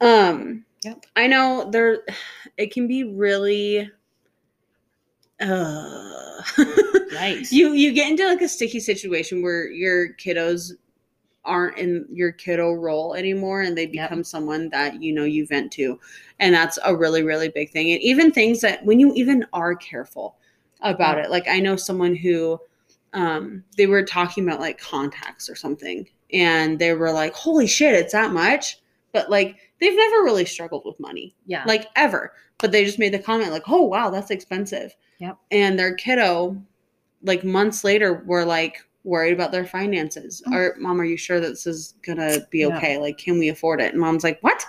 Um, 0.00 0.64
Yep. 0.84 1.06
I 1.16 1.26
know 1.26 1.68
there, 1.70 2.02
it 2.56 2.72
can 2.72 2.86
be 2.86 3.04
really. 3.04 3.90
Uh, 5.40 6.42
Yikes. 7.12 7.52
you 7.52 7.72
you 7.72 7.92
get 7.92 8.10
into 8.10 8.26
like 8.26 8.42
a 8.42 8.48
sticky 8.48 8.80
situation 8.80 9.40
where 9.40 9.70
your 9.70 10.14
kiddos 10.14 10.72
aren't 11.48 11.78
in 11.78 12.06
your 12.12 12.30
kiddo 12.30 12.72
role 12.72 13.14
anymore 13.14 13.62
and 13.62 13.76
they 13.76 13.88
Yep. 13.88 14.10
become 14.10 14.22
someone 14.22 14.68
that 14.68 15.02
you 15.02 15.12
know 15.12 15.24
you 15.24 15.46
vent 15.46 15.72
to 15.72 15.98
and 16.38 16.54
that's 16.54 16.78
a 16.84 16.94
really 16.94 17.22
really 17.22 17.48
big 17.48 17.70
thing 17.70 17.90
and 17.90 18.00
even 18.02 18.30
things 18.30 18.60
that 18.60 18.84
when 18.84 19.00
you 19.00 19.12
even 19.14 19.44
are 19.52 19.74
careful 19.74 20.36
about 20.82 21.18
it 21.18 21.30
like 21.30 21.48
i 21.48 21.58
know 21.58 21.74
someone 21.74 22.14
who 22.14 22.60
um 23.14 23.64
they 23.76 23.86
were 23.86 24.04
talking 24.04 24.46
about 24.46 24.60
like 24.60 24.78
contacts 24.78 25.48
or 25.48 25.56
something 25.56 26.06
and 26.32 26.78
they 26.78 26.92
were 26.92 27.10
like 27.10 27.34
holy 27.34 27.66
shit 27.66 27.94
it's 27.94 28.12
that 28.12 28.32
much 28.32 28.78
but 29.12 29.30
like 29.30 29.56
they've 29.80 29.96
never 29.96 30.22
really 30.22 30.44
struggled 30.44 30.84
with 30.84 30.98
money 31.00 31.34
yeah. 31.46 31.64
like 31.66 31.86
ever. 31.96 32.32
But 32.58 32.72
they 32.72 32.84
just 32.84 32.98
made 32.98 33.14
the 33.14 33.18
comment 33.20 33.52
like, 33.52 33.68
"Oh 33.68 33.82
wow, 33.82 34.10
that's 34.10 34.30
expensive." 34.30 34.94
Yep. 35.20 35.38
And 35.50 35.78
their 35.78 35.94
kiddo, 35.94 36.60
like 37.22 37.44
months 37.44 37.84
later, 37.84 38.22
were 38.26 38.44
like 38.44 38.84
worried 39.08 39.32
about 39.32 39.50
their 39.52 39.64
finances. 39.66 40.42
Mm. 40.46 40.54
Or, 40.54 40.76
mom, 40.78 41.00
are 41.00 41.04
you 41.04 41.16
sure 41.16 41.40
that 41.40 41.48
this 41.48 41.66
is 41.66 41.94
gonna 42.02 42.38
be 42.50 42.60
Yeah. 42.60 42.76
okay? 42.76 42.98
Like, 42.98 43.18
can 43.18 43.38
we 43.38 43.48
afford 43.48 43.80
it? 43.80 43.92
And 43.92 44.00
mom's 44.00 44.22
like, 44.24 44.38
"What? 44.42 44.64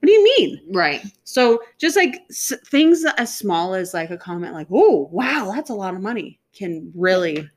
What 0.00 0.06
do 0.06 0.12
you 0.12 0.24
mean?" 0.38 0.60
right. 0.72 1.02
So 1.24 1.62
just 1.78 1.96
like 1.96 2.22
s- 2.30 2.52
things 2.66 3.04
as 3.18 3.36
small 3.36 3.74
as 3.74 3.94
like 3.94 4.10
a 4.10 4.18
comment, 4.18 4.52
like, 4.54 4.66
"Oh 4.72 5.08
wow, 5.12 5.52
that's 5.54 5.70
a 5.70 5.74
lot 5.74 5.94
of 5.94 6.00
money," 6.00 6.40
can 6.52 6.90
really 6.94 7.48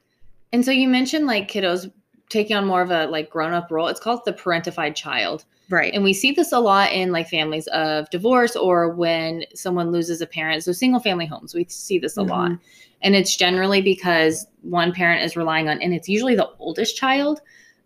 And 0.53 0.63
so 0.63 0.71
you 0.71 0.87
mentioned 0.87 1.25
like 1.27 1.49
kiddos 1.49 1.91
taking 2.29 2.55
on 2.55 2.65
more 2.65 2.81
of 2.81 2.91
a 2.91 3.05
like 3.07 3.29
grown 3.29 3.53
up 3.53 3.69
role. 3.71 3.87
It's 3.87 3.99
called 3.99 4.21
the 4.25 4.33
parentified 4.33 4.95
child. 4.95 5.45
Right. 5.69 5.93
And 5.93 6.03
we 6.03 6.13
see 6.13 6.31
this 6.31 6.51
a 6.51 6.59
lot 6.59 6.91
in 6.91 7.11
like 7.11 7.27
families 7.29 7.67
of 7.67 8.09
divorce 8.09 8.55
or 8.55 8.89
when 8.89 9.43
someone 9.53 9.91
loses 9.91 10.21
a 10.21 10.27
parent. 10.27 10.63
So 10.63 10.71
single 10.71 10.99
family 10.99 11.25
homes, 11.25 11.53
we 11.53 11.65
see 11.69 11.99
this 11.99 12.17
a 12.17 12.23
lot. 12.23 12.51
Mhm. 12.51 12.59
And 13.01 13.15
it's 13.15 13.35
generally 13.35 13.81
because 13.81 14.47
one 14.61 14.91
parent 14.91 15.23
is 15.23 15.35
relying 15.35 15.69
on 15.69 15.81
and 15.81 15.93
it's 15.93 16.09
usually 16.09 16.35
the 16.35 16.49
oldest 16.57 16.97
child, 16.97 17.41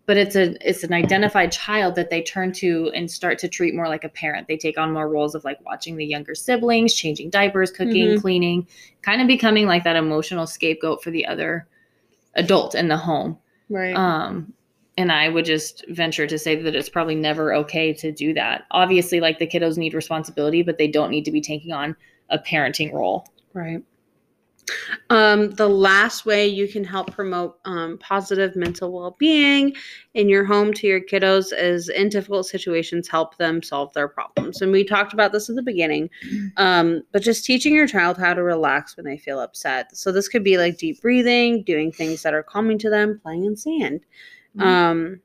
but 0.06 0.16
it's 0.16 0.34
a 0.34 0.56
it's 0.68 0.82
an 0.84 0.92
identified 0.92 1.52
child 1.52 1.94
that 1.96 2.08
they 2.10 2.22
turn 2.22 2.52
to 2.54 2.90
and 2.94 3.10
start 3.10 3.38
to 3.40 3.48
treat 3.48 3.74
more 3.74 3.88
like 3.88 4.04
a 4.04 4.08
parent. 4.08 4.48
They 4.48 4.56
take 4.56 4.78
on 4.78 4.92
more 4.92 5.08
roles 5.08 5.34
of 5.34 5.44
like 5.44 5.58
watching 5.66 5.96
the 5.96 6.06
younger 6.06 6.34
siblings, 6.34 6.94
changing 6.94 7.30
diapers, 7.30 7.70
cooking, 7.70 8.16
Mhm. 8.16 8.20
cleaning, 8.20 8.66
kind 9.02 9.20
of 9.20 9.28
becoming 9.28 9.66
like 9.66 9.84
that 9.84 9.96
emotional 9.96 10.46
scapegoat 10.46 11.02
for 11.04 11.10
the 11.10 11.26
other 11.26 11.66
adult 12.34 12.74
in 12.74 12.88
the 12.88 12.96
home. 12.96 13.38
right. 13.68 13.94
Um, 13.96 14.52
and 14.96 15.10
I 15.10 15.28
would 15.28 15.44
just 15.44 15.84
venture 15.88 16.26
to 16.26 16.38
say 16.38 16.56
that 16.56 16.74
it's 16.74 16.88
probably 16.88 17.14
never 17.14 17.54
okay 17.54 17.92
to 17.94 18.12
do 18.12 18.34
that. 18.34 18.64
Obviously, 18.70 19.20
like 19.20 19.38
the 19.38 19.46
kiddos 19.46 19.78
need 19.78 19.94
responsibility, 19.94 20.62
but 20.62 20.78
they 20.78 20.88
don't 20.88 21.10
need 21.10 21.24
to 21.24 21.32
be 21.32 21.40
taking 21.40 21.72
on 21.72 21.96
a 22.28 22.38
parenting 22.38 22.92
role. 22.92 23.26
Right. 23.54 23.82
Um, 25.10 25.50
the 25.50 25.68
last 25.68 26.24
way 26.24 26.46
you 26.46 26.68
can 26.68 26.84
help 26.84 27.12
promote 27.12 27.58
um, 27.64 27.98
positive 27.98 28.54
mental 28.54 28.92
well 28.92 29.16
being 29.18 29.74
in 30.14 30.28
your 30.28 30.44
home 30.44 30.72
to 30.74 30.86
your 30.86 31.00
kiddos 31.00 31.52
is 31.56 31.88
in 31.88 32.08
difficult 32.08 32.46
situations, 32.46 33.08
help 33.08 33.36
them 33.38 33.62
solve 33.62 33.92
their 33.92 34.08
problems. 34.08 34.62
And 34.62 34.70
we 34.70 34.84
talked 34.84 35.12
about 35.12 35.32
this 35.32 35.50
at 35.50 35.56
the 35.56 35.62
beginning, 35.62 36.10
um, 36.56 37.02
but 37.12 37.22
just 37.22 37.44
teaching 37.44 37.74
your 37.74 37.88
child 37.88 38.18
how 38.18 38.34
to 38.34 38.42
relax 38.42 38.96
when 38.96 39.04
they 39.04 39.18
feel 39.18 39.40
upset. 39.40 39.96
So, 39.96 40.12
this 40.12 40.28
could 40.28 40.44
be 40.44 40.58
like 40.58 40.78
deep 40.78 41.02
breathing, 41.02 41.64
doing 41.64 41.90
things 41.90 42.22
that 42.22 42.34
are 42.34 42.44
calming 42.44 42.78
to 42.78 42.90
them, 42.90 43.20
playing 43.22 43.44
in 43.44 43.56
sand, 43.56 44.06
Mhm. 44.56 44.62
um, 44.64 45.20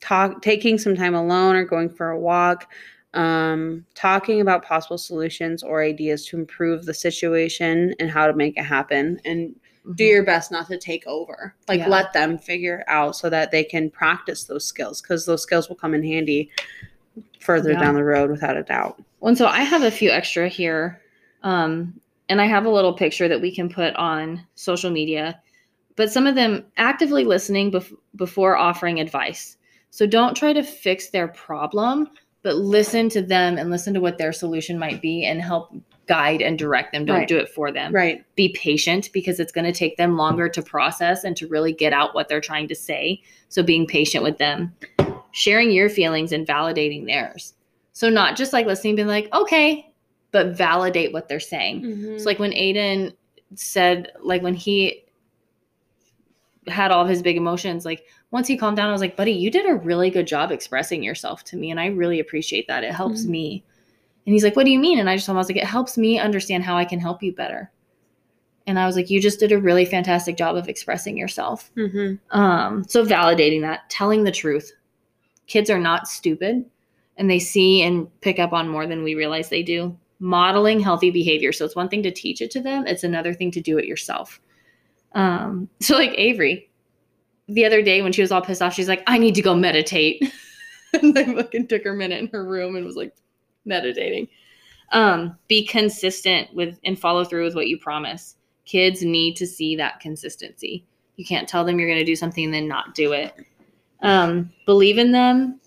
talk, 0.00 0.42
taking 0.42 0.78
some 0.78 0.94
time 0.94 1.14
alone 1.14 1.56
or 1.56 1.64
going 1.64 1.88
for 1.90 2.10
a 2.10 2.18
walk 2.18 2.70
um, 3.14 3.86
talking 3.94 4.42
about 4.42 4.62
possible 4.62 4.98
solutions 4.98 5.62
or 5.62 5.82
ideas 5.82 6.26
to 6.26 6.36
improve 6.36 6.84
the 6.84 6.92
situation 6.92 7.94
and 7.98 8.10
how 8.10 8.26
to 8.26 8.34
make 8.34 8.56
it 8.58 8.62
happen 8.64 9.18
and 9.24 9.54
do 9.94 10.04
Mhm. 10.04 10.08
your 10.10 10.22
best 10.24 10.52
not 10.52 10.66
to 10.68 10.76
take 10.76 11.06
over 11.06 11.54
like 11.68 11.80
Yeah. 11.80 11.88
let 11.88 12.12
them 12.12 12.36
figure 12.36 12.84
out 12.86 13.16
so 13.16 13.30
that 13.30 13.50
they 13.50 13.64
can 13.64 13.88
practice 13.88 14.44
those 14.44 14.66
skills 14.66 15.00
because 15.00 15.24
those 15.24 15.42
skills 15.42 15.70
will 15.70 15.76
come 15.76 15.94
in 15.94 16.02
handy 16.04 16.50
further 17.40 17.72
Yeah. 17.72 17.80
down 17.80 17.94
the 17.94 18.04
road 18.04 18.30
without 18.30 18.58
a 18.58 18.62
doubt 18.62 19.00
Well, 19.20 19.30
and 19.30 19.38
so 19.38 19.46
I 19.46 19.60
have 19.62 19.82
a 19.82 19.90
few 19.90 20.10
extra 20.10 20.46
here. 20.48 21.00
Um, 21.42 21.98
and 22.28 22.40
I 22.42 22.44
have 22.44 22.66
a 22.66 22.70
little 22.70 22.92
picture 22.92 23.26
that 23.26 23.40
we 23.40 23.52
can 23.54 23.70
put 23.70 23.94
on 23.96 24.44
social 24.54 24.90
media. 24.90 25.40
But 25.98 26.12
some 26.12 26.28
of 26.28 26.36
them 26.36 26.64
actively 26.76 27.24
listening 27.24 27.72
bef- 27.72 27.92
before 28.14 28.56
offering 28.56 29.00
advice. 29.00 29.56
So 29.90 30.06
don't 30.06 30.36
try 30.36 30.52
to 30.52 30.62
fix 30.62 31.10
their 31.10 31.26
problem, 31.26 32.08
but 32.42 32.54
listen 32.54 33.08
to 33.08 33.20
them 33.20 33.58
and 33.58 33.68
listen 33.68 33.92
to 33.94 34.00
what 34.00 34.16
their 34.16 34.32
solution 34.32 34.78
might 34.78 35.02
be 35.02 35.24
and 35.26 35.42
help 35.42 35.74
guide 36.06 36.40
and 36.40 36.56
direct 36.56 36.92
them. 36.92 37.04
Don't 37.04 37.16
Right. 37.18 37.28
do 37.28 37.36
it 37.36 37.48
for 37.48 37.72
them. 37.72 37.92
Right. 37.92 38.24
Be 38.36 38.50
patient 38.50 39.10
because 39.12 39.40
it's 39.40 39.50
going 39.50 39.64
to 39.64 39.72
take 39.72 39.96
them 39.96 40.16
longer 40.16 40.48
to 40.48 40.62
process 40.62 41.24
and 41.24 41.36
to 41.36 41.48
really 41.48 41.72
get 41.72 41.92
out 41.92 42.14
what 42.14 42.28
they're 42.28 42.40
trying 42.40 42.68
to 42.68 42.76
say. 42.76 43.20
So 43.48 43.64
being 43.64 43.84
patient 43.84 44.22
with 44.22 44.38
them, 44.38 44.72
sharing 45.32 45.72
your 45.72 45.88
feelings 45.88 46.30
and 46.30 46.46
validating 46.46 47.06
theirs. 47.06 47.54
So 47.92 48.08
not 48.08 48.36
just 48.36 48.52
like 48.52 48.66
listening, 48.66 48.94
being 48.94 49.08
like, 49.08 49.28
okay, 49.34 49.92
but 50.30 50.56
validate 50.56 51.12
what 51.12 51.28
they're 51.28 51.40
saying. 51.40 51.82
Mm-hmm. 51.82 52.12
It's 52.12 52.24
like 52.24 52.38
when 52.38 52.52
Aiden 52.52 53.14
said, 53.56 54.12
like 54.22 54.42
when 54.42 54.54
he 54.54 55.02
had 56.70 56.90
all 56.90 57.02
of 57.02 57.08
his 57.08 57.22
big 57.22 57.36
emotions, 57.36 57.84
like 57.84 58.04
once 58.30 58.46
he 58.48 58.56
calmed 58.56 58.76
down, 58.76 58.88
I 58.88 58.92
was 58.92 59.00
like, 59.00 59.16
buddy, 59.16 59.32
you 59.32 59.50
did 59.50 59.68
a 59.68 59.74
really 59.74 60.10
good 60.10 60.26
job 60.26 60.50
expressing 60.50 61.02
yourself 61.02 61.44
to 61.44 61.56
me. 61.56 61.70
And 61.70 61.80
I 61.80 61.86
really 61.86 62.20
appreciate 62.20 62.66
that. 62.68 62.84
It 62.84 62.92
helps 62.92 63.24
Mhm. 63.24 63.28
me. 63.28 63.64
And 64.26 64.34
he's 64.34 64.44
like, 64.44 64.56
what 64.56 64.64
do 64.64 64.70
you 64.70 64.78
mean? 64.78 64.98
And 64.98 65.08
I 65.08 65.16
just 65.16 65.26
told 65.26 65.34
him, 65.34 65.38
I 65.38 65.40
was 65.40 65.48
like, 65.48 65.56
it 65.56 65.64
helps 65.64 65.96
me 65.96 66.18
understand 66.18 66.64
how 66.64 66.76
I 66.76 66.84
can 66.84 67.00
help 67.00 67.22
you 67.22 67.32
better. 67.32 67.70
And 68.66 68.78
I 68.78 68.84
was 68.84 68.96
like, 68.96 69.08
you 69.08 69.20
just 69.20 69.40
did 69.40 69.52
a 69.52 69.58
really 69.58 69.86
fantastic 69.86 70.36
job 70.36 70.54
of 70.54 70.68
expressing 70.68 71.16
yourself. 71.16 71.70
Mm-hmm. 71.74 72.38
Um, 72.38 72.84
so 72.86 73.04
validating 73.06 73.62
that, 73.62 73.88
telling 73.88 74.24
the 74.24 74.30
truth. 74.30 74.72
Kids 75.46 75.70
are 75.70 75.80
not 75.80 76.06
stupid 76.06 76.66
and 77.16 77.30
they 77.30 77.38
see 77.38 77.80
and 77.82 78.08
pick 78.20 78.38
up 78.38 78.52
on 78.52 78.68
more 78.68 78.86
than 78.86 79.02
we 79.02 79.14
realize 79.14 79.48
they 79.48 79.62
do. 79.62 79.96
Modeling 80.20 80.80
healthy 80.80 81.10
behavior. 81.10 81.52
So 81.52 81.64
it's 81.64 81.76
one 81.76 81.88
thing 81.88 82.02
to 82.02 82.10
teach 82.10 82.42
it 82.42 82.50
to 82.50 82.60
them, 82.60 82.86
it's 82.86 83.04
another 83.04 83.32
thing 83.32 83.50
to 83.52 83.60
do 83.62 83.78
it 83.78 83.86
yourself. 83.86 84.40
Um, 85.12 85.68
so 85.80 85.96
like 85.96 86.12
Avery, 86.16 86.70
the 87.48 87.64
other 87.64 87.82
day 87.82 88.02
when 88.02 88.12
she 88.12 88.22
was 88.22 88.30
all 88.30 88.42
pissed 88.42 88.62
off, 88.62 88.74
she's 88.74 88.88
like, 88.88 89.02
I 89.06 89.18
need 89.18 89.34
to 89.36 89.42
go 89.42 89.54
meditate. 89.54 90.22
and 90.92 91.18
I 91.18 91.24
fucking 91.24 91.68
took 91.68 91.84
her 91.84 91.94
minute 91.94 92.20
in 92.20 92.28
her 92.28 92.44
room 92.44 92.76
and 92.76 92.84
was 92.84 92.96
like 92.96 93.14
meditating. 93.64 94.28
Um, 94.92 95.36
be 95.48 95.66
consistent 95.66 96.52
with 96.54 96.78
and 96.84 96.98
follow 96.98 97.24
through 97.24 97.44
with 97.44 97.54
what 97.54 97.68
you 97.68 97.78
promise. 97.78 98.36
Kids 98.64 99.02
need 99.02 99.36
to 99.36 99.46
see 99.46 99.76
that 99.76 100.00
consistency. 100.00 100.84
You 101.16 101.24
can't 101.24 101.48
tell 101.48 101.64
them 101.64 101.78
you're 101.78 101.88
going 101.88 101.98
to 101.98 102.04
do 102.04 102.16
something 102.16 102.44
and 102.44 102.54
then 102.54 102.68
not 102.68 102.94
do 102.94 103.12
it. 103.12 103.34
Um, 104.00 104.50
believe 104.66 104.98
in 104.98 105.12
them 105.12 105.60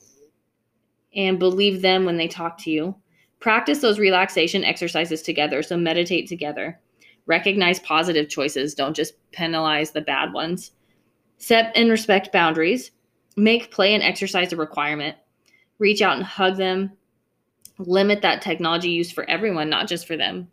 and 1.15 1.37
believe 1.37 1.81
them 1.81 2.05
when 2.05 2.17
they 2.17 2.27
talk 2.27 2.57
to 2.59 2.71
you. 2.71 2.95
Practice 3.39 3.79
those 3.79 3.99
relaxation 3.99 4.63
exercises 4.63 5.21
together. 5.21 5.61
So 5.61 5.77
meditate 5.77 6.27
together. 6.27 6.79
Recognize 7.25 7.79
positive 7.79 8.29
choices. 8.29 8.73
Don't 8.73 8.95
just 8.95 9.13
penalize 9.31 9.91
the 9.91 10.01
bad 10.01 10.33
ones. 10.33 10.71
Set 11.37 11.71
and 11.75 11.89
respect 11.89 12.31
boundaries. 12.31 12.91
Make 13.37 13.71
play 13.71 13.93
and 13.93 14.03
exercise 14.03 14.51
a 14.51 14.57
requirement. 14.57 15.15
Reach 15.79 16.01
out 16.01 16.17
and 16.17 16.25
hug 16.25 16.57
them. 16.57 16.91
Limit 17.79 18.21
that 18.21 18.41
technology 18.41 18.89
use 18.89 19.11
for 19.11 19.27
everyone, 19.29 19.69
not 19.69 19.87
just 19.87 20.05
for 20.05 20.17
them. 20.17 20.49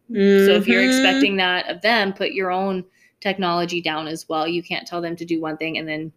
So 0.47 0.55
if 0.55 0.67
you're 0.67 0.83
Mhm. 0.83 0.87
expecting 0.87 1.37
that 1.37 1.69
of 1.69 1.83
them, 1.83 2.13
put 2.13 2.31
your 2.33 2.51
own 2.51 2.85
technology 3.21 3.81
down 3.81 4.07
as 4.07 4.29
well. 4.29 4.47
You 4.47 4.63
can't 4.63 4.87
tell 4.87 5.01
them 5.01 5.17
to 5.17 5.25
do 5.25 5.41
one 5.41 5.57
thing 5.57 5.77
and 5.77 5.89
then 5.89 6.13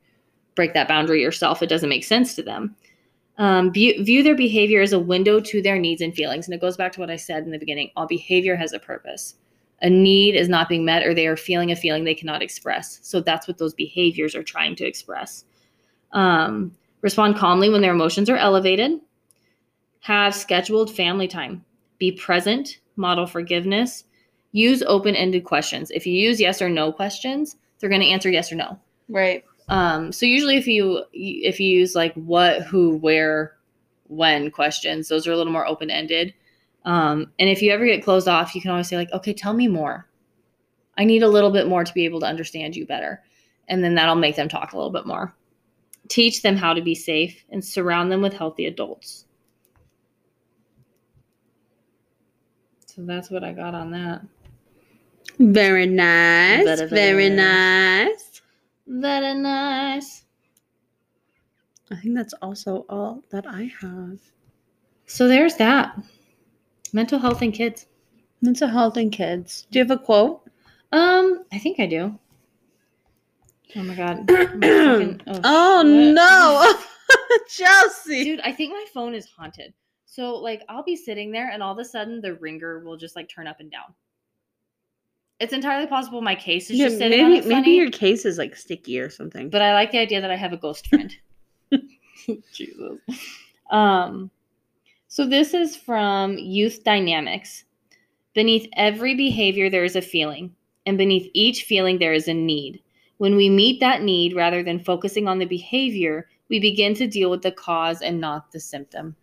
break 0.55 0.73
that 0.73 0.87
boundary 0.87 1.21
yourself. 1.21 1.63
It 1.63 1.67
doesn't 1.67 1.89
make 1.89 2.03
sense 2.03 2.35
to 2.35 2.43
them. 2.43 2.75
Um, 3.37 3.73
view, 3.73 4.03
view 4.03 4.21
their 4.21 4.35
behavior 4.35 4.81
as 4.81 4.93
a 4.93 4.99
window 4.99 5.39
to 5.39 5.61
their 5.61 5.79
needs 5.79 6.01
and 6.01 6.13
feelings. 6.13 6.47
And 6.47 6.53
it 6.53 6.61
goes 6.61 6.77
back 6.77 6.91
to 6.93 6.99
what 6.99 7.09
I 7.09 7.15
said 7.15 7.43
in 7.43 7.51
the 7.51 7.57
beginning 7.57 7.91
all 7.95 8.05
behavior 8.05 8.55
has 8.55 8.71
a 8.71 8.79
purpose. 8.79 9.35
A 9.81 9.89
need 9.89 10.35
is 10.35 10.47
not 10.47 10.69
being 10.69 10.85
met, 10.85 11.03
or 11.03 11.13
they 11.13 11.27
are 11.27 11.37
feeling 11.37 11.71
a 11.71 11.75
feeling 11.75 12.03
they 12.03 12.15
cannot 12.15 12.41
express. 12.41 12.99
So 13.01 13.19
that's 13.19 13.47
what 13.47 13.57
those 13.57 13.73
behaviors 13.73 14.35
are 14.35 14.43
trying 14.43 14.75
to 14.75 14.85
express. 14.85 15.43
Um, 16.11 16.75
respond 17.01 17.37
calmly 17.37 17.69
when 17.69 17.81
their 17.81 17.93
emotions 17.93 18.29
are 18.29 18.37
elevated. 18.37 18.99
Have 20.01 20.35
scheduled 20.35 20.95
family 20.95 21.27
time. 21.27 21.65
Be 21.97 22.11
present. 22.11 22.79
Model 22.95 23.25
forgiveness. 23.25 24.03
Use 24.51 24.83
open 24.83 25.15
ended 25.15 25.45
questions. 25.45 25.91
If 25.91 26.05
you 26.05 26.13
use 26.13 26.39
yes 26.39 26.61
or 26.61 26.69
no 26.69 26.91
questions, 26.91 27.55
they're 27.79 27.89
going 27.89 28.01
to 28.01 28.07
answer 28.09 28.29
yes 28.29 28.51
or 28.51 28.55
no. 28.55 28.79
Right. 29.09 29.43
Um, 29.69 30.11
so 30.11 30.25
usually 30.25 30.57
if 30.57 30.67
you 30.67 31.03
if 31.13 31.59
you 31.59 31.79
use 31.79 31.95
like 31.95 32.13
what, 32.15 32.63
who, 32.63 32.97
where, 32.97 33.55
when 34.07 34.51
questions, 34.51 35.07
those 35.07 35.25
are 35.25 35.31
a 35.31 35.37
little 35.37 35.53
more 35.53 35.65
open 35.65 35.89
ended. 35.89 36.33
Um, 36.85 37.31
and 37.39 37.49
if 37.49 37.61
you 37.61 37.71
ever 37.71 37.85
get 37.85 38.03
closed 38.03 38.27
off, 38.27 38.55
you 38.55 38.61
can 38.61 38.71
always 38.71 38.87
say 38.87 38.97
like, 38.97 39.11
okay, 39.13 39.33
tell 39.33 39.53
me 39.53 39.67
more. 39.67 40.07
I 40.97 41.03
need 41.05 41.23
a 41.23 41.27
little 41.27 41.51
bit 41.51 41.67
more 41.67 41.83
to 41.83 41.93
be 41.93 42.05
able 42.05 42.19
to 42.21 42.25
understand 42.25 42.75
you 42.75 42.85
better, 42.85 43.21
and 43.67 43.83
then 43.83 43.95
that'll 43.95 44.15
make 44.15 44.35
them 44.35 44.49
talk 44.49 44.73
a 44.73 44.77
little 44.77 44.91
bit 44.91 45.05
more. 45.05 45.33
Teach 46.07 46.41
them 46.41 46.57
how 46.57 46.73
to 46.73 46.81
be 46.81 46.95
safe 46.95 47.45
and 47.49 47.63
surround 47.63 48.11
them 48.11 48.21
with 48.21 48.33
healthy 48.33 48.65
adults. 48.65 49.25
So 52.87 53.03
that's 53.05 53.31
what 53.31 53.43
I 53.43 53.53
got 53.53 53.73
on 53.73 53.91
that. 53.91 54.21
Very 55.39 55.85
nice. 55.85 56.65
Very, 56.65 56.89
Very, 56.89 56.89
very 56.89 57.29
nice. 57.29 58.41
Very 58.85 59.33
nice. 59.35 60.25
I 61.89 61.95
think 61.95 62.15
that's 62.15 62.33
also 62.41 62.85
all 62.89 63.23
that 63.31 63.45
I 63.47 63.71
have. 63.81 64.19
So 65.05 65.27
there's 65.27 65.55
that. 65.55 65.97
Mental 66.93 67.19
health 67.19 67.41
in 67.41 67.51
kids. 67.51 67.87
Mental 68.41 68.67
health 68.67 68.97
in 68.97 69.09
kids. 69.09 69.67
Do 69.71 69.79
you 69.79 69.85
have 69.85 69.91
a 69.91 70.01
quote? 70.01 70.41
Um, 70.91 71.45
I 71.51 71.57
think 71.59 71.79
I 71.79 71.85
do. 71.85 72.17
Oh 73.75 73.83
my 73.83 73.95
god. 73.95 74.27
Fucking- 74.27 75.21
Oh, 75.27 75.83
shit. 75.83 76.13
no, 76.15 77.37
Chelsea. 77.49 78.23
Dude, 78.25 78.39
I 78.41 78.51
think 78.51 78.71
my 78.73 78.85
phone 78.93 79.13
is 79.13 79.25
haunted. 79.27 79.73
So 80.05 80.35
like 80.35 80.63
I'll 80.67 80.83
be 80.83 80.97
sitting 80.97 81.31
there 81.31 81.49
and 81.51 81.63
all 81.63 81.71
of 81.71 81.79
a 81.79 81.85
sudden 81.85 82.19
the 82.19 82.33
ringer 82.35 82.79
will 82.79 82.97
just 82.97 83.15
like 83.15 83.29
turn 83.29 83.47
up 83.47 83.61
and 83.61 83.71
down. 83.71 83.93
It's 85.39 85.53
entirely 85.53 85.87
possible 85.87 86.21
my 86.21 86.35
case 86.35 86.69
is 86.69 86.77
Yeah, 86.77 86.87
just 86.87 86.97
sitting 86.97 87.23
on 87.23 87.31
maybe 87.31 87.47
maybe 87.47 87.71
your 87.71 87.89
case 87.89 88.25
is 88.25 88.37
like 88.37 88.55
sticky 88.57 88.99
or 88.99 89.09
something. 89.09 89.49
but 89.49 89.61
I 89.61 89.73
like 89.73 89.91
the 89.91 89.99
idea 89.99 90.19
that 90.19 90.29
I 90.29 90.35
have 90.35 90.51
a 90.51 90.57
ghost 90.57 90.87
friend. 90.87 91.15
Jesus. 92.53 92.99
Um 93.71 94.29
so 95.11 95.27
this 95.27 95.53
is 95.53 95.75
from 95.75 96.37
Youth 96.37 96.85
Dynamics. 96.85 97.65
Beneath 98.33 98.69
every 98.77 99.13
behavior 99.13 99.69
there 99.69 99.83
is 99.83 99.97
a 99.97 100.01
feeling, 100.01 100.55
and 100.85 100.97
beneath 100.97 101.29
each 101.33 101.63
feeling 101.63 101.99
there 101.99 102.13
is 102.13 102.29
a 102.29 102.33
need. 102.33 102.81
When 103.17 103.35
we 103.35 103.49
meet 103.49 103.81
that 103.81 104.03
need 104.03 104.33
rather 104.33 104.63
than 104.63 104.79
focusing 104.79 105.27
on 105.27 105.37
the 105.37 105.45
behavior, 105.45 106.29
we 106.47 106.61
begin 106.61 106.93
to 106.93 107.07
deal 107.07 107.29
with 107.29 107.41
the 107.41 107.51
cause 107.51 108.01
and 108.01 108.21
not 108.21 108.53
the 108.53 108.61
symptom. 108.61 109.17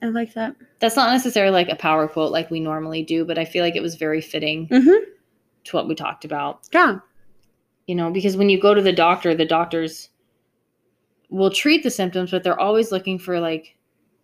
I 0.00 0.06
like 0.06 0.32
that. 0.32 0.56
That's 0.78 0.96
not 0.96 1.12
necessarily 1.12 1.52
like 1.52 1.68
a 1.68 1.76
power 1.76 2.08
quote 2.08 2.32
like 2.32 2.50
we 2.50 2.58
normally 2.58 3.02
do, 3.02 3.26
but 3.26 3.36
I 3.36 3.44
feel 3.44 3.62
like 3.62 3.76
it 3.76 3.82
was 3.82 3.96
very 3.96 4.22
fitting 4.22 4.66
Mm-hmm. 4.68 5.10
to 5.64 5.76
what 5.76 5.88
we 5.88 5.94
talked 5.94 6.24
about. 6.24 6.60
Yeah. 6.72 7.00
You 7.86 7.96
know, 7.96 8.10
because 8.10 8.38
when 8.38 8.48
you 8.48 8.58
go 8.58 8.72
to 8.72 8.80
the 8.80 8.94
doctor, 8.94 9.34
the 9.34 9.44
doctors 9.44 10.08
will 11.30 11.50
treat 11.50 11.82
the 11.82 11.90
symptoms, 11.90 12.30
but 12.30 12.42
they're 12.42 12.60
always 12.60 12.92
looking 12.92 13.18
for 13.18 13.40
like 13.40 13.76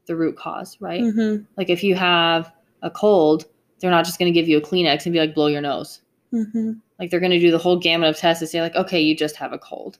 the 0.07 0.17
root 0.17 0.37
cause, 0.37 0.77
right? 0.81 1.03
Mm-hmm. 1.03 1.45
Like 1.57 1.71
if 1.71 1.83
you 1.83 1.95
have 1.95 2.53
a 2.83 2.91
cold, 2.91 3.47
they're 3.81 3.91
not 3.91 4.05
just 4.05 4.19
going 4.19 4.33
to 4.33 4.39
give 4.39 4.49
you 4.49 4.59
a 4.59 4.61
Kleenex 4.61 5.07
and 5.07 5.13
be 5.13 5.19
like, 5.19 5.35
blow 5.35 5.47
your 5.47 5.61
nose. 5.61 6.03
Mm-hmm. 6.33 6.73
Like 6.99 7.11
they're 7.11 7.21
going 7.21 7.33
to 7.33 7.41
do 7.41 7.51
the 7.51 7.59
whole 7.59 7.79
gamut 7.79 8.09
of 8.09 8.17
tests 8.17 8.41
to 8.41 8.47
say, 8.47 8.61
like, 8.61 8.75
okay, 8.77 9.01
you 9.01 9.17
just 9.17 9.37
have 9.37 9.53
a 9.53 9.59
cold. 9.59 9.99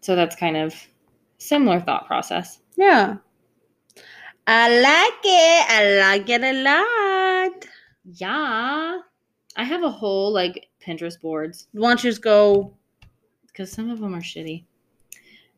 So 0.00 0.16
that's 0.16 0.36
kind 0.36 0.56
of 0.56 0.74
similar 1.38 1.80
thought 1.80 2.06
process. 2.06 2.60
Yeah. 2.76 3.16
I 4.46 4.80
like 4.80 5.20
it. 5.24 5.66
I 5.70 5.98
like 6.00 6.28
it 6.28 6.42
a 6.42 6.62
lot. 6.62 7.66
Yeah. 8.04 9.00
I 9.56 9.64
have 9.64 9.82
a 9.82 9.90
whole 9.90 10.32
like 10.32 10.68
Pinterest 10.84 11.20
boards 11.20 11.68
Why 11.72 11.90
don't 11.90 12.02
you 12.02 12.10
just 12.10 12.22
go? 12.22 12.74
because 13.52 13.70
some 13.70 13.90
of 13.90 14.00
them 14.00 14.14
are 14.14 14.20
shitty. 14.20 14.64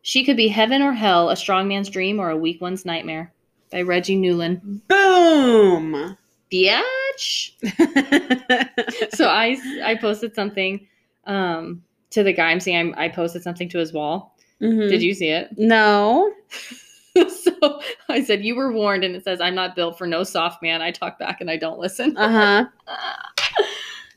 She 0.06 0.22
could 0.22 0.36
be 0.36 0.48
heaven 0.48 0.82
or 0.82 0.92
hell, 0.92 1.30
a 1.30 1.36
strong 1.36 1.66
man's 1.66 1.88
dream 1.88 2.20
or 2.20 2.28
a 2.28 2.36
weak 2.36 2.60
one's 2.60 2.84
nightmare 2.84 3.32
by 3.72 3.80
Reggie 3.80 4.16
Newland. 4.16 4.86
Boom. 4.86 6.14
Bitch. 6.52 7.52
so 9.14 9.28
I 9.28 9.56
I 9.82 9.94
posted 9.94 10.34
something 10.34 10.86
um 11.26 11.82
to 12.10 12.22
the 12.22 12.34
guy 12.34 12.50
I'm 12.50 12.60
seeing. 12.60 12.94
I, 12.94 13.06
I 13.06 13.08
posted 13.08 13.42
something 13.42 13.66
to 13.70 13.78
his 13.78 13.94
wall. 13.94 14.36
Mhm. 14.60 14.90
Did 14.90 15.02
you 15.02 15.14
see 15.14 15.28
it? 15.28 15.48
No. 15.56 16.30
so 17.28 17.80
I 18.10 18.22
said, 18.22 18.44
You 18.44 18.56
were 18.56 18.72
warned, 18.72 19.04
and 19.04 19.16
it 19.16 19.24
says, 19.24 19.40
I'm 19.40 19.54
not 19.54 19.74
built 19.74 19.96
for 19.96 20.06
no 20.06 20.22
soft 20.22 20.60
man. 20.62 20.82
I 20.82 20.90
talk 20.90 21.18
back 21.18 21.40
and 21.40 21.50
I 21.50 21.56
don't 21.56 21.78
listen. 21.78 22.14
Uh 22.18 22.66
huh. 22.86 23.24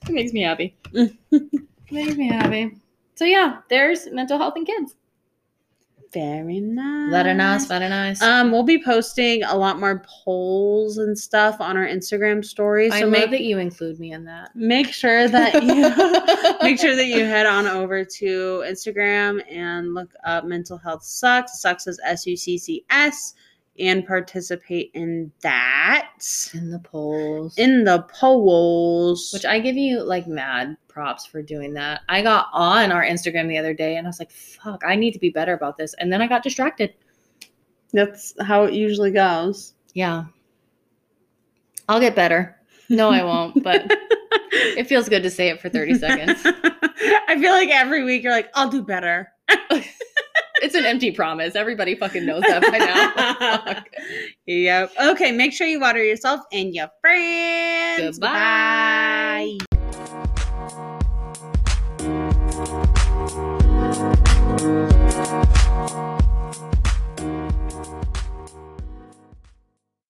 it 0.09 0.11
makes 0.11 0.33
me 0.33 0.41
happy. 0.41 0.75
makes 0.91 2.17
me 2.17 2.27
happy. 2.27 2.75
So, 3.15 3.23
yeah, 3.23 3.59
there's 3.69 4.07
mental 4.11 4.38
health 4.38 4.57
in 4.57 4.65
kids. 4.65 4.95
Very 6.14 6.60
nice. 6.62 7.12
Very 7.12 7.34
nice, 7.34 7.66
very 7.66 7.89
nice. 7.89 8.22
Um, 8.22 8.51
we'll 8.51 8.64
be 8.64 8.82
posting 8.84 9.43
a 9.43 9.55
lot 9.55 9.80
more 9.80 10.03
polls 10.24 10.97
and 10.97 11.18
stuff 11.18 11.60
on 11.60 11.76
our 11.78 11.86
Instagram 11.86 12.43
stories. 12.43 12.91
I 12.93 12.99
So 13.01 13.05
love 13.08 13.12
make 13.12 13.32
that 13.32 13.41
you 13.41 13.58
include 13.60 13.99
me 13.99 14.14
in 14.14 14.24
that. 14.26 14.55
make 14.55 14.88
sure 14.93 15.28
that 15.28 15.53
you 15.64 16.60
make 16.68 16.80
sure 16.80 16.95
that 16.95 17.05
you 17.08 17.26
head 17.26 17.45
on 17.45 17.68
over 17.68 18.03
to 18.05 18.64
Instagram 18.66 19.43
and 19.51 19.93
look 19.93 20.10
up 20.26 20.45
Mental 20.45 20.78
Health 20.78 21.03
Sucks. 21.03 21.60
Sucks 21.62 21.88
is 21.88 21.99
S 22.03 22.26
U 22.26 22.38
C 22.38 22.58
C 22.58 22.86
S. 22.89 23.34
and 23.80 24.05
participate 24.08 24.89
in 24.95 25.32
that 25.41 26.12
In 26.53 26.72
the 26.72 26.80
polls. 26.80 27.53
in 27.58 27.84
the 27.84 28.01
polls. 28.03 29.30
which 29.34 29.45
I 29.45 29.60
give 29.60 29.76
you 29.76 30.01
like 30.03 30.26
mad 30.28 30.78
props 30.98 31.28
for 31.28 31.43
doing 31.43 31.76
that. 31.76 32.02
I 32.10 32.24
got 32.24 32.48
on 32.54 32.91
our 32.91 33.06
Instagram 33.06 33.48
the 33.48 33.60
other 33.60 33.76
day 33.76 33.98
and 33.98 34.08
I 34.08 34.10
was 34.10 34.18
like, 34.18 34.32
fuck, 34.32 34.82
I 34.84 34.95
need 34.95 35.12
to 35.12 35.20
be 35.20 35.30
better 35.30 35.54
about 35.54 35.78
this. 35.78 35.93
And 36.00 36.12
then 36.12 36.24
I 36.24 36.28
got 36.28 36.41
distracted. 36.41 36.95
That's 37.93 38.34
how 38.41 38.64
it 38.64 38.74
usually 38.74 39.12
goes. 39.12 39.76
Yeah. 39.93 40.26
I'll 41.88 42.00
get 42.00 42.16
better. 42.16 42.58
No, 42.89 43.12
I 43.12 43.24
won't, 43.24 43.64
but 43.64 43.86
it 44.52 44.88
feels 44.88 45.08
good 45.08 45.22
to 45.22 45.30
say 45.30 45.50
it 45.50 45.62
for 45.62 45.70
30 45.70 46.00
seconds. 46.00 46.41
I 46.45 47.38
feel 47.39 47.52
like 47.52 47.70
every 47.70 48.04
week 48.04 48.24
you're 48.24 48.32
like, 48.32 48.50
I'll 48.56 48.70
do 48.70 48.82
better. 48.82 49.32
It's 50.60 50.74
an 50.74 50.86
empty 50.86 51.12
promise. 51.12 51.56
Everybody 51.56 51.93
fucking 51.93 52.26
knows 52.26 52.41
that 52.41 52.64
by 52.64 52.80
now. 52.80 53.84
Yep. 54.48 54.91
Okay, 55.12 55.32
make 55.32 55.54
sure 55.54 55.68
you 55.68 55.80
water 55.80 56.04
yourself 56.04 56.41
and 56.52 56.74
your 56.74 56.89
friends. 57.00 58.18
Goodbye. 58.18 59.58
Bye. 59.60 59.66